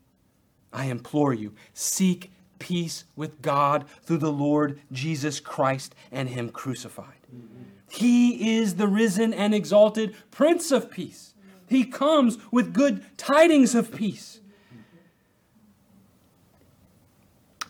I 0.72 0.86
implore 0.86 1.34
you, 1.34 1.52
seek 1.74 2.30
peace 2.58 3.04
with 3.16 3.42
God 3.42 3.84
through 4.02 4.18
the 4.18 4.32
Lord 4.32 4.80
Jesus 4.92 5.40
Christ 5.40 5.94
and 6.10 6.28
Him 6.28 6.50
crucified. 6.50 7.26
Mm-hmm. 7.34 7.62
He 7.90 8.58
is 8.58 8.74
the 8.74 8.86
risen 8.86 9.32
and 9.32 9.54
exalted 9.54 10.14
Prince 10.30 10.70
of 10.70 10.90
Peace. 10.90 11.34
He 11.68 11.84
comes 11.84 12.38
with 12.50 12.74
good 12.74 13.04
tidings 13.16 13.74
of 13.74 13.94
peace. 13.94 14.40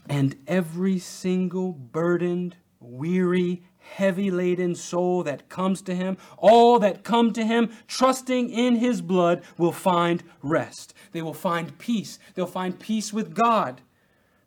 And 0.09 0.37
every 0.47 0.99
single 0.99 1.73
burdened, 1.73 2.57
weary, 2.81 3.63
heavy 3.79 4.31
laden 4.31 4.75
soul 4.75 5.23
that 5.25 5.49
comes 5.49 5.83
to 5.83 5.95
him, 5.95 6.17
all 6.37 6.79
that 6.79 7.05
come 7.05 7.33
to 7.33 7.45
him, 7.45 7.71
trusting 7.87 8.51
in 8.51 8.77
his 8.77 9.03
blood, 9.03 9.43
will 9.57 9.73
find 9.73 10.23
rest. 10.43 10.95
They 11.13 11.23
will 11.23 11.35
find 11.35 11.77
peace. 11.79 12.19
They'll 12.35 12.47
find 12.47 12.79
peace 12.79 13.13
with 13.13 13.35
God. 13.35 13.81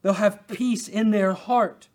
They'll 0.01 0.13
have 0.13 0.47
peace 0.47 0.87
in 0.87 1.11
their 1.11 1.33
heart. 1.33 1.87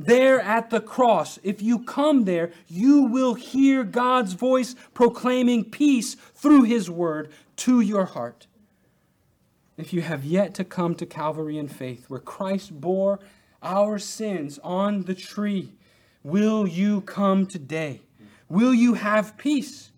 There 0.00 0.40
at 0.40 0.70
the 0.70 0.80
cross, 0.80 1.38
if 1.42 1.60
you 1.60 1.80
come 1.80 2.24
there, 2.24 2.52
you 2.68 3.02
will 3.02 3.34
hear 3.34 3.82
God's 3.82 4.34
voice 4.34 4.76
proclaiming 4.94 5.64
peace 5.64 6.14
through 6.34 6.64
his 6.64 6.88
word 6.88 7.32
to 7.56 7.80
your 7.80 8.04
heart. 8.04 8.46
If 9.76 9.92
you 9.92 10.02
have 10.02 10.24
yet 10.24 10.54
to 10.54 10.64
come 10.64 10.94
to 10.96 11.06
Calvary 11.06 11.58
in 11.58 11.68
faith, 11.68 12.04
where 12.08 12.20
Christ 12.20 12.80
bore 12.80 13.18
our 13.62 13.98
sins 13.98 14.60
on 14.62 15.02
the 15.02 15.14
tree, 15.14 15.72
will 16.22 16.66
you 16.68 17.00
come 17.00 17.46
today? 17.46 18.02
Will 18.48 18.74
you 18.74 18.94
have 18.94 19.36
peace? 19.36 19.90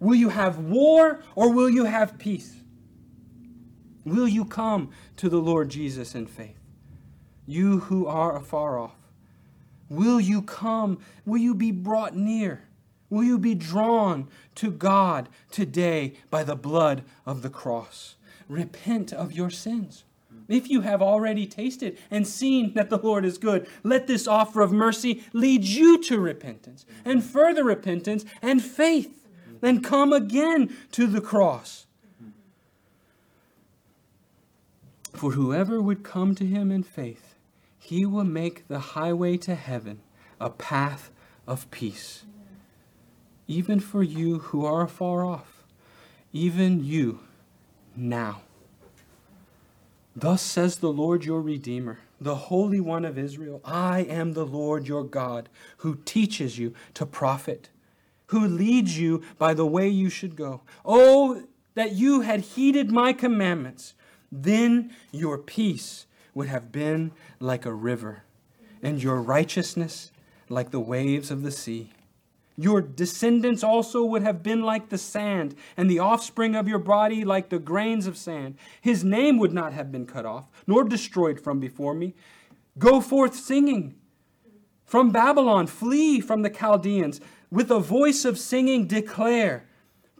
Will 0.00 0.14
you 0.14 0.28
have 0.28 0.58
war 0.58 1.22
or 1.34 1.52
will 1.52 1.70
you 1.70 1.84
have 1.84 2.18
peace? 2.18 2.56
Will 4.04 4.28
you 4.28 4.44
come 4.44 4.90
to 5.16 5.28
the 5.28 5.38
Lord 5.38 5.70
Jesus 5.70 6.14
in 6.14 6.26
faith? 6.26 6.55
You 7.46 7.80
who 7.80 8.06
are 8.06 8.36
afar 8.36 8.78
off. 8.78 8.96
Will 9.88 10.20
you 10.20 10.42
come? 10.42 10.98
Will 11.24 11.38
you 11.38 11.54
be 11.54 11.70
brought 11.70 12.16
near? 12.16 12.64
Will 13.08 13.22
you 13.22 13.38
be 13.38 13.54
drawn 13.54 14.28
to 14.56 14.70
God 14.70 15.28
today 15.50 16.14
by 16.28 16.42
the 16.42 16.56
blood 16.56 17.04
of 17.24 17.42
the 17.42 17.50
cross? 17.50 18.16
Repent 18.48 19.12
of 19.12 19.32
your 19.32 19.50
sins. 19.50 20.04
If 20.48 20.68
you 20.68 20.82
have 20.82 21.02
already 21.02 21.46
tasted 21.46 21.98
and 22.10 22.26
seen 22.26 22.74
that 22.74 22.90
the 22.90 22.98
Lord 22.98 23.24
is 23.24 23.38
good, 23.38 23.68
let 23.82 24.06
this 24.06 24.26
offer 24.26 24.60
of 24.60 24.72
mercy 24.72 25.24
lead 25.32 25.64
you 25.64 26.02
to 26.02 26.20
repentance 26.20 26.84
and 27.04 27.24
further 27.24 27.64
repentance 27.64 28.24
and 28.42 28.62
faith. 28.62 29.26
Then 29.60 29.82
come 29.82 30.12
again 30.12 30.76
to 30.92 31.06
the 31.06 31.20
cross 31.20 31.86
For 35.16 35.32
whoever 35.32 35.80
would 35.80 36.02
come 36.02 36.34
to 36.34 36.44
him 36.44 36.70
in 36.70 36.82
faith, 36.82 37.35
he 37.86 38.04
will 38.04 38.24
make 38.24 38.66
the 38.66 38.80
highway 38.80 39.36
to 39.36 39.54
heaven 39.54 40.00
a 40.40 40.50
path 40.50 41.08
of 41.46 41.70
peace. 41.70 42.24
Even 43.46 43.78
for 43.78 44.02
you 44.02 44.40
who 44.40 44.66
are 44.66 44.88
far 44.88 45.24
off, 45.24 45.62
even 46.32 46.82
you 46.82 47.20
now. 47.94 48.40
Thus 50.16 50.42
says 50.42 50.78
the 50.78 50.92
Lord 50.92 51.24
your 51.24 51.40
Redeemer, 51.40 52.00
the 52.20 52.34
Holy 52.34 52.80
One 52.80 53.04
of 53.04 53.16
Israel 53.16 53.60
I 53.64 54.00
am 54.00 54.32
the 54.32 54.44
Lord 54.46 54.88
your 54.88 55.04
God, 55.04 55.48
who 55.76 56.00
teaches 56.04 56.58
you 56.58 56.74
to 56.94 57.06
profit, 57.06 57.68
who 58.26 58.48
leads 58.48 58.98
you 58.98 59.22
by 59.38 59.54
the 59.54 59.64
way 59.64 59.88
you 59.88 60.10
should 60.10 60.34
go. 60.34 60.62
Oh, 60.84 61.44
that 61.76 61.92
you 61.92 62.22
had 62.22 62.40
heeded 62.40 62.90
my 62.90 63.12
commandments 63.12 63.94
then 64.32 64.90
your 65.12 65.38
peace 65.38 66.06
would 66.36 66.48
have 66.48 66.70
been 66.70 67.10
like 67.40 67.64
a 67.64 67.72
river, 67.72 68.22
and 68.82 69.02
your 69.02 69.22
righteousness 69.22 70.12
like 70.50 70.70
the 70.70 70.78
waves 70.78 71.30
of 71.30 71.42
the 71.42 71.50
sea. 71.50 71.88
Your 72.58 72.82
descendants 72.82 73.64
also 73.64 74.04
would 74.04 74.20
have 74.20 74.42
been 74.42 74.60
like 74.60 74.90
the 74.90 74.98
sand, 74.98 75.54
and 75.78 75.90
the 75.90 75.98
offspring 75.98 76.54
of 76.54 76.68
your 76.68 76.78
body 76.78 77.24
like 77.24 77.48
the 77.48 77.58
grains 77.58 78.06
of 78.06 78.18
sand. 78.18 78.56
His 78.82 79.02
name 79.02 79.38
would 79.38 79.54
not 79.54 79.72
have 79.72 79.90
been 79.90 80.04
cut 80.04 80.26
off, 80.26 80.44
nor 80.66 80.84
destroyed 80.84 81.40
from 81.40 81.58
before 81.58 81.94
me. 81.94 82.14
Go 82.78 83.00
forth 83.00 83.34
singing. 83.34 83.94
From 84.84 85.12
Babylon, 85.12 85.66
flee 85.66 86.20
from 86.20 86.42
the 86.42 86.50
Chaldeans. 86.50 87.18
With 87.50 87.70
a 87.70 87.80
voice 87.80 88.26
of 88.26 88.38
singing, 88.38 88.86
declare, 88.86 89.64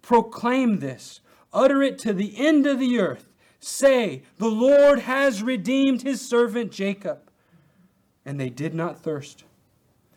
proclaim 0.00 0.78
this, 0.78 1.20
utter 1.52 1.82
it 1.82 1.98
to 1.98 2.14
the 2.14 2.38
end 2.38 2.66
of 2.66 2.78
the 2.78 2.98
earth. 2.98 3.28
Say, 3.60 4.22
The 4.38 4.48
Lord 4.48 5.00
has 5.00 5.42
redeemed 5.42 6.02
his 6.02 6.26
servant 6.26 6.72
Jacob. 6.72 7.30
And 8.24 8.40
they 8.40 8.50
did 8.50 8.74
not 8.74 8.98
thirst. 8.98 9.44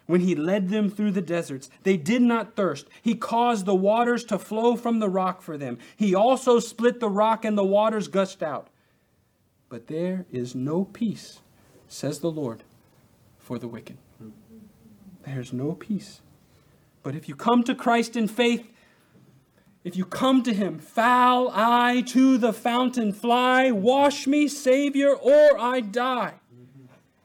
When 0.08 0.22
he 0.22 0.34
led 0.34 0.70
them 0.70 0.90
through 0.90 1.12
the 1.12 1.22
deserts, 1.22 1.70
they 1.84 1.96
did 1.96 2.24
not 2.24 2.56
thirst. 2.56 2.88
He 3.02 3.14
caused 3.14 3.68
the 3.68 3.76
waters 3.76 4.24
to 4.26 4.40
flow 4.40 4.76
from 4.76 4.98
the 4.98 5.10
rock 5.10 5.44
for 5.44 5.56
them. 5.56 5.78
He 5.96 6.16
also 6.16 6.60
split 6.60 7.00
the 7.00 7.10
rock, 7.12 7.46
and 7.46 7.56
the 7.56 7.64
waters 7.64 8.08
gushed 8.08 8.42
out. 8.42 8.70
But 9.70 9.86
there 9.86 10.26
is 10.32 10.56
no 10.56 10.86
peace, 10.86 11.42
says 11.88 12.20
the 12.20 12.32
Lord, 12.32 12.64
for 13.38 13.60
the 13.60 13.68
wicked. 13.68 13.98
There's 15.26 15.54
no 15.54 15.74
peace. 15.74 16.22
But 17.04 17.14
if 17.14 17.30
you 17.30 17.36
come 17.36 17.62
to 17.64 17.76
Christ 17.76 18.16
in 18.16 18.28
faith, 18.28 18.68
if 19.84 19.96
you 19.96 20.04
come 20.06 20.44
to 20.44 20.54
him, 20.54 20.78
foul 20.78 21.50
I 21.54 22.02
to 22.08 22.38
the 22.38 22.52
fountain 22.52 23.14
fly, 23.14 23.72
wash 23.72 24.28
me, 24.28 24.48
Savior, 24.48 25.14
or 25.16 25.58
I 25.58 25.80
die. 25.80 26.34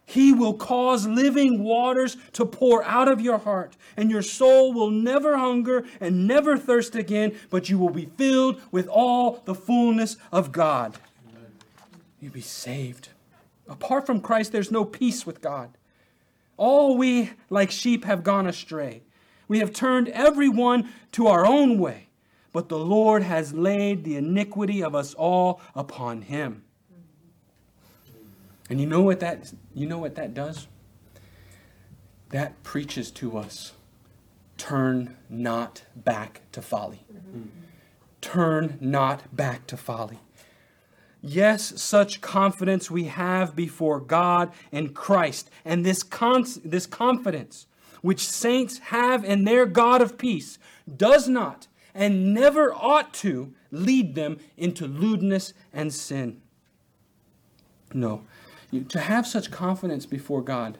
He 0.06 0.32
will 0.32 0.54
cause 0.54 1.06
living 1.06 1.64
waters 1.64 2.16
to 2.34 2.46
pour 2.46 2.84
out 2.84 3.08
of 3.08 3.20
your 3.20 3.38
heart, 3.38 3.76
and 3.96 4.10
your 4.10 4.22
soul 4.22 4.72
will 4.72 4.90
never 4.90 5.36
hunger 5.36 5.84
and 6.00 6.28
never 6.28 6.56
thirst 6.56 6.94
again, 6.94 7.36
but 7.50 7.68
you 7.68 7.78
will 7.78 7.90
be 7.90 8.06
filled 8.16 8.60
with 8.70 8.86
all 8.86 9.42
the 9.44 9.54
fullness 9.54 10.16
of 10.30 10.52
God. 10.52 10.98
You'll 12.20 12.32
be 12.32 12.40
saved. 12.40 13.08
Apart 13.68 14.06
from 14.06 14.20
Christ, 14.20 14.52
there's 14.52 14.70
no 14.70 14.84
peace 14.84 15.26
with 15.26 15.40
God. 15.40 15.70
All 16.56 16.96
we, 16.96 17.30
like 17.50 17.72
sheep, 17.72 18.04
have 18.04 18.22
gone 18.22 18.46
astray. 18.46 19.02
We 19.48 19.58
have 19.58 19.72
turned 19.72 20.08
everyone 20.08 20.90
to 21.12 21.26
our 21.26 21.44
own 21.44 21.78
way 21.78 22.03
but 22.54 22.68
the 22.68 22.78
Lord 22.78 23.24
has 23.24 23.52
laid 23.52 24.04
the 24.04 24.16
iniquity 24.16 24.82
of 24.82 24.94
us 24.94 25.12
all 25.12 25.60
upon 25.74 26.22
him. 26.22 26.62
And 28.70 28.80
you 28.80 28.86
know 28.86 29.02
what 29.02 29.20
that 29.20 29.52
you 29.74 29.86
know 29.86 29.98
what 29.98 30.14
that 30.14 30.32
does? 30.32 30.68
That 32.30 32.62
preaches 32.62 33.10
to 33.10 33.36
us 33.36 33.72
turn 34.56 35.16
not 35.28 35.82
back 35.96 36.42
to 36.52 36.62
folly. 36.62 37.04
Mm-hmm. 37.12 37.48
Turn 38.20 38.78
not 38.80 39.34
back 39.34 39.66
to 39.66 39.76
folly. 39.76 40.20
Yes, 41.20 41.82
such 41.82 42.20
confidence 42.20 42.88
we 42.90 43.04
have 43.04 43.56
before 43.56 43.98
God 43.98 44.52
and 44.70 44.94
Christ, 44.94 45.50
and 45.64 45.84
this, 45.84 46.04
this 46.64 46.86
confidence 46.86 47.66
which 48.00 48.28
saints 48.28 48.78
have 48.78 49.24
in 49.24 49.44
their 49.44 49.66
God 49.66 50.00
of 50.02 50.18
peace 50.18 50.58
does 50.96 51.28
not 51.28 51.66
and 51.94 52.34
never 52.34 52.74
ought 52.74 53.14
to 53.14 53.54
lead 53.70 54.14
them 54.14 54.38
into 54.56 54.86
lewdness 54.86 55.54
and 55.72 55.92
sin. 55.92 56.40
No. 57.92 58.24
to 58.88 58.98
have 58.98 59.26
such 59.26 59.52
confidence 59.52 60.04
before 60.04 60.42
God 60.42 60.78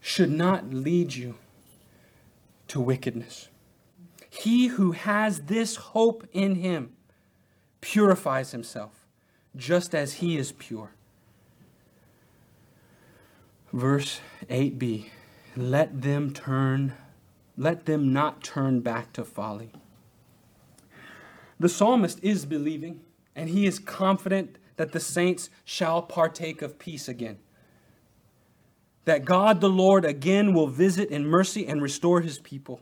should 0.00 0.30
not 0.30 0.72
lead 0.72 1.14
you 1.14 1.36
to 2.68 2.80
wickedness. 2.80 3.48
He 4.28 4.68
who 4.68 4.92
has 4.92 5.42
this 5.42 5.76
hope 5.76 6.26
in 6.32 6.56
him 6.56 6.92
purifies 7.80 8.50
himself, 8.50 9.06
just 9.56 9.94
as 9.94 10.14
he 10.14 10.36
is 10.36 10.52
pure. 10.52 10.90
Verse 13.72 14.20
8b 14.48 15.06
Let 15.56 16.02
them 16.02 16.32
turn, 16.32 16.94
let 17.56 17.86
them 17.86 18.12
not 18.12 18.42
turn 18.42 18.80
back 18.80 19.12
to 19.14 19.24
folly. 19.24 19.70
The 21.58 21.68
psalmist 21.68 22.18
is 22.22 22.44
believing, 22.44 23.00
and 23.34 23.48
he 23.48 23.66
is 23.66 23.78
confident 23.78 24.58
that 24.76 24.92
the 24.92 25.00
saints 25.00 25.48
shall 25.64 26.02
partake 26.02 26.62
of 26.62 26.78
peace 26.78 27.08
again. 27.08 27.38
That 29.06 29.24
God 29.24 29.60
the 29.60 29.70
Lord 29.70 30.04
again 30.04 30.52
will 30.52 30.66
visit 30.66 31.10
in 31.10 31.26
mercy 31.26 31.66
and 31.66 31.80
restore 31.80 32.20
his 32.20 32.38
people. 32.38 32.80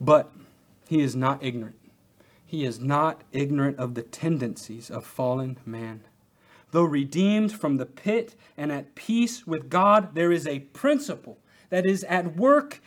But 0.00 0.32
he 0.88 1.00
is 1.00 1.14
not 1.14 1.42
ignorant. 1.42 1.78
He 2.44 2.64
is 2.64 2.80
not 2.80 3.22
ignorant 3.32 3.78
of 3.78 3.94
the 3.94 4.02
tendencies 4.02 4.90
of 4.90 5.06
fallen 5.06 5.58
man. 5.64 6.04
Though 6.70 6.84
redeemed 6.84 7.52
from 7.52 7.76
the 7.76 7.86
pit 7.86 8.34
and 8.56 8.72
at 8.72 8.94
peace 8.94 9.46
with 9.46 9.68
God, 9.68 10.14
there 10.14 10.32
is 10.32 10.46
a 10.46 10.60
principle 10.60 11.38
that 11.70 11.86
is 11.86 12.04
at 12.04 12.36
work 12.36 12.80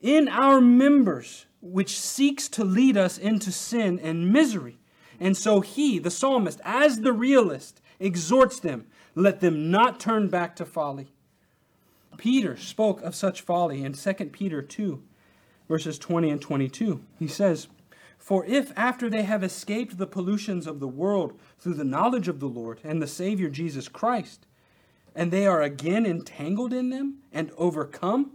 in 0.00 0.28
our 0.28 0.60
members 0.60 1.46
which 1.60 1.98
seeks 1.98 2.48
to 2.48 2.64
lead 2.64 2.96
us 2.96 3.18
into 3.18 3.52
sin 3.52 3.98
and 3.98 4.32
misery. 4.32 4.78
And 5.18 5.36
so 5.36 5.60
he, 5.60 5.98
the 5.98 6.10
psalmist, 6.10 6.60
as 6.64 7.00
the 7.00 7.12
realist, 7.12 7.80
exhorts 7.98 8.60
them 8.60 8.86
let 9.14 9.40
them 9.40 9.70
not 9.70 10.00
turn 10.00 10.28
back 10.28 10.56
to 10.56 10.64
folly. 10.64 11.12
Peter 12.16 12.56
spoke 12.56 13.00
of 13.02 13.14
such 13.14 13.40
folly 13.40 13.82
in 13.82 13.92
2 13.92 14.12
Peter 14.26 14.62
2, 14.62 15.02
verses 15.68 15.98
20 15.98 16.30
and 16.30 16.40
22. 16.40 17.02
He 17.18 17.26
says, 17.26 17.68
For 18.18 18.44
if 18.44 18.76
after 18.76 19.08
they 19.08 19.22
have 19.22 19.42
escaped 19.42 19.98
the 19.98 20.06
pollutions 20.06 20.66
of 20.66 20.80
the 20.80 20.88
world 20.88 21.38
through 21.58 21.74
the 21.74 21.84
knowledge 21.84 22.28
of 22.28 22.40
the 22.40 22.48
Lord 22.48 22.80
and 22.84 23.00
the 23.00 23.06
Savior 23.06 23.48
Jesus 23.48 23.88
Christ, 23.88 24.46
and 25.14 25.30
they 25.30 25.46
are 25.46 25.62
again 25.62 26.06
entangled 26.06 26.72
in 26.72 26.90
them 26.90 27.18
and 27.32 27.50
overcome, 27.56 28.32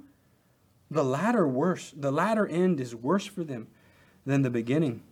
the 0.90 1.04
latter 1.04 1.48
worse, 1.48 1.94
the 1.96 2.12
latter 2.12 2.48
end 2.48 2.80
is 2.80 2.96
worse 2.96 3.26
for 3.26 3.44
them 3.44 3.68
than 4.26 4.42
the 4.42 4.50
beginning. 4.50 5.04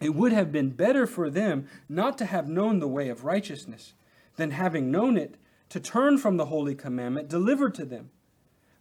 It 0.00 0.14
would 0.14 0.32
have 0.32 0.52
been 0.52 0.70
better 0.70 1.06
for 1.06 1.30
them 1.30 1.68
not 1.88 2.18
to 2.18 2.26
have 2.26 2.48
known 2.48 2.80
the 2.80 2.88
way 2.88 3.08
of 3.08 3.24
righteousness 3.24 3.94
than 4.36 4.50
having 4.50 4.90
known 4.90 5.16
it 5.16 5.36
to 5.70 5.80
turn 5.80 6.18
from 6.18 6.36
the 6.36 6.46
holy 6.46 6.74
commandment 6.74 7.28
delivered 7.28 7.74
to 7.74 7.84
them. 7.84 8.10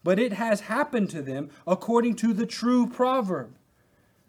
But 0.04 0.20
it 0.20 0.34
has 0.34 0.62
happened 0.62 1.10
to 1.12 1.22
them 1.22 1.50
according 1.66 2.16
to 2.18 2.34
the 2.34 2.46
true 2.46 2.88
proverb 2.88 3.56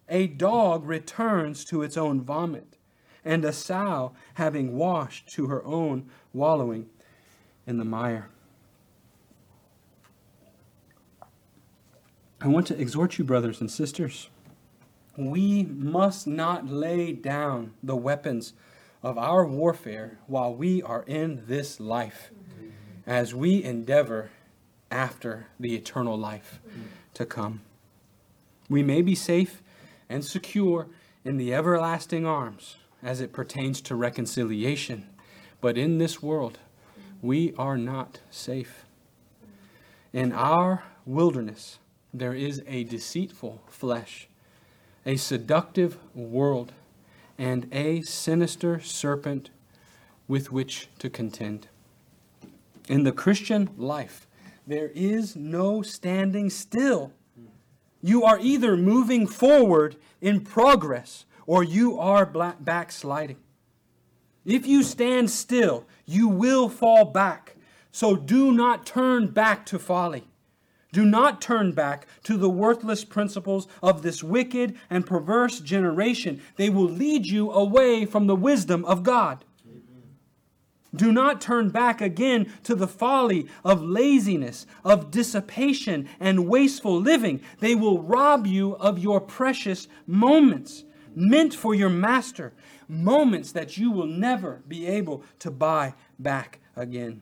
A 0.08 0.28
dog 0.28 0.86
returns 0.86 1.64
to 1.66 1.82
its 1.82 1.96
own 1.96 2.22
vomit, 2.22 2.78
and 3.24 3.44
a 3.44 3.52
sow, 3.52 4.12
having 4.34 4.76
washed 4.76 5.28
to 5.30 5.46
her 5.46 5.64
own 5.64 6.08
wallowing 6.32 6.88
in 7.66 7.76
the 7.78 7.84
mire. 7.84 8.30
I 12.46 12.48
want 12.48 12.68
to 12.68 12.80
exhort 12.80 13.18
you, 13.18 13.24
brothers 13.24 13.60
and 13.60 13.68
sisters. 13.68 14.30
We 15.16 15.64
must 15.64 16.28
not 16.28 16.68
lay 16.68 17.12
down 17.12 17.74
the 17.82 17.96
weapons 17.96 18.52
of 19.02 19.18
our 19.18 19.44
warfare 19.44 20.20
while 20.28 20.54
we 20.54 20.80
are 20.80 21.02
in 21.08 21.42
this 21.48 21.80
life 21.80 22.30
as 23.04 23.34
we 23.34 23.64
endeavor 23.64 24.30
after 24.92 25.48
the 25.58 25.74
eternal 25.74 26.16
life 26.16 26.60
to 27.14 27.26
come. 27.26 27.62
We 28.70 28.84
may 28.84 29.02
be 29.02 29.16
safe 29.16 29.60
and 30.08 30.24
secure 30.24 30.86
in 31.24 31.38
the 31.38 31.52
everlasting 31.52 32.26
arms 32.26 32.76
as 33.02 33.20
it 33.20 33.32
pertains 33.32 33.80
to 33.80 33.96
reconciliation, 33.96 35.08
but 35.60 35.76
in 35.76 35.98
this 35.98 36.22
world, 36.22 36.60
we 37.20 37.54
are 37.58 37.76
not 37.76 38.20
safe. 38.30 38.84
In 40.12 40.30
our 40.30 40.84
wilderness, 41.04 41.80
there 42.18 42.34
is 42.34 42.62
a 42.66 42.84
deceitful 42.84 43.62
flesh, 43.68 44.28
a 45.04 45.16
seductive 45.16 45.98
world, 46.14 46.72
and 47.38 47.68
a 47.72 48.00
sinister 48.02 48.80
serpent 48.80 49.50
with 50.26 50.50
which 50.50 50.88
to 50.98 51.10
contend. 51.10 51.68
In 52.88 53.04
the 53.04 53.12
Christian 53.12 53.68
life, 53.76 54.26
there 54.66 54.90
is 54.94 55.36
no 55.36 55.82
standing 55.82 56.50
still. 56.50 57.12
You 58.02 58.24
are 58.24 58.38
either 58.40 58.76
moving 58.76 59.26
forward 59.26 59.96
in 60.20 60.40
progress 60.40 61.24
or 61.46 61.62
you 61.62 61.98
are 61.98 62.24
backsliding. 62.24 63.36
If 64.44 64.66
you 64.66 64.82
stand 64.82 65.30
still, 65.30 65.84
you 66.06 66.28
will 66.28 66.68
fall 66.68 67.04
back. 67.04 67.56
So 67.92 68.16
do 68.16 68.52
not 68.52 68.86
turn 68.86 69.28
back 69.28 69.66
to 69.66 69.78
folly. 69.78 70.28
Do 70.96 71.04
not 71.04 71.42
turn 71.42 71.72
back 71.72 72.06
to 72.22 72.38
the 72.38 72.48
worthless 72.48 73.04
principles 73.04 73.68
of 73.82 74.00
this 74.00 74.22
wicked 74.22 74.78
and 74.88 75.04
perverse 75.04 75.60
generation. 75.60 76.40
They 76.56 76.70
will 76.70 76.88
lead 76.88 77.26
you 77.26 77.50
away 77.52 78.06
from 78.06 78.26
the 78.26 78.34
wisdom 78.34 78.82
of 78.86 79.02
God. 79.02 79.44
Do 80.94 81.12
not 81.12 81.42
turn 81.42 81.68
back 81.68 82.00
again 82.00 82.50
to 82.62 82.74
the 82.74 82.88
folly 82.88 83.46
of 83.62 83.82
laziness, 83.82 84.64
of 84.86 85.10
dissipation, 85.10 86.08
and 86.18 86.48
wasteful 86.48 86.98
living. 86.98 87.42
They 87.58 87.74
will 87.74 88.00
rob 88.00 88.46
you 88.46 88.74
of 88.76 88.98
your 88.98 89.20
precious 89.20 89.88
moments 90.06 90.84
meant 91.14 91.52
for 91.52 91.74
your 91.74 91.90
master, 91.90 92.54
moments 92.88 93.52
that 93.52 93.76
you 93.76 93.90
will 93.90 94.06
never 94.06 94.62
be 94.66 94.86
able 94.86 95.24
to 95.40 95.50
buy 95.50 95.92
back 96.18 96.60
again. 96.74 97.20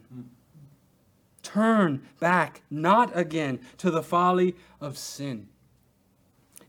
Turn 1.45 2.03
back, 2.19 2.63
not 2.69 3.17
again, 3.17 3.61
to 3.79 3.93
the 3.93 4.03
folly 4.03 4.57
of 4.81 4.99
sin. 4.99 5.49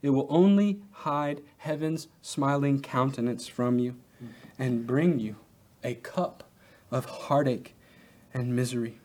It 0.03 0.11
will 0.11 0.27
only 0.29 0.81
hide 0.91 1.41
heaven's 1.57 2.07
smiling 2.21 2.81
countenance 2.81 3.47
from 3.47 3.79
you 3.79 3.95
and 4.59 4.85
bring 4.85 5.17
you 5.19 5.37
a 5.83 5.95
cup 5.95 6.43
of 6.91 7.05
heartache 7.05 7.73
and 8.33 8.55
misery. 8.55 8.99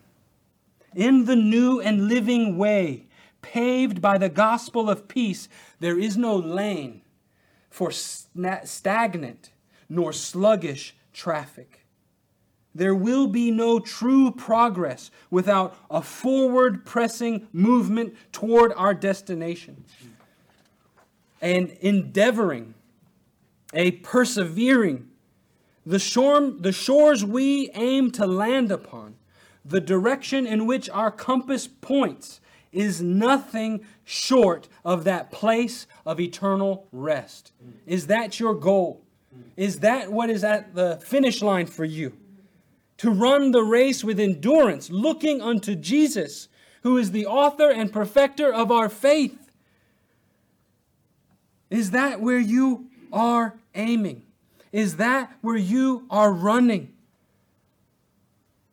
In 0.94 1.24
the 1.24 1.36
new 1.36 1.80
and 1.80 2.08
living 2.08 2.58
way, 2.58 3.06
paved 3.40 4.02
by 4.02 4.18
the 4.18 4.28
gospel 4.28 4.90
of 4.90 5.08
peace, 5.08 5.48
there 5.78 5.98
is 5.98 6.16
no 6.16 6.36
lane 6.36 7.00
for 7.70 7.90
stagnant 7.90 9.50
nor 9.88 10.12
sluggish 10.12 10.94
traffic. 11.12 11.79
There 12.74 12.94
will 12.94 13.26
be 13.26 13.50
no 13.50 13.80
true 13.80 14.30
progress 14.30 15.10
without 15.30 15.76
a 15.90 16.02
forward 16.02 16.84
pressing 16.84 17.48
movement 17.52 18.14
toward 18.32 18.72
our 18.74 18.94
destination. 18.94 19.84
And 21.40 21.70
endeavoring, 21.80 22.74
a 23.74 23.92
persevering, 23.92 25.08
the, 25.84 25.98
shore, 25.98 26.40
the 26.50 26.72
shores 26.72 27.24
we 27.24 27.70
aim 27.74 28.10
to 28.12 28.26
land 28.26 28.70
upon, 28.70 29.16
the 29.64 29.80
direction 29.80 30.46
in 30.46 30.66
which 30.66 30.88
our 30.90 31.10
compass 31.10 31.66
points, 31.66 32.40
is 32.72 33.02
nothing 33.02 33.84
short 34.04 34.68
of 34.84 35.04
that 35.04 35.32
place 35.32 35.86
of 36.06 36.20
eternal 36.20 36.86
rest. 36.92 37.52
Is 37.86 38.06
that 38.06 38.38
your 38.38 38.54
goal? 38.54 39.02
Is 39.56 39.80
that 39.80 40.12
what 40.12 40.30
is 40.30 40.44
at 40.44 40.74
the 40.74 41.00
finish 41.02 41.42
line 41.42 41.66
for 41.66 41.84
you? 41.84 42.16
To 43.00 43.10
run 43.10 43.50
the 43.50 43.62
race 43.62 44.04
with 44.04 44.20
endurance, 44.20 44.90
looking 44.90 45.40
unto 45.40 45.74
Jesus, 45.74 46.48
who 46.82 46.98
is 46.98 47.12
the 47.12 47.24
author 47.24 47.70
and 47.70 47.90
perfecter 47.90 48.52
of 48.52 48.70
our 48.70 48.90
faith. 48.90 49.50
Is 51.70 51.92
that 51.92 52.20
where 52.20 52.38
you 52.38 52.90
are 53.10 53.58
aiming? 53.74 54.26
Is 54.70 54.96
that 54.96 55.32
where 55.40 55.56
you 55.56 56.04
are 56.10 56.30
running? 56.30 56.92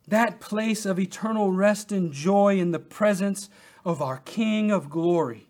That 0.10 0.42
place 0.42 0.86
of 0.86 1.00
eternal 1.00 1.54
rest 1.54 1.94
and 1.94 2.12
joy 2.12 2.58
in 2.58 2.72
the 2.72 2.80
presence 2.80 3.50
of 3.86 4.02
our 4.02 4.18
King 4.26 4.72
of 4.72 4.90
glory. 4.90 5.48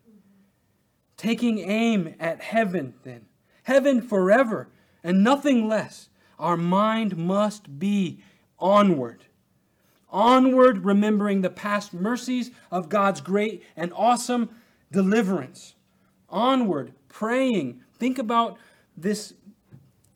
Taking 1.17 1.57
aim 1.57 2.13
at 2.19 2.41
heaven, 2.41 2.93
then. 3.01 3.25
Heaven 3.63 4.03
forever 4.03 4.67
and 5.03 5.23
nothing 5.23 5.67
less. 5.67 6.09
Our 6.37 6.57
mind 6.57 7.17
must 7.17 7.79
be 7.79 8.19
onward. 8.59 9.25
Onward, 10.09 10.85
remembering 10.85 11.41
the 11.41 11.49
past 11.49 11.93
mercies 11.93 12.51
of 12.71 12.89
God's 12.89 13.21
great 13.21 13.63
and 13.75 13.91
awesome 13.95 14.49
deliverance. 14.91 15.75
Onward, 16.29 16.93
praying. 17.09 17.81
Think 17.99 18.17
about 18.17 18.57
this, 18.95 19.33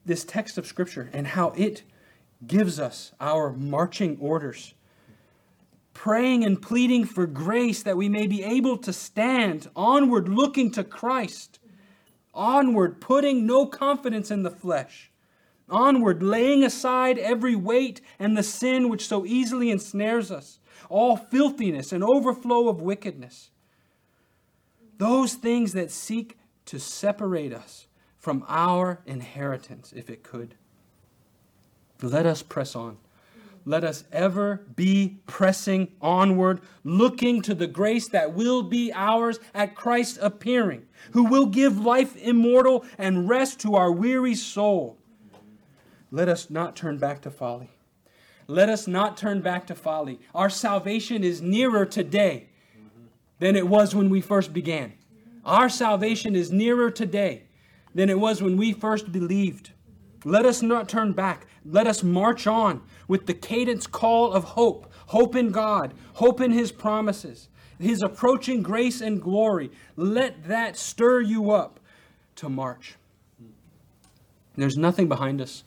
this 0.05 0.23
text 0.23 0.57
of 0.57 0.65
Scripture 0.65 1.09
and 1.13 1.27
how 1.27 1.49
it 1.51 1.83
gives 2.47 2.79
us 2.79 3.11
our 3.19 3.51
marching 3.53 4.17
orders. 4.19 4.73
praying 5.93 6.43
and 6.43 6.61
pleading 6.61 7.05
for 7.05 7.27
grace 7.27 7.83
that 7.83 7.97
we 7.97 8.09
may 8.09 8.25
be 8.27 8.43
able 8.43 8.77
to 8.77 8.93
stand 8.93 9.69
onward, 9.75 10.27
looking 10.29 10.71
to 10.71 10.83
Christ, 10.83 11.59
onward, 12.33 12.99
putting 13.01 13.45
no 13.45 13.65
confidence 13.65 14.31
in 14.31 14.43
the 14.43 14.49
flesh, 14.49 15.11
onward, 15.72 16.22
laying 16.22 16.63
aside 16.63 17.17
every 17.17 17.55
weight 17.55 18.01
and 18.19 18.38
the 18.38 18.43
sin 18.43 18.89
which 18.89 19.07
so 19.07 19.26
easily 19.26 19.72
ensnares 19.72 20.32
us, 20.32 20.59
all 20.89 21.17
filthiness 21.17 21.91
and 21.91 22.03
overflow 22.03 22.69
of 22.69 22.82
wickedness. 22.82 23.51
Those 24.97 25.34
things 25.34 25.74
that 25.74 25.89
seek 25.89 26.38
to 26.65 26.80
separate 26.80 27.53
us 27.53 27.88
from 28.17 28.45
our 28.47 29.01
inheritance, 29.05 29.93
if 29.95 30.09
it 30.09 30.24
could. 30.24 30.55
Let 32.01 32.26
us 32.26 32.43
press 32.43 32.76
on 32.76 32.97
let 33.65 33.84
us 33.84 34.03
ever 34.11 34.65
be 34.76 35.19
pressing 35.28 35.89
onward, 36.01 36.61
looking 36.84 37.41
to 37.43 37.53
the 37.53 37.67
grace 37.67 38.07
that 38.09 38.34
will 38.34 38.63
be 38.63 38.91
ours 38.93 39.39
at 39.53 39.76
Christ's 39.76 40.17
appearing, 40.22 40.88
who 41.11 41.24
will 41.24 41.45
give 41.45 41.80
life 41.80 42.15
immortal 42.17 42.86
and 42.97 43.30
rest 43.30 43.59
to 43.61 43.76
our 43.76 43.91
weary 43.91 44.36
soul. 44.36 44.97
Let 46.12 46.28
us 46.28 46.49
not 46.49 46.76
turn 46.76 46.97
back 46.97 47.22
to 47.22 47.32
folly. 47.32 47.70
Let 48.47 48.70
us 48.70 48.86
not 48.88 49.16
turn 49.16 49.41
back 49.41 49.66
to 49.68 49.76
folly. 49.76 50.20
Our 50.36 50.49
salvation 50.49 51.24
is 51.24 51.41
nearer 51.41 51.86
today 51.86 52.49
than 53.39 53.55
it 53.55 53.68
was 53.68 53.95
when 53.95 54.09
we 54.09 54.20
first 54.20 54.53
began. 54.53 54.93
Our 55.45 55.70
salvation 55.70 56.36
is 56.36 56.51
nearer 56.51 56.91
today 56.91 57.43
than 57.95 58.09
it 58.09 58.20
was 58.20 58.41
when 58.41 58.57
we 58.57 58.74
first 58.74 59.12
believed. 59.12 59.72
Let 60.24 60.45
us 60.45 60.62
not 60.62 60.89
turn 60.89 61.14
back. 61.14 61.47
Let 61.66 61.88
us 61.88 62.03
march 62.03 62.45
on 62.45 62.82
with 63.07 63.26
the 63.26 63.34
cadence 63.34 63.88
call 63.88 64.34
of 64.34 64.43
hope 64.43 64.91
hope 65.07 65.36
in 65.36 65.51
God, 65.51 65.93
hope 66.14 66.39
in 66.39 66.51
His 66.51 66.72
promises, 66.72 67.49
His 67.80 68.01
approaching 68.01 68.62
grace 68.62 69.01
and 69.01 69.22
glory. 69.22 69.72
Let 69.97 70.45
that 70.47 70.78
stir 70.78 71.20
you 71.20 71.51
up 71.51 71.82
to 72.38 72.47
march. 72.47 72.95
There's 74.55 74.78
nothing 74.78 75.09
behind 75.09 75.41
us 75.41 75.64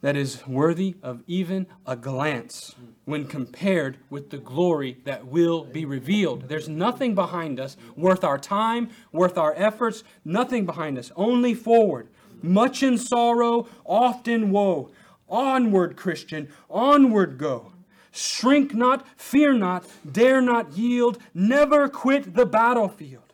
that 0.00 0.16
is 0.16 0.46
worthy 0.46 0.96
of 1.02 1.22
even 1.26 1.66
a 1.86 1.96
glance 1.96 2.74
when 3.04 3.26
compared 3.26 3.98
with 4.10 4.30
the 4.30 4.38
glory 4.38 4.98
that 5.04 5.26
will 5.26 5.64
be 5.64 5.84
revealed. 5.84 6.48
There's 6.48 6.68
nothing 6.68 7.14
behind 7.14 7.58
us 7.58 7.76
worth 7.96 8.22
our 8.22 8.38
time, 8.38 8.90
worth 9.12 9.36
our 9.36 9.54
efforts, 9.56 10.04
nothing 10.24 10.66
behind 10.66 10.98
us, 10.98 11.10
only 11.16 11.54
forward 11.54 12.08
much 12.42 12.82
in 12.82 12.96
sorrow, 12.98 13.66
oft 13.84 14.28
in 14.28 14.50
woe. 14.50 14.90
Onward, 15.28 15.96
Christian, 15.96 16.48
onward 16.70 17.36
go. 17.36 17.72
Shrink 18.10 18.74
not, 18.74 19.06
fear 19.18 19.52
not, 19.52 19.84
dare 20.10 20.40
not 20.40 20.72
yield, 20.72 21.18
never 21.34 21.88
quit 21.88 22.34
the 22.34 22.46
battlefield. 22.46 23.32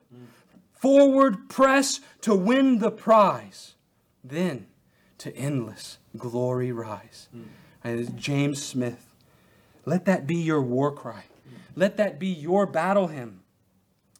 Forward 0.72 1.48
press 1.48 2.00
to 2.22 2.34
win 2.34 2.78
the 2.78 2.90
prize, 2.90 3.74
then 4.22 4.66
to 5.18 5.34
endless 5.36 5.98
glory 6.16 6.72
rise. 6.72 7.28
Hmm. 7.32 7.42
And 7.82 8.16
James 8.16 8.62
Smith. 8.62 9.14
Let 9.84 10.06
that 10.06 10.26
be 10.26 10.36
your 10.36 10.62
war 10.62 10.90
cry. 10.92 11.24
Hmm. 11.48 11.56
Let 11.74 11.96
that 11.98 12.18
be 12.18 12.28
your 12.28 12.66
battle 12.66 13.08
hymn. 13.08 13.40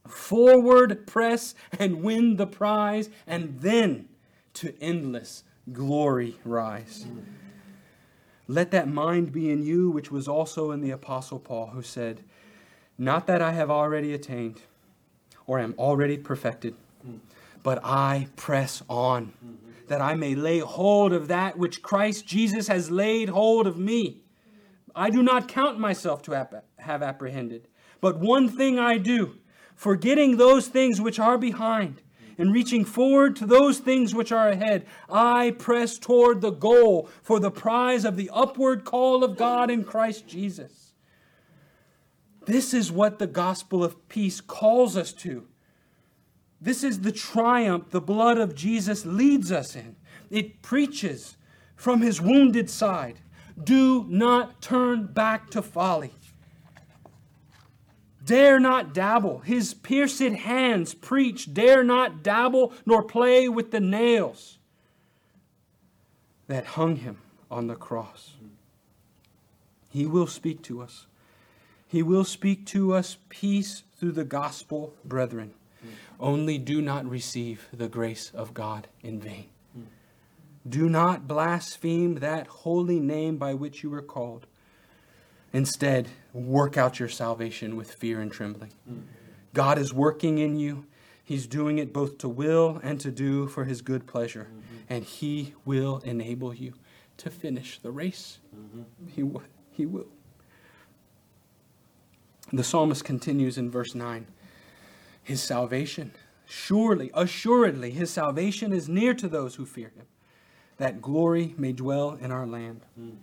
Forward 0.07 1.07
press 1.07 1.55
and 1.78 2.03
win 2.03 2.36
the 2.36 2.47
prize, 2.47 3.09
and 3.26 3.61
then 3.61 4.09
to 4.55 4.74
endless 4.80 5.45
glory 5.72 6.36
rise. 6.45 7.07
Hmm. 7.09 7.20
Let 8.47 8.70
that 8.72 8.88
mind 8.88 9.32
be 9.32 9.51
in 9.51 9.62
you, 9.62 9.90
which 9.90 10.11
was 10.11 10.28
also 10.28 10.70
in 10.70 10.82
the 10.82 10.90
Apostle 10.90 11.38
Paul, 11.38 11.68
who 11.68 11.80
said, 11.80 12.20
Not 12.99 13.26
that 13.26 13.40
I 13.40 13.53
have 13.53 13.70
already 13.70 14.12
attained 14.12 14.61
or 15.47 15.59
am 15.59 15.74
already 15.78 16.18
perfected, 16.18 16.74
but 17.62 17.80
I 17.82 18.28
press 18.36 18.82
on, 18.88 19.32
that 19.89 20.01
I 20.01 20.14
may 20.14 20.35
lay 20.35 20.61
hold 20.61 21.12
of 21.12 21.28
that 21.28 21.59
which 21.59 21.82
Christ 21.82 22.26
Jesus 22.26 22.68
has 22.68 22.91
laid 22.91 23.28
hold 23.28 23.66
of 23.66 23.78
me. 23.78 24.22
I 24.95 25.11
do 25.11 25.22
not 25.22 25.49
count 25.49 25.78
myself 25.78 26.22
to 26.22 26.49
have 26.78 27.03
apprehended, 27.03 27.68
but 28.01 28.18
one 28.18 28.49
thing 28.49 28.78
I 28.78 28.99
do, 28.99 29.39
forgetting 29.74 30.37
those 30.37 30.68
things 30.68 31.01
which 31.01 31.18
are 31.18 31.37
behind 31.37 32.01
and 32.39 32.53
reaching 32.53 32.85
forward 32.85 33.37
to 33.37 33.47
those 33.47 33.78
things 33.78 34.14
which 34.14 34.32
are 34.32 34.49
ahead, 34.49 34.87
I 35.09 35.53
press 35.59 35.99
toward 35.99 36.41
the 36.41 36.51
goal 36.51 37.09
for 37.22 37.39
the 37.39 37.51
prize 37.51 38.05
of 38.05 38.16
the 38.16 38.30
upward 38.32 38.85
call 38.85 39.22
of 39.22 39.37
God 39.37 39.70
in 39.70 39.85
Christ 39.85 40.26
Jesus. 40.26 40.93
This 42.47 42.74
is 42.74 42.93
what 42.93 43.18
the 43.18 43.26
gospel 43.26 43.82
of 43.82 44.09
peace 44.09 44.41
calls 44.41 44.97
us 44.97 45.12
to. 45.14 45.47
This 46.61 46.82
is 46.82 47.00
the 47.00 47.12
triumph 47.12 47.90
the 47.90 48.00
blood 48.00 48.38
of 48.38 48.55
Jesus 48.55 49.05
leads 49.05 49.52
us 49.52 49.76
in. 49.76 49.96
It 50.30 50.62
preaches 50.62 51.36
from 51.76 52.00
his 52.00 52.20
wounded 52.20 52.70
side 52.70 53.20
do 53.62 54.05
not 54.09 54.61
turn 54.61 55.07
back 55.07 55.50
to 55.50 55.62
folly. 55.62 56.12
Dare 58.24 58.59
not 58.59 58.94
dabble. 58.94 59.40
His 59.40 59.74
pierced 59.74 60.20
hands 60.20 60.94
preach. 60.94 61.52
Dare 61.52 61.84
not 61.84 62.22
dabble 62.22 62.72
nor 62.86 63.02
play 63.02 63.48
with 63.48 63.70
the 63.70 63.80
nails 63.80 64.59
that 66.46 66.64
hung 66.64 66.96
him 66.96 67.18
on 67.50 67.66
the 67.66 67.74
cross. 67.74 68.32
He 69.90 70.07
will 70.07 70.26
speak 70.26 70.62
to 70.62 70.80
us. 70.80 71.07
He 71.86 72.02
will 72.02 72.24
speak 72.24 72.66
to 72.66 72.94
us 72.94 73.18
peace 73.28 73.84
through 73.96 74.12
the 74.12 74.24
gospel, 74.24 74.94
brethren. 75.05 75.52
Only 76.21 76.59
do 76.59 76.81
not 76.81 77.09
receive 77.09 77.69
the 77.73 77.89
grace 77.89 78.31
of 78.35 78.55
God 78.55 78.89
in 79.03 79.21
vain. 79.21 79.47
Do 80.67 80.89
not 80.89 81.29
blaspheme 81.29 82.17
that 82.17 82.47
holy 82.47 82.99
name 82.99 83.37
by 83.37 83.53
which 83.55 83.83
you 83.83 83.91
were 83.91 84.03
called. 84.03 84.47
Instead, 85.53 86.09
work 86.33 86.79
out 86.79 86.99
your 86.99 87.09
salvation 87.09 87.77
with 87.77 87.93
fear 87.93 88.21
and 88.21 88.33
trembling. 88.33 88.73
God 89.53 89.79
is 89.79 89.93
working 89.93 90.39
in 90.39 90.59
you. 90.59 90.87
He's 91.23 91.47
doing 91.47 91.79
it 91.79 91.93
both 91.93 92.19
to 92.19 92.29
will 92.29 92.81
and 92.83 93.01
to 93.01 93.11
do 93.11 93.47
for 93.47 93.65
his 93.65 93.83
good 93.83 94.07
pleasure. 94.07 94.49
Mm-hmm. 94.51 94.77
And 94.89 95.05
he 95.05 95.55
will 95.65 95.99
enable 95.99 96.53
you 96.55 96.75
to 97.19 97.31
finish 97.31 97.79
the 97.79 97.91
race. 97.91 98.39
Mm-hmm. 98.55 98.83
He, 99.15 99.23
will. 99.23 99.43
he 99.71 99.87
will. 99.87 100.09
The 102.53 102.65
psalmist 102.65 103.05
continues 103.05 103.57
in 103.57 103.71
verse 103.71 103.95
9 103.95 104.27
His 105.25 105.43
salvation, 105.43 106.12
surely, 106.45 107.11
assuredly, 107.14 107.91
his 107.91 108.11
salvation 108.11 108.72
is 108.72 108.89
near 108.89 109.14
to 109.14 109.27
those 109.27 109.55
who 109.57 109.64
fear 109.64 109.89
him, 109.97 110.07
that 110.77 111.01
glory 111.01 111.55
may 111.57 111.72
dwell 111.72 112.18
in 112.20 112.31
our 112.31 112.47
land. 112.47 112.83
Mm. 113.01 113.16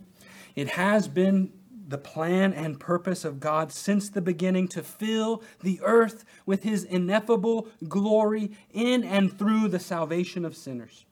It 0.56 0.70
has 0.70 1.08
been 1.08 1.52
the 1.88 1.98
plan 1.98 2.52
and 2.52 2.80
purpose 2.80 3.24
of 3.24 3.38
God 3.38 3.70
since 3.72 4.08
the 4.08 4.20
beginning 4.20 4.66
to 4.68 4.82
fill 4.82 5.42
the 5.62 5.80
earth 5.82 6.24
with 6.46 6.62
his 6.62 6.84
ineffable 6.84 7.68
glory 7.88 8.50
in 8.72 9.04
and 9.04 9.36
through 9.38 9.68
the 9.68 9.78
salvation 9.78 10.44
of 10.44 10.56
sinners. 10.56 11.04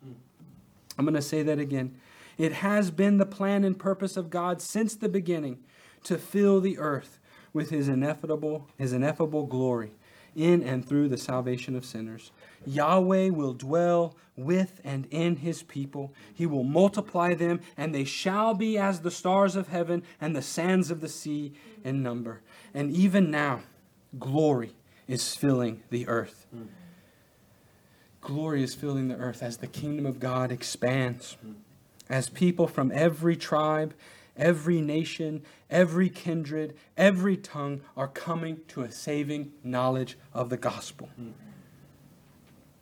I'm 0.98 1.04
going 1.04 1.14
to 1.14 1.22
say 1.22 1.42
that 1.42 1.58
again. 1.58 1.96
It 2.38 2.52
has 2.52 2.90
been 2.90 3.18
the 3.18 3.26
plan 3.26 3.64
and 3.64 3.78
purpose 3.78 4.16
of 4.16 4.30
God 4.30 4.62
since 4.62 4.94
the 4.94 5.08
beginning 5.08 5.58
to 6.04 6.16
fill 6.16 6.60
the 6.60 6.78
earth 6.78 7.18
with 7.52 7.70
his 7.70 7.88
ineffable 7.88 8.68
his 8.78 8.92
ineffable 8.92 9.44
glory 9.44 9.92
in 10.34 10.62
and 10.62 10.86
through 10.86 11.08
the 11.08 11.16
salvation 11.16 11.76
of 11.76 11.84
sinners. 11.84 12.32
Yahweh 12.66 13.30
will 13.30 13.52
dwell 13.52 14.16
with 14.36 14.80
and 14.84 15.06
in 15.10 15.36
his 15.36 15.62
people. 15.62 16.12
He 16.34 16.46
will 16.46 16.64
multiply 16.64 17.34
them, 17.34 17.60
and 17.76 17.94
they 17.94 18.04
shall 18.04 18.54
be 18.54 18.78
as 18.78 19.00
the 19.00 19.10
stars 19.10 19.56
of 19.56 19.68
heaven 19.68 20.02
and 20.20 20.34
the 20.34 20.42
sands 20.42 20.90
of 20.90 21.00
the 21.00 21.08
sea 21.08 21.52
in 21.84 22.02
number. 22.02 22.40
And 22.74 22.90
even 22.90 23.30
now, 23.30 23.62
glory 24.18 24.74
is 25.08 25.34
filling 25.34 25.82
the 25.90 26.06
earth. 26.08 26.46
Glory 28.20 28.62
is 28.62 28.74
filling 28.74 29.08
the 29.08 29.16
earth 29.16 29.42
as 29.42 29.58
the 29.58 29.66
kingdom 29.66 30.06
of 30.06 30.20
God 30.20 30.52
expands, 30.52 31.36
as 32.08 32.28
people 32.28 32.66
from 32.66 32.92
every 32.94 33.36
tribe 33.36 33.94
every 34.40 34.80
nation, 34.80 35.42
every 35.68 36.08
kindred, 36.08 36.74
every 36.96 37.36
tongue 37.36 37.82
are 37.96 38.08
coming 38.08 38.60
to 38.68 38.82
a 38.82 38.90
saving 38.90 39.52
knowledge 39.62 40.18
of 40.32 40.48
the 40.48 40.56
gospel. 40.56 41.10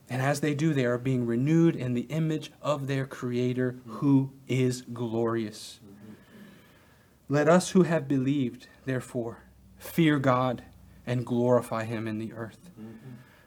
And 0.09 0.23
as 0.23 0.41
they 0.41 0.55
do, 0.55 0.73
they 0.73 0.87
are 0.87 0.97
being 0.97 1.27
renewed 1.27 1.77
in 1.77 1.93
the 1.93 2.03
image 2.03 2.51
of 2.63 2.87
their 2.87 3.07
Creator 3.07 3.77
who 3.87 4.33
is 4.47 4.83
glorious. 4.93 5.81
Let 7.29 7.49
us 7.49 7.71
who 7.71 7.83
have 7.83 8.09
believed, 8.09 8.69
therefore, 8.87 9.43
fear 9.77 10.19
God 10.19 10.63
and 11.07 11.27
glorify 11.27 11.85
Him 11.85 12.09
in 12.09 12.19
the 12.19 12.33
earth. 12.33 12.71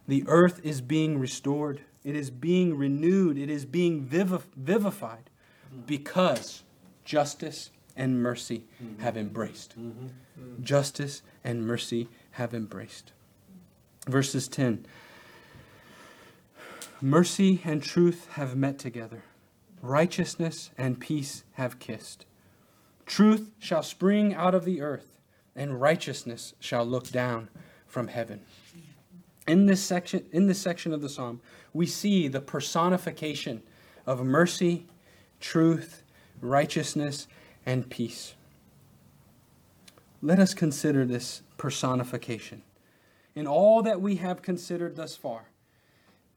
The 0.07 0.24
earth 0.28 0.59
is 0.64 0.82
being 0.82 1.18
restored, 1.18 1.82
it 2.03 2.16
is 2.16 2.30
being 2.30 2.78
renewed, 2.78 3.38
it 3.38 3.49
is 3.49 3.66
being 3.66 4.03
vivified 4.03 5.30
because 5.86 6.64
justice 7.05 7.72
and 7.95 8.21
mercy 8.21 8.63
have 8.99 9.17
embraced. 9.17 9.75
Justice 10.61 11.21
and 11.43 11.65
mercy 11.65 12.07
have 12.31 12.53
embraced. 12.53 13.11
Verses 14.07 14.47
10 14.47 14.85
Mercy 17.01 17.61
and 17.63 17.81
truth 17.81 18.27
have 18.33 18.55
met 18.55 18.77
together, 18.77 19.23
righteousness 19.81 20.69
and 20.77 20.99
peace 20.99 21.43
have 21.53 21.79
kissed. 21.79 22.25
Truth 23.05 23.51
shall 23.59 23.83
spring 23.83 24.33
out 24.35 24.53
of 24.53 24.65
the 24.65 24.81
earth, 24.81 25.17
and 25.55 25.81
righteousness 25.81 26.53
shall 26.59 26.85
look 26.85 27.09
down 27.09 27.49
from 27.87 28.07
heaven. 28.07 28.41
In 29.47 29.65
this 29.65 29.81
section, 29.81 30.25
in 30.31 30.47
this 30.47 30.59
section 30.59 30.93
of 30.93 31.01
the 31.01 31.09
psalm, 31.09 31.41
we 31.73 31.85
see 31.85 32.27
the 32.27 32.39
personification 32.39 33.63
of 34.05 34.23
mercy, 34.23 34.85
truth, 35.39 36.03
righteousness, 36.39 37.27
and 37.66 37.89
peace. 37.89 38.36
Let 40.22 40.39
us 40.39 40.53
consider 40.53 41.05
this 41.05 41.41
personification. 41.57 42.64
In 43.34 43.47
all 43.47 43.82
that 43.84 44.01
we 44.01 44.18
have 44.18 44.41
considered 44.41 44.95
thus 44.95 45.16
far, 45.16 45.45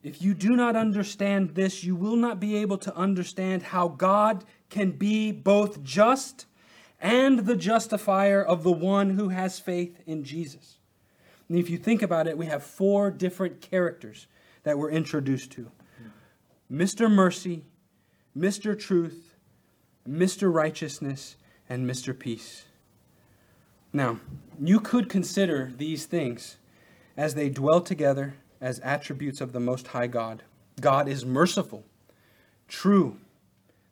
if 0.03 0.21
you 0.21 0.35
do 0.35 0.55
not 0.55 0.77
understand 0.77 1.55
this, 1.55 1.83
you 1.83 1.97
will 1.97 2.17
not 2.17 2.39
be 2.39 2.57
able 2.57 2.79
to 2.79 2.95
understand 2.95 3.63
how 3.63 3.89
God 3.89 4.45
can 4.69 4.91
be 4.91 5.33
both 5.33 5.83
just 5.83 6.47
and 7.01 7.41
the 7.41 7.57
justifier 7.57 8.43
of 8.43 8.63
the 8.63 8.73
one 8.73 9.11
who 9.11 9.31
has 9.31 9.59
faith 9.59 10.01
in 10.07 10.25
Jesus. 10.25 10.79
And 11.49 11.59
if 11.59 11.69
you 11.69 11.79
think 11.79 12.03
about 12.03 12.27
it, 12.27 12.39
we 12.39 12.47
have 12.47 12.63
four 12.63 13.11
different 13.11 13.61
characters 13.61 14.27
that 14.63 14.79
we're 14.79 14.91
introduced 14.91 15.51
to 15.53 15.71
Mr. 16.73 17.11
Mercy, 17.11 17.65
Mr. 18.37 18.79
Truth, 18.79 19.34
Mr. 20.09 20.53
Righteousness, 20.53 21.37
and 21.69 21.89
Mr. 21.89 22.19
Peace. 22.19 22.65
Now, 23.93 24.19
you 24.61 24.81
could 24.81 25.09
consider 25.09 25.73
these 25.77 26.07
things 26.07 26.57
as 27.17 27.35
they 27.35 27.49
dwell 27.49 27.81
together 27.81 28.35
as 28.61 28.81
attributes 28.81 29.41
of 29.41 29.53
the 29.53 29.61
Most 29.61 29.89
High 29.89 30.09
God. 30.09 30.43
God 30.81 31.09
is 31.09 31.25
merciful, 31.25 31.85
true, 32.69 33.19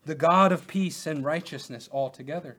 the 0.04 0.14
God 0.14 0.52
of 0.52 0.66
peace 0.66 1.06
and 1.06 1.24
righteousness 1.24 1.88
altogether. 1.92 2.56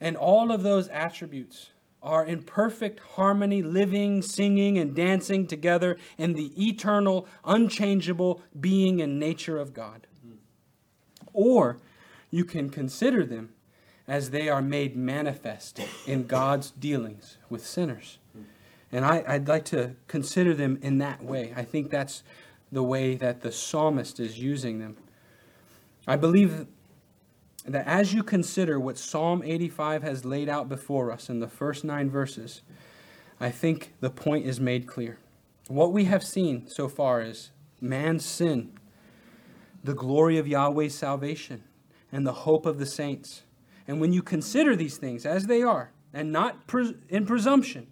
And 0.00 0.16
all 0.16 0.52
of 0.52 0.62
those 0.62 0.88
attributes 0.88 1.70
are 2.02 2.24
in 2.24 2.42
perfect 2.42 3.00
harmony, 3.00 3.62
living, 3.62 4.22
singing, 4.22 4.78
and 4.78 4.94
dancing 4.94 5.46
together 5.46 5.96
in 6.16 6.34
the 6.34 6.52
eternal, 6.56 7.26
unchangeable 7.44 8.42
being 8.58 9.00
and 9.00 9.18
nature 9.18 9.58
of 9.58 9.74
God. 9.74 10.06
Or 11.32 11.78
you 12.30 12.44
can 12.44 12.70
consider 12.70 13.24
them 13.24 13.50
as 14.06 14.30
they 14.30 14.48
are 14.48 14.62
made 14.62 14.96
manifest 14.96 15.80
in 16.06 16.26
God's 16.26 16.70
dealings 16.70 17.36
with 17.50 17.66
sinners. 17.66 18.18
And 18.90 19.04
I, 19.04 19.22
would 19.36 19.48
like 19.48 19.66
to 19.66 19.96
consider 20.06 20.54
them 20.54 20.78
in 20.80 20.98
that 20.98 21.22
way. 21.22 21.52
I 21.54 21.62
think 21.62 21.90
that's 21.90 22.22
the 22.72 22.82
way 22.82 23.16
that 23.16 23.42
the 23.42 23.52
psalmist 23.52 24.18
is 24.18 24.38
using 24.38 24.78
them. 24.78 24.96
I 26.06 26.16
believe 26.16 26.66
that 27.66 27.86
as 27.86 28.14
you 28.14 28.22
consider 28.22 28.80
what 28.80 28.96
Psalm 28.96 29.42
85 29.44 30.02
has 30.02 30.24
laid 30.24 30.48
out 30.48 30.70
before 30.70 31.12
us 31.12 31.28
in 31.28 31.40
the 31.40 31.48
first 31.48 31.84
nine 31.84 32.08
verses, 32.08 32.62
I 33.38 33.50
think 33.50 33.92
the 34.00 34.10
point 34.10 34.46
is 34.46 34.58
made 34.58 34.86
clear. 34.86 35.18
What 35.68 35.92
we 35.92 36.04
have 36.04 36.24
seen 36.24 36.66
so 36.66 36.88
far 36.88 37.20
is 37.20 37.50
man's 37.78 38.24
sin, 38.24 38.72
the 39.84 39.94
glory 39.94 40.38
of 40.38 40.48
Yahweh's 40.48 40.94
salvation, 40.94 41.62
and 42.12 42.26
the 42.26 42.32
hope 42.32 42.66
of 42.66 42.78
the 42.78 42.86
saints. 42.86 43.42
And 43.86 44.00
when 44.00 44.12
you 44.12 44.22
consider 44.22 44.76
these 44.76 44.98
things 44.98 45.24
as 45.24 45.46
they 45.46 45.62
are, 45.62 45.92
and 46.12 46.32
not 46.32 46.66
pres- 46.66 46.94
in 47.08 47.26
presumption, 47.26 47.86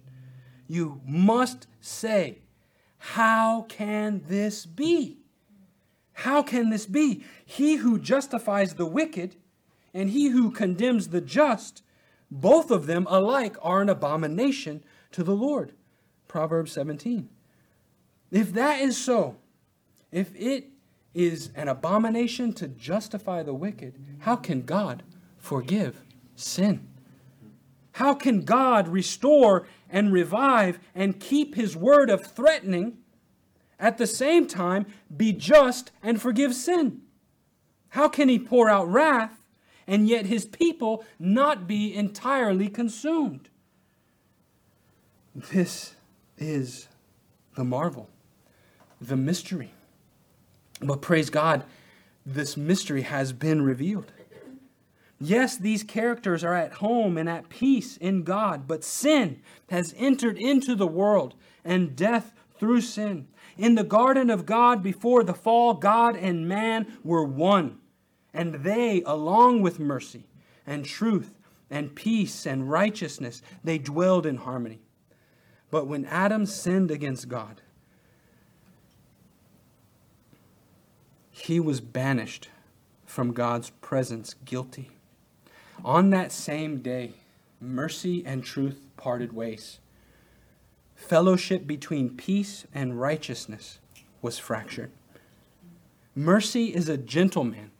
you 0.67 1.01
must 1.05 1.67
say, 1.79 2.39
How 2.97 3.65
can 3.69 4.23
this 4.27 4.65
be? 4.65 5.19
How 6.13 6.41
can 6.41 6.69
this 6.69 6.85
be? 6.85 7.23
He 7.45 7.75
who 7.75 7.99
justifies 7.99 8.73
the 8.73 8.85
wicked 8.85 9.35
and 9.93 10.09
he 10.09 10.29
who 10.29 10.51
condemns 10.51 11.09
the 11.09 11.21
just, 11.21 11.83
both 12.29 12.71
of 12.71 12.87
them 12.87 13.07
alike 13.09 13.55
are 13.61 13.81
an 13.81 13.89
abomination 13.89 14.83
to 15.11 15.23
the 15.23 15.35
Lord. 15.35 15.73
Proverbs 16.27 16.71
17. 16.73 17.29
If 18.31 18.51
that 18.53 18.81
is 18.81 18.97
so, 18.97 19.37
if 20.11 20.35
it 20.35 20.65
is 21.17 21.49
an 21.55 21.67
abomination 21.67 22.53
to 22.53 22.67
justify 22.67 23.43
the 23.43 23.53
wicked, 23.53 23.95
how 24.19 24.35
can 24.35 24.61
God 24.61 25.03
forgive 25.37 26.01
sin? 26.35 26.87
How 27.93 28.13
can 28.13 28.41
God 28.41 28.87
restore 28.87 29.67
and 29.89 30.13
revive 30.13 30.79
and 30.93 31.19
keep 31.19 31.55
his 31.55 31.75
word 31.75 32.09
of 32.09 32.25
threatening 32.25 32.97
at 33.79 33.97
the 33.97 34.07
same 34.07 34.47
time 34.47 34.85
be 35.15 35.33
just 35.33 35.91
and 36.03 36.21
forgive 36.21 36.53
sin? 36.53 37.01
How 37.89 38.07
can 38.07 38.29
he 38.29 38.37
pour 38.37 38.69
out 38.69 38.87
wrath 38.87 39.37
and 39.87 40.07
yet 40.07 40.25
his 40.25 40.45
people 40.45 41.05
not 41.17 41.65
be 41.65 41.95
entirely 41.95 42.67
consumed. 42.67 43.49
This 45.33 45.95
is 46.37 46.87
the 47.55 47.63
marvel, 47.63 48.09
the 48.99 49.15
mystery. 49.15 49.71
But 50.81 51.01
praise 51.01 51.29
God, 51.29 51.63
this 52.25 52.57
mystery 52.57 53.03
has 53.03 53.33
been 53.33 53.61
revealed. 53.61 54.11
Yes, 55.19 55.57
these 55.57 55.83
characters 55.83 56.43
are 56.43 56.53
at 56.53 56.73
home 56.73 57.17
and 57.17 57.27
at 57.27 57.49
peace 57.49 57.97
in 57.97 58.23
God, 58.23 58.67
but 58.67 58.83
sin 58.83 59.41
has 59.69 59.95
entered 59.97 60.37
into 60.37 60.75
the 60.75 60.85
world 60.85 61.33
and 61.65 61.95
death 61.95 62.33
through 62.59 62.81
sin. 62.81 63.27
In 63.57 63.73
the 63.73 63.83
garden 63.83 64.29
of 64.29 64.45
God 64.45 64.83
before 64.83 65.23
the 65.23 65.33
fall, 65.33 65.73
God 65.73 66.15
and 66.15 66.47
man 66.47 66.85
were 67.03 67.23
one 67.23 67.79
and 68.37 68.53
they, 68.55 69.01
along 69.03 69.63
with 69.63 69.79
mercy 69.79 70.27
and 70.67 70.85
truth 70.85 71.39
and 71.71 71.95
peace 71.95 72.45
and 72.45 72.69
righteousness, 72.69 73.41
they 73.63 73.79
dwelled 73.79 74.27
in 74.27 74.37
harmony. 74.37 74.79
But 75.71 75.87
when 75.87 76.05
Adam 76.05 76.45
sinned 76.45 76.91
against 76.91 77.27
God, 77.27 77.63
he 81.37 81.59
was 81.59 81.81
banished 81.81 82.49
from 83.05 83.33
God's 83.33 83.69
presence 83.81 84.35
guilty. 84.45 84.89
On 85.83 86.09
that 86.09 86.31
same 86.31 86.79
day, 86.79 87.13
mercy 87.61 88.23
and 88.25 88.43
truth 88.43 88.81
parted 88.97 89.33
ways. 89.33 89.79
Fellowship 90.95 91.67
between 91.67 92.17
peace 92.17 92.65
and 92.73 92.99
righteousness 92.99 93.79
was 94.21 94.39
fractured. 94.39 94.91
Mercy 96.15 96.73
is 96.73 96.89
a 96.89 96.97
gentleman 96.97 97.71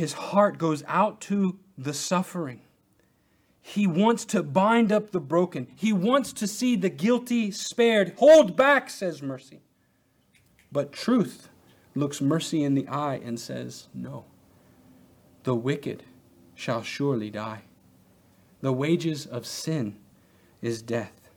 his 0.00 0.14
heart 0.14 0.56
goes 0.56 0.82
out 0.88 1.20
to 1.20 1.58
the 1.76 1.92
suffering. 1.92 2.62
He 3.60 3.86
wants 3.86 4.24
to 4.26 4.42
bind 4.42 4.90
up 4.90 5.10
the 5.10 5.20
broken. 5.20 5.66
He 5.76 5.92
wants 5.92 6.32
to 6.32 6.46
see 6.46 6.74
the 6.74 6.88
guilty 6.88 7.50
spared. 7.50 8.14
Hold 8.16 8.56
back, 8.56 8.88
says 8.88 9.20
mercy. 9.20 9.60
But 10.72 10.90
truth 10.90 11.50
looks 11.94 12.20
mercy 12.20 12.62
in 12.62 12.74
the 12.74 12.88
eye 12.88 13.20
and 13.24 13.38
says, 13.38 13.88
No. 13.94 14.24
The 15.44 15.54
wicked 15.54 16.04
shall 16.54 16.82
surely 16.82 17.30
die. 17.30 17.62
The 18.60 18.72
wages 18.72 19.26
of 19.26 19.46
sin 19.46 19.96
is 20.60 20.82
death. 20.82 21.30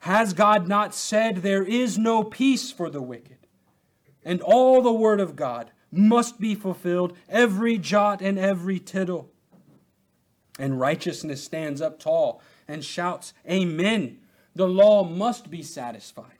Has 0.00 0.34
God 0.34 0.68
not 0.68 0.94
said 0.94 1.36
there 1.36 1.62
is 1.62 1.96
no 1.96 2.24
peace 2.24 2.70
for 2.70 2.90
the 2.90 3.00
wicked? 3.00 3.38
And 4.24 4.42
all 4.42 4.82
the 4.82 4.92
word 4.92 5.20
of 5.20 5.36
God 5.36 5.70
must 5.90 6.40
be 6.40 6.54
fulfilled, 6.54 7.16
every 7.28 7.78
jot 7.78 8.20
and 8.20 8.38
every 8.38 8.78
tittle. 8.78 9.30
And 10.58 10.78
righteousness 10.78 11.42
stands 11.42 11.80
up 11.80 11.98
tall 11.98 12.42
and 12.68 12.84
shouts, 12.84 13.32
Amen. 13.48 14.18
The 14.54 14.68
law 14.68 15.04
must 15.04 15.50
be 15.50 15.62
satisfied. 15.62 16.33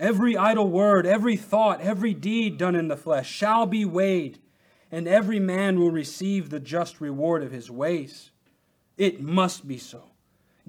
Every 0.00 0.34
idle 0.34 0.70
word, 0.70 1.06
every 1.06 1.36
thought, 1.36 1.82
every 1.82 2.14
deed 2.14 2.56
done 2.56 2.74
in 2.74 2.88
the 2.88 2.96
flesh 2.96 3.30
shall 3.30 3.66
be 3.66 3.84
weighed, 3.84 4.38
and 4.90 5.06
every 5.06 5.38
man 5.38 5.78
will 5.78 5.90
receive 5.90 6.48
the 6.48 6.58
just 6.58 7.02
reward 7.02 7.42
of 7.42 7.52
his 7.52 7.70
ways. 7.70 8.30
It 8.96 9.20
must 9.20 9.68
be 9.68 9.76
so. 9.76 10.04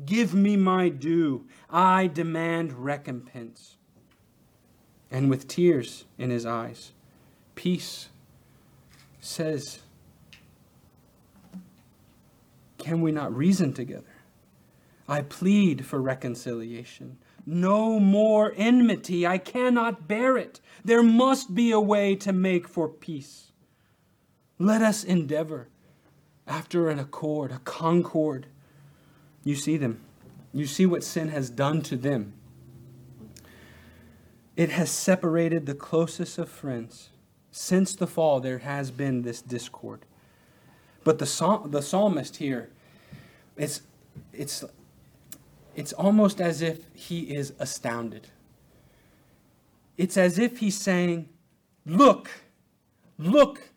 Give 0.06 0.34
me 0.34 0.58
my 0.58 0.90
due. 0.90 1.48
I 1.70 2.08
demand 2.08 2.74
recompense. 2.74 3.78
And 5.10 5.30
with 5.30 5.48
tears 5.48 6.04
in 6.18 6.30
his 6.30 6.46
eyes, 6.46 6.92
peace 7.56 8.10
says, 9.22 9.80
Can 12.78 13.02
we 13.02 13.14
not 13.14 13.34
reason 13.34 13.72
together? 13.72 14.04
I 15.08 15.22
plead 15.22 15.86
for 15.86 16.02
reconciliation. 16.02 17.18
No 17.46 18.00
more 18.00 18.54
enmity. 18.56 19.26
I 19.26 19.38
cannot 19.38 20.08
bear 20.08 20.38
it. 20.38 20.60
There 20.84 21.04
must 21.04 21.56
be 21.56 21.72
a 21.72 21.80
way 21.80 22.16
to 22.18 22.32
make 22.32 22.68
for 22.68 22.88
peace. 22.88 23.52
Let 24.60 24.82
us 24.82 25.04
endeavor 25.04 25.68
after 26.48 26.90
an 26.90 27.00
accord, 27.00 27.52
a 27.52 27.60
concord. 27.60 28.48
You 29.44 29.56
see 29.56 29.78
them. 29.78 30.02
You 30.54 30.68
see 30.68 30.86
what 30.86 31.04
sin 31.04 31.30
has 31.30 31.50
done 31.50 31.82
to 31.84 31.96
them. 31.96 32.34
It 34.56 34.70
has 34.70 34.92
separated 34.92 35.66
the 35.66 35.74
closest 35.74 36.38
of 36.38 36.50
friends. 36.50 37.10
Since 37.52 37.96
the 37.96 38.08
fall, 38.08 38.40
there 38.40 38.60
has 38.60 38.92
been 38.92 39.24
this 39.24 39.42
discord. 39.42 40.02
But 41.04 41.20
the, 41.20 41.62
the 41.66 41.82
psalmist 41.82 42.38
here, 42.38 42.70
it's, 43.58 43.82
it's, 44.34 44.64
it's 45.76 45.94
almost 45.94 46.42
as 46.42 46.62
if 46.62 46.80
he 46.94 47.22
is 47.34 47.54
astounded. 47.60 48.28
It's 49.98 50.18
as 50.18 50.40
if 50.40 50.60
he's 50.60 50.78
saying, 50.78 51.30
Look, 51.86 52.30
look, 53.18 53.70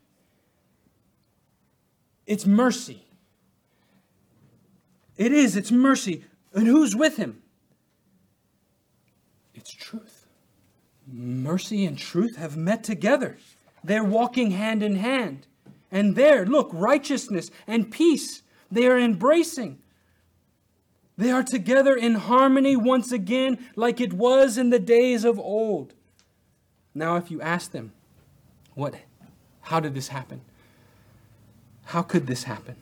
it's 2.27 2.47
mercy. 2.47 3.05
It 5.17 5.33
is, 5.33 5.57
it's 5.57 5.71
mercy. 5.71 6.25
And 6.53 6.67
who's 6.67 6.95
with 6.95 7.17
him? 7.17 7.43
It's 9.55 9.73
truth. 9.73 10.27
Mercy 11.07 11.85
and 11.87 11.99
truth 11.99 12.37
have 12.37 12.57
met 12.57 12.83
together. 12.83 13.39
They're 13.83 14.05
walking 14.05 14.51
hand 14.53 14.83
in 14.83 14.97
hand. 14.97 15.47
And 15.91 16.17
there, 16.17 16.45
look, 16.45 16.71
righteousness 16.73 17.51
and 17.67 17.91
peace, 17.91 18.43
they 18.71 18.87
are 18.87 18.99
embracing. 18.99 19.79
They 21.17 21.31
are 21.31 21.45
together 21.45 21.95
in 21.95 22.15
harmony 22.15 22.77
once 22.77 23.13
again, 23.13 23.59
like 23.77 24.01
it 24.01 24.13
was 24.13 24.59
in 24.59 24.71
the 24.71 24.81
days 24.81 25.25
of 25.25 25.39
old. 25.39 25.95
Now, 26.95 27.17
if 27.17 27.31
you 27.31 27.41
ask 27.41 27.71
them, 27.71 27.93
what, 28.75 28.95
how 29.63 29.81
did 29.81 29.95
this 29.95 30.09
happen? 30.09 30.41
How 31.85 32.03
could 32.03 32.27
this 32.27 32.45
happen? 32.45 32.77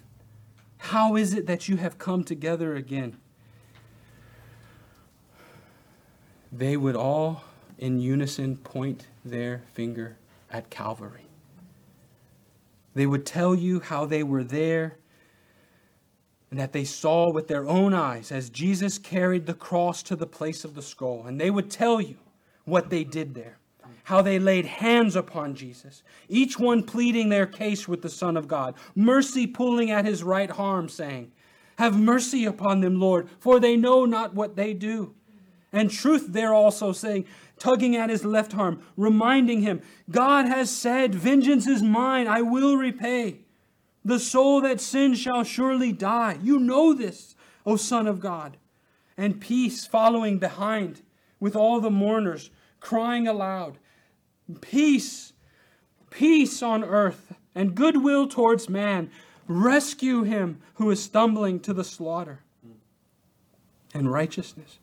How 0.79 1.17
is 1.17 1.35
it 1.35 1.47
that 1.47 1.69
you 1.69 1.77
have 1.77 1.99
come 1.99 2.25
together 2.25 2.75
again? 2.75 3.19
They 6.51 6.77
would 6.77 6.97
all 6.97 7.45
in 7.79 8.01
unison 8.01 8.57
point 8.57 9.07
their 9.25 9.63
finger 9.73 10.17
at 10.51 10.71
Calvary. 10.71 11.27
They 12.95 13.07
would 13.07 13.25
tell 13.25 13.55
you 13.55 13.81
how 13.81 14.05
they 14.05 14.23
were 14.23 14.45
there 14.45 14.97
and 16.53 16.61
that 16.61 16.75
they 16.75 16.85
saw 16.85 17.31
with 17.31 17.49
their 17.49 17.67
own 17.67 17.95
eyes 17.95 18.31
as 18.31 18.51
Jesus 18.51 18.99
carried 18.99 19.47
the 19.47 19.55
cross 19.55 20.03
to 20.03 20.15
the 20.15 20.27
place 20.27 20.67
of 20.67 20.75
the 20.75 20.83
skull. 20.83 21.25
And 21.27 21.41
they 21.41 21.51
would 21.51 21.71
tell 21.71 21.99
you 21.99 22.17
what 22.67 22.91
they 22.91 23.05
did 23.05 23.35
there, 23.35 23.57
how 24.05 24.21
they 24.21 24.39
laid 24.39 24.67
hands 24.67 25.17
upon 25.17 25.55
Jesus, 25.55 26.03
each 26.29 26.59
one 26.59 26.83
pleading 26.83 27.31
their 27.31 27.47
case 27.47 27.89
with 27.89 28.03
the 28.03 28.11
Son 28.11 28.37
of 28.37 28.49
God, 28.49 28.75
mercy 28.95 29.47
pulling 29.47 29.91
at 29.91 30.05
his 30.05 30.23
right 30.23 30.51
arm, 30.59 30.91
saying, 30.91 31.33
Have 31.79 31.99
mercy 31.99 32.45
upon 32.45 32.83
them, 32.83 33.01
Lord, 33.01 33.31
for 33.41 33.59
they 33.59 33.75
know 33.75 34.05
not 34.05 34.35
what 34.35 34.55
they 34.55 34.75
do. 34.75 35.15
And 35.73 35.91
truth 35.91 36.27
there 36.29 36.53
also 36.53 36.93
saying, 36.93 37.25
tugging 37.59 37.97
at 37.97 38.11
his 38.11 38.27
left 38.27 38.55
arm, 38.55 38.83
reminding 38.99 39.63
him, 39.63 39.81
God 40.11 40.49
has 40.49 40.71
said, 40.71 41.15
Vengeance 41.15 41.67
is 41.67 41.83
mine, 41.83 42.29
I 42.29 42.43
will 42.43 42.77
repay. 42.77 43.39
The 44.05 44.19
soul 44.19 44.61
that 44.63 44.81
sins 44.81 45.19
shall 45.19 45.45
surely 45.45 45.93
die. 45.93 46.39
You 46.43 46.59
know 46.59 46.93
this, 46.93 47.35
O 47.65 47.77
Son 47.77 48.07
of 48.07 48.21
God. 48.21 48.57
And 49.17 49.41
peace 49.41 49.87
following 49.87 50.39
behind, 50.39 51.03
with 51.39 51.55
all 51.55 51.81
the 51.81 51.91
mourners 51.91 52.51
crying 52.81 53.29
aloud, 53.29 53.79
Peace, 54.61 55.33
peace 56.11 56.63
on 56.63 56.83
earth, 56.83 57.35
and 57.55 57.75
goodwill 57.75 58.27
towards 58.27 58.69
man. 58.69 59.11
Rescue 59.47 60.23
him 60.23 60.61
who 60.75 60.91
is 60.91 61.03
stumbling 61.03 61.61
to 61.61 61.73
the 61.73 61.85
slaughter. 61.85 62.41
And 63.95 64.11
righteousness 64.11 64.79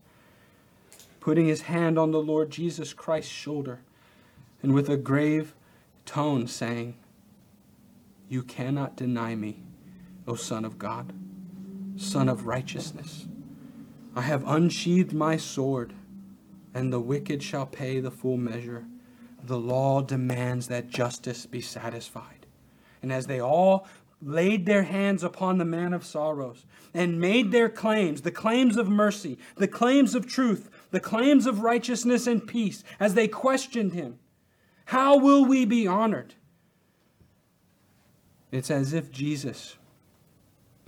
putting 1.19 1.47
his 1.47 1.63
hand 1.63 1.97
on 1.99 2.11
the 2.11 2.21
Lord 2.21 2.49
Jesus 2.49 2.93
Christ's 2.93 3.31
shoulder, 3.31 3.79
and 4.63 4.73
with 4.73 4.89
a 4.89 4.97
grave 4.97 5.53
tone 6.05 6.47
saying, 6.47 6.95
You 8.29 8.43
cannot 8.43 8.95
deny 8.95 9.33
me, 9.33 9.63
O 10.27 10.35
Son 10.35 10.63
of 10.63 10.77
God, 10.77 11.13
Son 11.95 12.29
of 12.29 12.45
righteousness. 12.45 13.27
I 14.15 14.21
have 14.21 14.47
unsheathed 14.47 15.13
my 15.13 15.35
sword, 15.35 15.93
and 16.73 16.93
the 16.93 16.99
wicked 16.99 17.41
shall 17.41 17.65
pay 17.65 17.99
the 17.99 18.11
full 18.11 18.37
measure. 18.37 18.85
The 19.43 19.57
law 19.57 20.01
demands 20.01 20.67
that 20.67 20.89
justice 20.89 21.47
be 21.47 21.59
satisfied. 21.59 22.45
And 23.01 23.11
as 23.11 23.25
they 23.25 23.41
all 23.41 23.87
laid 24.21 24.67
their 24.67 24.83
hands 24.83 25.23
upon 25.23 25.57
the 25.57 25.65
man 25.65 25.93
of 25.93 26.05
sorrows 26.05 26.65
and 26.93 27.19
made 27.19 27.51
their 27.51 27.69
claims, 27.69 28.21
the 28.21 28.31
claims 28.31 28.77
of 28.77 28.89
mercy, 28.89 29.39
the 29.55 29.67
claims 29.67 30.13
of 30.13 30.27
truth, 30.27 30.69
the 30.91 30.99
claims 30.99 31.47
of 31.47 31.61
righteousness 31.61 32.27
and 32.27 32.45
peace, 32.45 32.83
as 32.99 33.15
they 33.15 33.27
questioned 33.27 33.93
him. 33.93 34.19
How 34.85 35.17
will 35.17 35.45
we 35.45 35.65
be 35.65 35.87
honored? 35.87 36.35
It's 38.51 38.71
as 38.71 38.93
if 38.93 39.11
Jesus, 39.11 39.77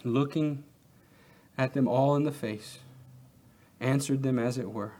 looking 0.04 0.64
at 1.58 1.74
them 1.74 1.88
all 1.88 2.16
in 2.16 2.24
the 2.24 2.32
face, 2.32 2.80
answered 3.80 4.24
them 4.24 4.40
as 4.40 4.58
it 4.58 4.72
were 4.72 4.94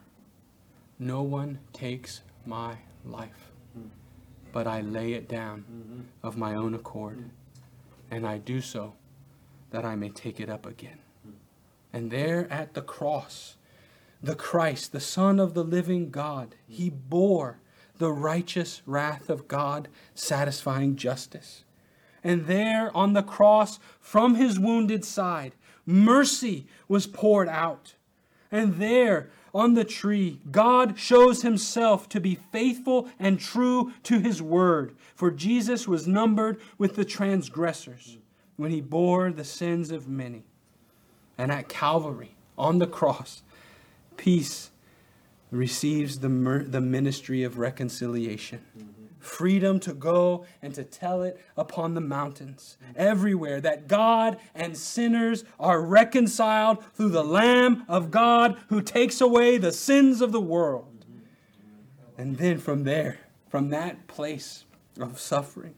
No 1.00 1.22
one 1.24 1.60
takes 1.74 2.22
my 2.46 2.78
life, 3.04 3.52
but 4.52 4.68
I 4.68 4.82
lay 4.82 5.14
it 5.14 5.28
down 5.28 6.08
of 6.22 6.38
my 6.38 6.56
own 6.56 6.74
accord 6.74 7.30
and 8.12 8.28
I 8.28 8.38
do 8.38 8.62
so 8.62 8.94
that 9.72 9.86
I 9.86 9.96
may 9.96 10.10
take 10.10 10.40
it 10.40 10.50
up 10.50 10.66
again. 10.66 11.00
And 11.94 12.12
there 12.12 12.52
at 12.52 12.74
the 12.74 12.82
cross, 12.82 13.56
the 14.22 14.36
Christ, 14.36 14.92
the 14.92 15.00
Son 15.00 15.40
of 15.40 15.54
the 15.54 15.64
living 15.64 16.12
God, 16.12 16.56
he 16.68 16.90
bore 16.90 17.60
the 17.98 18.12
righteous 18.12 18.82
wrath 18.86 19.30
of 19.30 19.48
God, 19.48 19.88
satisfying 20.14 20.96
justice. 20.96 21.64
And 22.24 22.46
there 22.46 22.96
on 22.96 23.14
the 23.14 23.24
cross, 23.24 23.80
from 24.00 24.36
his 24.36 24.60
wounded 24.60 25.04
side, 25.04 25.54
mercy 25.86 26.68
was 26.88 27.08
poured 27.08 27.50
out. 27.50 27.96
And 28.52 28.76
there 28.76 29.30
on 29.54 29.74
the 29.74 29.84
tree, 29.84 30.40
God 30.50 30.98
shows 30.98 31.42
himself 31.42 32.08
to 32.10 32.20
be 32.20 32.36
faithful 32.36 33.10
and 33.20 33.40
true 33.40 33.92
to 34.04 34.20
his 34.20 34.42
word, 34.42 34.96
for 35.16 35.32
Jesus 35.32 35.88
was 35.88 36.08
numbered 36.08 36.60
with 36.78 36.96
the 36.96 37.06
transgressors 37.06 38.18
when 38.56 38.72
he 38.72 38.82
bore 38.82 39.32
the 39.32 39.44
sins 39.44 39.92
of 39.92 40.08
many. 40.08 40.44
And 41.38 41.52
at 41.52 41.68
Calvary, 41.68 42.36
on 42.58 42.80
the 42.80 42.88
cross, 42.88 43.42
peace 44.16 44.70
receives 45.50 46.20
the, 46.20 46.30
the 46.68 46.82
ministry 46.82 47.44
of 47.44 47.58
reconciliation. 47.58 48.62
Freedom 49.22 49.80
to 49.82 49.94
go 49.94 50.46
and 50.64 50.74
to 50.74 50.84
tell 50.84 51.22
it 51.22 51.40
upon 51.56 51.94
the 51.94 52.02
mountains, 52.02 52.78
everywhere, 52.96 53.62
that 53.62 53.88
God 53.88 54.38
and 54.56 54.76
sinners 54.76 55.44
are 55.60 55.80
reconciled 55.80 56.84
through 56.96 57.10
the 57.10 57.24
Lamb 57.24 57.86
of 57.88 58.10
God 58.10 58.58
who 58.70 58.82
takes 58.82 59.22
away 59.22 59.58
the 59.58 59.72
sins 59.72 60.22
of 60.22 60.32
the 60.32 60.42
world. 60.42 61.06
And 62.18 62.38
then 62.38 62.58
from 62.58 62.84
there, 62.84 63.20
from 63.48 63.70
that 63.70 64.08
place 64.08 64.66
of 65.00 65.20
suffering, 65.20 65.76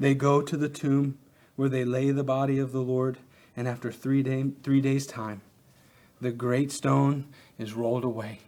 they 0.00 0.14
go 0.14 0.42
to 0.42 0.56
the 0.56 0.68
tomb 0.68 1.18
where 1.54 1.68
they 1.68 1.84
lay 1.84 2.10
the 2.10 2.24
body 2.24 2.58
of 2.58 2.72
the 2.72 2.82
Lord, 2.82 3.18
and 3.56 3.68
after 3.68 3.92
three, 3.92 4.22
day, 4.22 4.44
three 4.62 4.80
days' 4.80 5.06
time, 5.06 5.42
the 6.20 6.32
great 6.32 6.72
stone 6.72 7.26
is 7.56 7.74
rolled 7.74 8.04
away, 8.04 8.40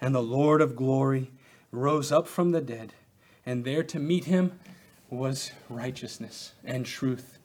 and 0.00 0.12
the 0.14 0.22
Lord 0.22 0.60
of 0.60 0.74
glory 0.74 1.30
rose 1.70 2.12
up 2.12 2.26
from 2.26 2.50
the 2.50 2.60
dead, 2.60 2.94
and 3.44 3.64
there 3.64 3.82
to 3.82 3.98
meet 3.98 4.24
him 4.24 4.58
was 5.10 5.52
righteousness 5.68 6.52
and 6.64 6.84
truth, 6.84 7.38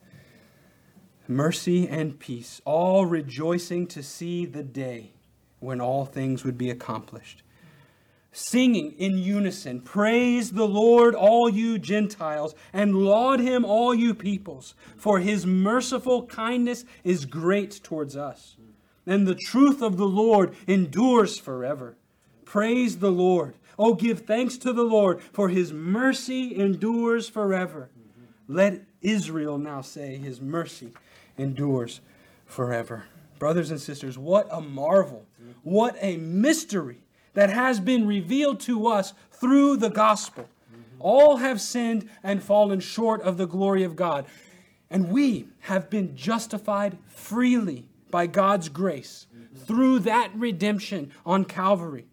mercy 1.28 1.88
and 1.88 2.19
peace, 2.19 2.61
all 2.65 3.05
rejoicing 3.05 3.88
to 3.88 4.03
see 4.03 4.45
the 4.45 4.63
day 4.63 5.11
when 5.59 5.80
all 5.80 6.05
things 6.05 6.43
would 6.43 6.57
be 6.57 6.69
accomplished 6.69 7.43
singing 8.34 8.93
in 8.97 9.17
unison 9.17 9.80
Praise 9.80 10.51
the 10.51 10.67
Lord, 10.67 11.15
all 11.15 11.49
you 11.49 11.80
Gentiles, 11.80 12.53
and 12.74 12.95
laud 12.95 13.39
him, 13.39 13.63
all 13.63 13.93
you 13.93 14.13
peoples, 14.13 14.76
for 14.97 15.19
his 15.19 15.45
merciful 15.45 16.26
kindness 16.26 16.84
is 17.03 17.26
great 17.26 17.82
towards 17.84 18.17
us. 18.17 18.57
And 19.05 19.28
the 19.28 19.36
truth 19.36 19.82
of 19.82 19.97
the 19.97 20.07
Lord 20.07 20.55
endures 20.67 21.38
forever. 21.38 21.97
Praise 22.45 22.97
the 22.97 23.11
Lord. 23.11 23.55
Oh, 23.78 23.93
give 23.93 24.21
thanks 24.21 24.57
to 24.59 24.74
the 24.74 24.84
Lord, 24.84 25.21
for 25.21 25.49
his 25.49 25.74
mercy 25.74 26.55
endures 26.55 27.30
forever. 27.30 27.89
Let 28.47 28.82
Israel 29.01 29.57
now 29.57 29.82
say, 29.82 30.17
His 30.17 30.41
mercy 30.41 30.91
endures 31.38 32.01
forever. 32.45 33.05
Brothers 33.39 33.71
and 33.71 33.80
sisters, 33.80 34.17
what 34.17 34.47
a 34.51 34.61
marvel! 34.61 35.26
What 35.63 35.95
a 36.01 36.17
mystery! 36.17 37.03
that 37.34 37.49
has 37.49 37.80
been 37.80 38.07
revealed 38.07 38.59
to 38.61 38.88
us 38.88 39.13
through 39.32 39.78
the 39.78 39.89
gospel. 39.89 40.47
All 40.99 41.38
have 41.38 41.59
sinned 41.59 42.09
and 42.24 42.41
fallen 42.41 42.80
short 42.80 43.21
of 43.21 43.38
the 43.38 43.47
glory 43.47 43.84
of 43.84 43.95
God. 43.95 44.26
And 44.89 45.09
we 45.09 45.47
have 45.61 45.89
been 45.89 46.15
justified 46.15 46.97
freely 47.07 47.86
by 48.09 48.28
God's 48.28 48.69
grace 48.69 49.28
through 49.55 49.99
that 49.99 50.32
redemption 50.36 51.11
on 51.26 51.45
Calvary. 51.45 52.05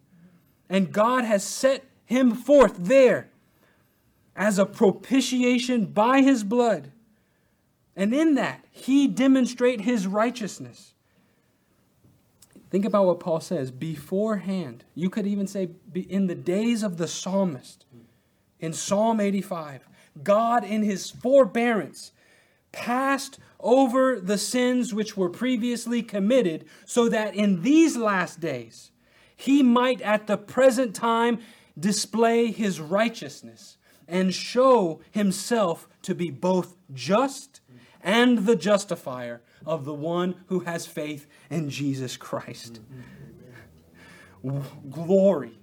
And 0.71 0.93
God 0.93 1.25
has 1.25 1.43
set 1.43 1.83
him 2.05 2.33
forth 2.33 2.77
there 2.79 3.27
as 4.37 4.57
a 4.57 4.65
propitiation 4.65 5.87
by 5.87 6.21
his 6.21 6.45
blood. 6.45 6.93
And 7.93 8.13
in 8.13 8.35
that, 8.35 8.63
he 8.71 9.05
demonstrate 9.05 9.81
his 9.81 10.07
righteousness. 10.07 10.93
Think 12.69 12.85
about 12.85 13.05
what 13.05 13.19
Paul 13.19 13.41
says 13.41 13.69
beforehand. 13.69 14.85
You 14.95 15.09
could 15.09 15.27
even 15.27 15.45
say 15.45 15.71
in 15.93 16.27
the 16.27 16.35
days 16.35 16.83
of 16.83 16.95
the 16.95 17.07
psalmist 17.07 17.83
in 18.61 18.71
Psalm 18.71 19.19
85, 19.19 19.89
God 20.23 20.63
in 20.63 20.83
his 20.83 21.11
forbearance 21.11 22.13
passed 22.71 23.39
over 23.59 24.21
the 24.21 24.37
sins 24.37 24.93
which 24.93 25.17
were 25.17 25.29
previously 25.29 26.01
committed 26.01 26.63
so 26.85 27.09
that 27.09 27.35
in 27.35 27.61
these 27.61 27.97
last 27.97 28.39
days 28.39 28.90
he 29.41 29.63
might 29.63 30.01
at 30.01 30.27
the 30.27 30.37
present 30.37 30.95
time 30.95 31.39
display 31.79 32.51
his 32.51 32.79
righteousness 32.79 33.77
and 34.07 34.33
show 34.33 35.01
himself 35.09 35.87
to 36.03 36.13
be 36.13 36.29
both 36.29 36.75
just 36.93 37.61
and 38.01 38.45
the 38.45 38.55
justifier 38.55 39.41
of 39.65 39.85
the 39.85 39.93
one 39.93 40.35
who 40.47 40.61
has 40.61 40.85
faith 40.85 41.27
in 41.49 41.69
Jesus 41.69 42.17
Christ. 42.17 42.81
Glory. 44.89 45.59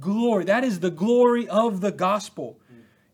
Glory. 0.00 0.44
That 0.44 0.64
is 0.64 0.80
the 0.80 0.90
glory 0.90 1.48
of 1.48 1.80
the 1.80 1.92
gospel. 1.92 2.60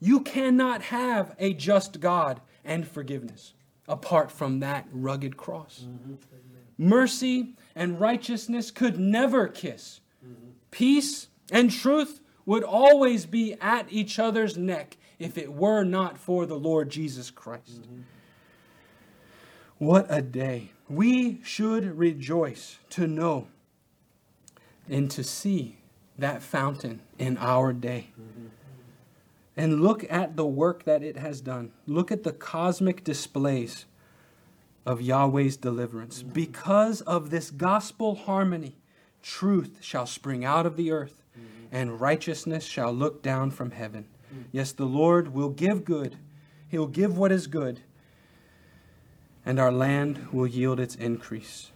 You 0.00 0.20
cannot 0.20 0.82
have 0.82 1.34
a 1.38 1.54
just 1.54 1.98
God 1.98 2.40
and 2.64 2.86
forgiveness 2.86 3.54
apart 3.88 4.30
from 4.30 4.60
that 4.60 4.86
rugged 4.92 5.36
cross. 5.36 5.86
Mm-hmm. 5.88 6.14
Mercy 6.76 7.56
and 7.78 8.00
righteousness 8.00 8.72
could 8.72 8.98
never 8.98 9.46
kiss. 9.46 10.00
Mm-hmm. 10.26 10.50
Peace 10.72 11.28
and 11.50 11.70
truth 11.70 12.20
would 12.44 12.64
always 12.64 13.24
be 13.24 13.54
at 13.60 13.86
each 13.88 14.18
other's 14.18 14.58
neck 14.58 14.96
if 15.20 15.38
it 15.38 15.52
were 15.52 15.84
not 15.84 16.18
for 16.18 16.44
the 16.44 16.58
Lord 16.58 16.90
Jesus 16.90 17.30
Christ. 17.30 17.82
Mm-hmm. 17.82 18.00
What 19.78 20.06
a 20.08 20.20
day. 20.20 20.72
We 20.88 21.40
should 21.44 21.96
rejoice 21.96 22.78
to 22.90 23.06
know 23.06 23.46
and 24.88 25.08
to 25.12 25.22
see 25.22 25.78
that 26.18 26.42
fountain 26.42 27.00
in 27.16 27.38
our 27.38 27.72
day. 27.72 28.08
Mm-hmm. 28.20 28.46
And 29.56 29.80
look 29.82 30.04
at 30.10 30.34
the 30.36 30.46
work 30.46 30.82
that 30.84 31.04
it 31.04 31.16
has 31.16 31.40
done. 31.40 31.70
Look 31.86 32.10
at 32.10 32.24
the 32.24 32.32
cosmic 32.32 33.04
displays 33.04 33.86
of 34.88 35.00
Yahweh's 35.00 35.56
deliverance. 35.56 36.22
Because 36.22 37.00
of 37.02 37.30
this 37.30 37.50
gospel 37.50 38.14
harmony, 38.16 38.76
truth 39.22 39.78
shall 39.80 40.06
spring 40.06 40.44
out 40.44 40.66
of 40.66 40.76
the 40.76 40.90
earth, 40.90 41.22
and 41.70 42.00
righteousness 42.00 42.64
shall 42.64 42.92
look 42.92 43.22
down 43.22 43.50
from 43.50 43.70
heaven. 43.70 44.08
Yes, 44.50 44.72
the 44.72 44.86
Lord 44.86 45.32
will 45.34 45.50
give 45.50 45.84
good, 45.84 46.16
He'll 46.68 46.86
give 46.86 47.16
what 47.16 47.32
is 47.32 47.46
good 47.46 47.80
and 49.48 49.58
our 49.58 49.72
land 49.72 50.28
will 50.30 50.46
yield 50.46 50.78
its 50.78 50.94
increase. 50.94 51.70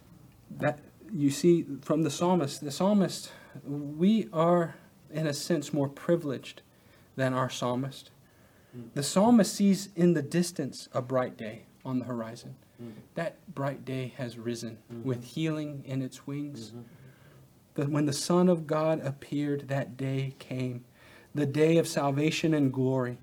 That 0.59 0.77
you 1.11 1.31
see 1.31 1.65
from 1.81 2.03
the 2.03 2.11
psalmist, 2.11 2.63
the 2.63 2.69
psalmist, 2.69 3.31
we 3.65 4.29
are 4.31 4.75
in 5.11 5.25
a 5.25 5.33
sense 5.33 5.73
more 5.73 5.89
privileged 5.89 6.61
than 7.15 7.33
our 7.33 7.49
psalmist. 7.49 8.11
The 8.93 9.01
psalmist 9.01 9.55
sees 9.55 9.89
in 9.95 10.13
the 10.13 10.21
distance 10.21 10.87
a 10.93 11.01
bright 11.01 11.35
day 11.35 11.63
on 11.83 11.97
the 11.97 12.05
horizon. 12.05 12.57
That 13.15 13.53
bright 13.53 13.85
day 13.85 14.13
has 14.17 14.37
risen 14.37 14.77
mm-hmm. 14.91 15.07
with 15.07 15.23
healing 15.23 15.83
in 15.85 16.01
its 16.01 16.25
wings. 16.25 16.69
Mm-hmm. 16.69 16.81
But 17.75 17.89
when 17.89 18.05
the 18.05 18.13
Son 18.13 18.49
of 18.49 18.67
God 18.67 19.01
appeared, 19.01 19.67
that 19.67 19.97
day 19.97 20.35
came, 20.39 20.85
the 21.33 21.45
day 21.45 21.77
of 21.77 21.87
salvation 21.87 22.53
and 22.53 22.71
glory. 22.71 23.17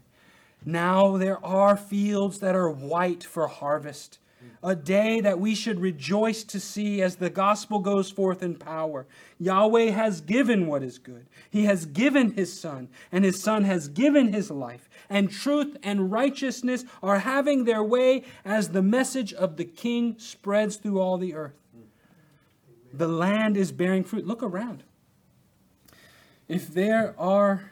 Now 0.65 1.17
there 1.17 1.45
are 1.45 1.77
fields 1.77 2.39
that 2.41 2.55
are 2.55 2.71
white 2.71 3.25
for 3.25 3.47
harvest 3.49 4.20
a 4.63 4.77
day 4.77 5.21
that 5.21 5.41
we 5.41 5.55
should 5.55 5.81
rejoice 5.81 6.45
to 6.45 6.61
see 6.61 7.01
as 7.01 7.17
the 7.17 7.31
gospel 7.31 7.79
goes 7.79 8.11
forth 8.11 8.43
in 8.43 8.55
power. 8.55 9.07
Yahweh 9.39 9.91
has 9.91 10.21
given 10.21 10.67
what 10.67 10.83
is 10.83 10.99
good. 10.99 11.27
He 11.49 11.65
has 11.65 11.87
given 11.87 12.33
his 12.33 12.59
Son, 12.59 12.89
and 13.11 13.25
his 13.25 13.43
Son 13.43 13.65
has 13.65 13.89
given 13.89 14.33
his 14.33 14.51
life. 14.51 14.89
And 15.09 15.31
truth 15.31 15.77
and 15.83 16.13
righteousness 16.13 16.85
are 17.03 17.21
having 17.21 17.65
their 17.65 17.83
way 17.83 18.25
as 18.45 18.69
the 18.69 18.83
message 18.83 19.33
of 19.33 19.57
the 19.57 19.65
King 19.65 20.17
spreads 20.19 20.77
through 20.77 21.01
all 21.01 21.17
the 21.17 21.35
earth. 21.35 21.55
The 22.93 23.09
land 23.09 23.57
is 23.57 23.73
bearing 23.73 24.05
fruit. 24.05 24.27
Look 24.27 24.43
around. 24.43 24.83
If 26.49 26.69
there 26.75 27.15
are 27.19 27.71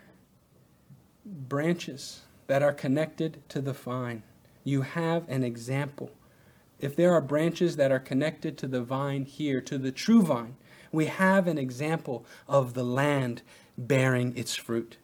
branches 1.27 2.23
that 2.47 2.63
are 2.63 2.73
connected 2.73 3.43
to 3.51 3.61
the 3.61 3.73
vine, 3.73 4.23
you 4.65 4.83
have 4.83 5.29
an 5.29 5.43
example 5.45 6.11
if 6.81 6.95
there 6.95 7.13
are 7.13 7.21
branches 7.21 7.77
that 7.77 7.91
are 7.91 7.99
connected 7.99 8.57
to 8.59 8.67
the 8.67 8.83
vine 8.83 9.25
here, 9.25 9.61
to 9.63 9.79
the 9.79 9.93
true 9.93 10.23
vine, 10.23 10.57
we 10.93 11.07
have 11.07 11.47
an 11.47 11.59
example 11.59 12.25
of 12.47 12.75
the 12.75 12.85
land 12.85 13.43
bearing 13.77 14.37
its 14.37 14.55
fruit, 14.55 14.97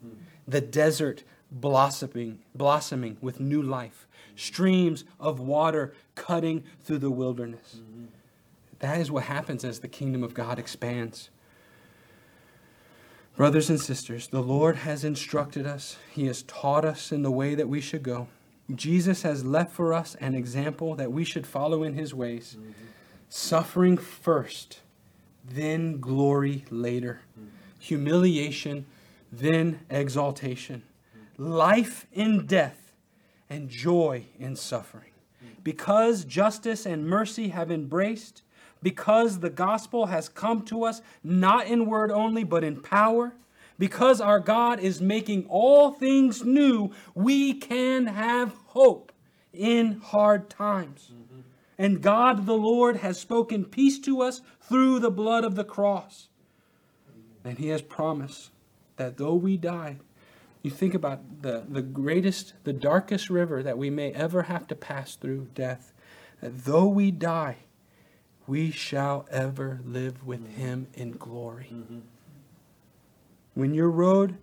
the 0.46 0.60
desert 0.60 1.24
blossoming, 1.50 2.40
blossoming 2.54 3.16
with 3.20 3.40
new 3.40 3.62
life, 3.62 4.06
streams 4.36 5.04
of 5.20 5.38
water 5.38 5.94
cutting 6.14 6.64
through 6.80 6.98
the 6.98 7.10
wilderness. 7.10 7.80
That 8.80 9.00
is 9.00 9.10
what 9.10 9.24
happens 9.24 9.64
as 9.64 9.80
the 9.80 9.88
kingdom 9.88 10.22
of 10.22 10.34
God 10.34 10.58
expands. 10.58 11.30
Brothers 13.36 13.68
and 13.68 13.80
sisters, 13.80 14.28
the 14.28 14.42
Lord 14.42 14.76
has 14.76 15.04
instructed 15.04 15.66
us, 15.66 15.96
He 16.12 16.26
has 16.26 16.42
taught 16.42 16.84
us 16.84 17.10
in 17.10 17.22
the 17.22 17.32
way 17.32 17.54
that 17.54 17.68
we 17.68 17.80
should 17.80 18.02
go. 18.02 18.28
Jesus 18.72 19.22
has 19.22 19.44
left 19.44 19.72
for 19.72 19.92
us 19.92 20.14
an 20.16 20.34
example 20.34 20.94
that 20.94 21.12
we 21.12 21.24
should 21.24 21.46
follow 21.46 21.82
in 21.82 21.94
his 21.94 22.14
ways. 22.14 22.56
Mm-hmm. 22.58 22.72
Suffering 23.28 23.96
first, 23.98 24.80
then 25.44 26.00
glory 26.00 26.64
later. 26.70 27.20
Mm-hmm. 27.38 27.48
Humiliation, 27.78 28.86
then 29.32 29.80
exaltation. 29.90 30.82
Mm-hmm. 31.36 31.52
Life 31.52 32.06
in 32.12 32.46
death, 32.46 32.84
and 33.50 33.68
joy 33.68 34.26
in 34.38 34.56
suffering. 34.56 35.10
Because 35.62 36.24
justice 36.24 36.84
and 36.84 37.06
mercy 37.06 37.48
have 37.48 37.70
embraced, 37.70 38.42
because 38.82 39.40
the 39.40 39.50
gospel 39.50 40.06
has 40.06 40.28
come 40.28 40.62
to 40.62 40.84
us 40.84 41.00
not 41.22 41.66
in 41.66 41.86
word 41.86 42.10
only, 42.10 42.44
but 42.44 42.64
in 42.64 42.80
power 42.80 43.34
because 43.78 44.20
our 44.20 44.40
God 44.40 44.80
is 44.80 45.00
making 45.00 45.46
all 45.48 45.90
things 45.90 46.44
new, 46.44 46.92
we 47.14 47.54
can 47.54 48.06
have 48.06 48.54
hope 48.66 49.12
in 49.52 50.00
hard 50.00 50.48
times. 50.48 51.10
Mm-hmm. 51.12 51.40
And 51.78 52.02
God 52.02 52.46
the 52.46 52.54
Lord 52.54 52.96
has 52.96 53.18
spoken 53.18 53.64
peace 53.64 53.98
to 54.00 54.20
us 54.22 54.42
through 54.60 55.00
the 55.00 55.10
blood 55.10 55.44
of 55.44 55.56
the 55.56 55.64
cross. 55.64 56.28
And 57.44 57.58
He 57.58 57.68
has 57.68 57.82
promised 57.82 58.50
that 58.96 59.16
though 59.16 59.34
we 59.34 59.56
die, 59.56 59.98
you 60.62 60.70
think 60.70 60.94
about 60.94 61.42
the, 61.42 61.64
the 61.68 61.82
greatest, 61.82 62.54
the 62.64 62.72
darkest 62.72 63.28
river 63.28 63.62
that 63.62 63.76
we 63.76 63.90
may 63.90 64.12
ever 64.12 64.44
have 64.44 64.66
to 64.68 64.74
pass 64.74 65.14
through 65.14 65.48
death, 65.54 65.92
that 66.40 66.64
though 66.64 66.86
we 66.86 67.10
die, 67.10 67.58
we 68.46 68.70
shall 68.70 69.26
ever 69.30 69.80
live 69.84 70.24
with. 70.24 70.46
Him 70.56 70.86
in 70.94 71.12
glory. 71.12 71.70
Mm-hmm. 71.72 71.98
When 73.54 73.72
your 73.72 73.90
road 73.90 74.36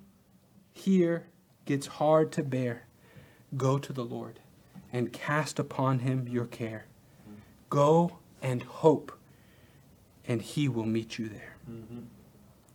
here 0.74 1.28
gets 1.66 1.86
hard 1.88 2.32
to 2.34 2.44
bear, 2.44 2.88
go 3.58 3.78
to 3.78 3.92
the 3.94 4.06
Lord 4.06 4.40
and 4.92 5.12
cast 5.14 5.60
upon 5.60 6.00
him 6.00 6.28
your 6.28 6.46
care. 6.46 6.86
Go 7.70 8.18
and 8.42 8.64
hope, 8.64 9.12
and 10.26 10.42
he 10.42 10.68
will 10.68 10.86
meet 10.86 11.18
you 11.18 11.30
there. 11.30 11.56
Mm-hmm. 11.70 12.00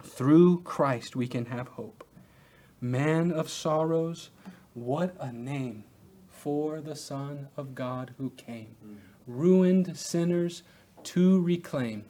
Through 0.03 0.63
Christ, 0.63 1.17
we 1.17 1.27
can 1.27 1.47
have 1.47 1.69
hope. 1.69 2.05
Man 2.81 3.33
of 3.33 3.51
sorrows, 3.51 4.31
what 4.75 5.17
a 5.19 5.33
name 5.33 5.85
for 6.29 6.81
the 6.81 6.95
Son 6.95 7.49
of 7.57 7.75
God 7.75 8.13
who 8.19 8.31
came. 8.31 8.77
Mm-hmm. 8.85 8.97
Ruined 9.27 9.97
sinners 9.97 10.63
to 11.05 11.41
reclaim. 11.41 12.05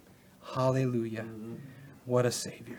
Hallelujah. 0.54 1.22
Mm-hmm. 1.22 1.54
What 2.04 2.26
a 2.26 2.32
Savior. 2.32 2.78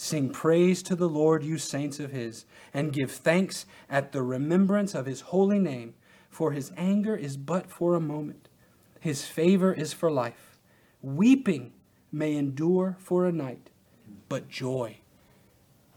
Sing 0.00 0.30
praise 0.30 0.80
to 0.84 0.94
the 0.94 1.08
Lord, 1.08 1.42
you 1.42 1.58
saints 1.58 1.98
of 1.98 2.12
his, 2.12 2.44
and 2.72 2.92
give 2.92 3.10
thanks 3.10 3.66
at 3.90 4.12
the 4.12 4.22
remembrance 4.22 4.94
of 4.94 5.06
his 5.06 5.22
holy 5.22 5.58
name, 5.58 5.94
for 6.30 6.52
his 6.52 6.70
anger 6.76 7.16
is 7.16 7.36
but 7.36 7.68
for 7.68 7.96
a 7.96 8.00
moment, 8.00 8.48
his 9.00 9.26
favor 9.26 9.72
is 9.72 9.92
for 9.92 10.08
life. 10.08 10.56
Weeping 11.02 11.72
may 12.12 12.36
endure 12.36 12.96
for 13.00 13.26
a 13.26 13.32
night, 13.32 13.70
but 14.28 14.48
joy, 14.48 14.98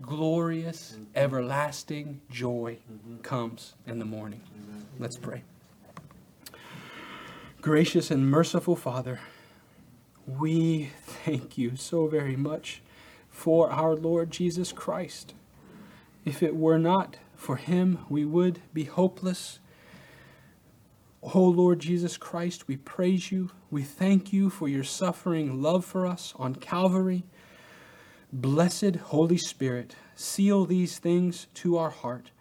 glorious, 0.02 0.98
everlasting 1.14 2.22
joy, 2.28 2.80
comes 3.22 3.76
in 3.86 4.00
the 4.00 4.06
morning. 4.06 4.42
Let's 4.98 5.18
pray. 5.18 5.44
Gracious 7.62 8.10
and 8.10 8.32
merciful 8.32 8.76
Father, 8.76 9.20
we 10.26 10.90
thank 11.04 11.56
you 11.56 11.76
so 11.76 12.08
very 12.08 12.36
much 12.36 12.82
for 13.32 13.72
our 13.72 13.96
Lord 13.96 14.30
Jesus 14.30 14.72
Christ. 14.72 15.34
If 16.24 16.44
it 16.44 16.56
were 16.56 16.78
not 16.78 17.18
for 17.36 17.56
him, 17.56 18.06
we 18.08 18.24
would 18.24 18.60
be 18.74 18.84
hopeless. 18.84 19.60
Oh 21.24 21.46
Lord 21.46 21.80
Jesus 21.80 22.18
Christ, 22.18 22.68
we 22.68 22.78
praise 22.78 23.32
you. 23.32 23.50
We 23.72 23.82
thank 23.82 24.32
you 24.32 24.50
for 24.50 24.68
your 24.68 24.84
suffering 24.84 25.62
love 25.62 25.86
for 25.86 26.06
us 26.06 26.34
on 26.38 26.56
Calvary. 26.56 27.24
Blessed 28.34 28.98
Holy 28.98 29.38
Spirit, 29.38 29.96
seal 30.16 30.66
these 30.66 31.00
things 31.00 31.48
to 31.56 31.78
our 31.78 31.90
heart, 31.90 32.32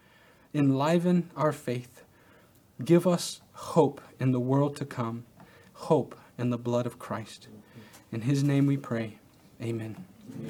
enliven 0.53 1.29
our 1.35 1.51
faith, 1.51 2.03
give 2.83 3.05
us 3.05 3.41
hope 3.53 4.01
in 4.19 4.31
the 4.31 4.39
world 4.39 4.75
to 4.77 4.85
come, 4.85 5.25
hope 5.73 6.15
in 6.37 6.49
the 6.49 6.57
blood 6.57 6.85
of 6.85 6.97
Christ. 6.97 7.47
In 8.11 8.21
his 8.21 8.43
name 8.43 8.67
we 8.67 8.77
pray. 8.77 9.17
Amen. 9.61 10.10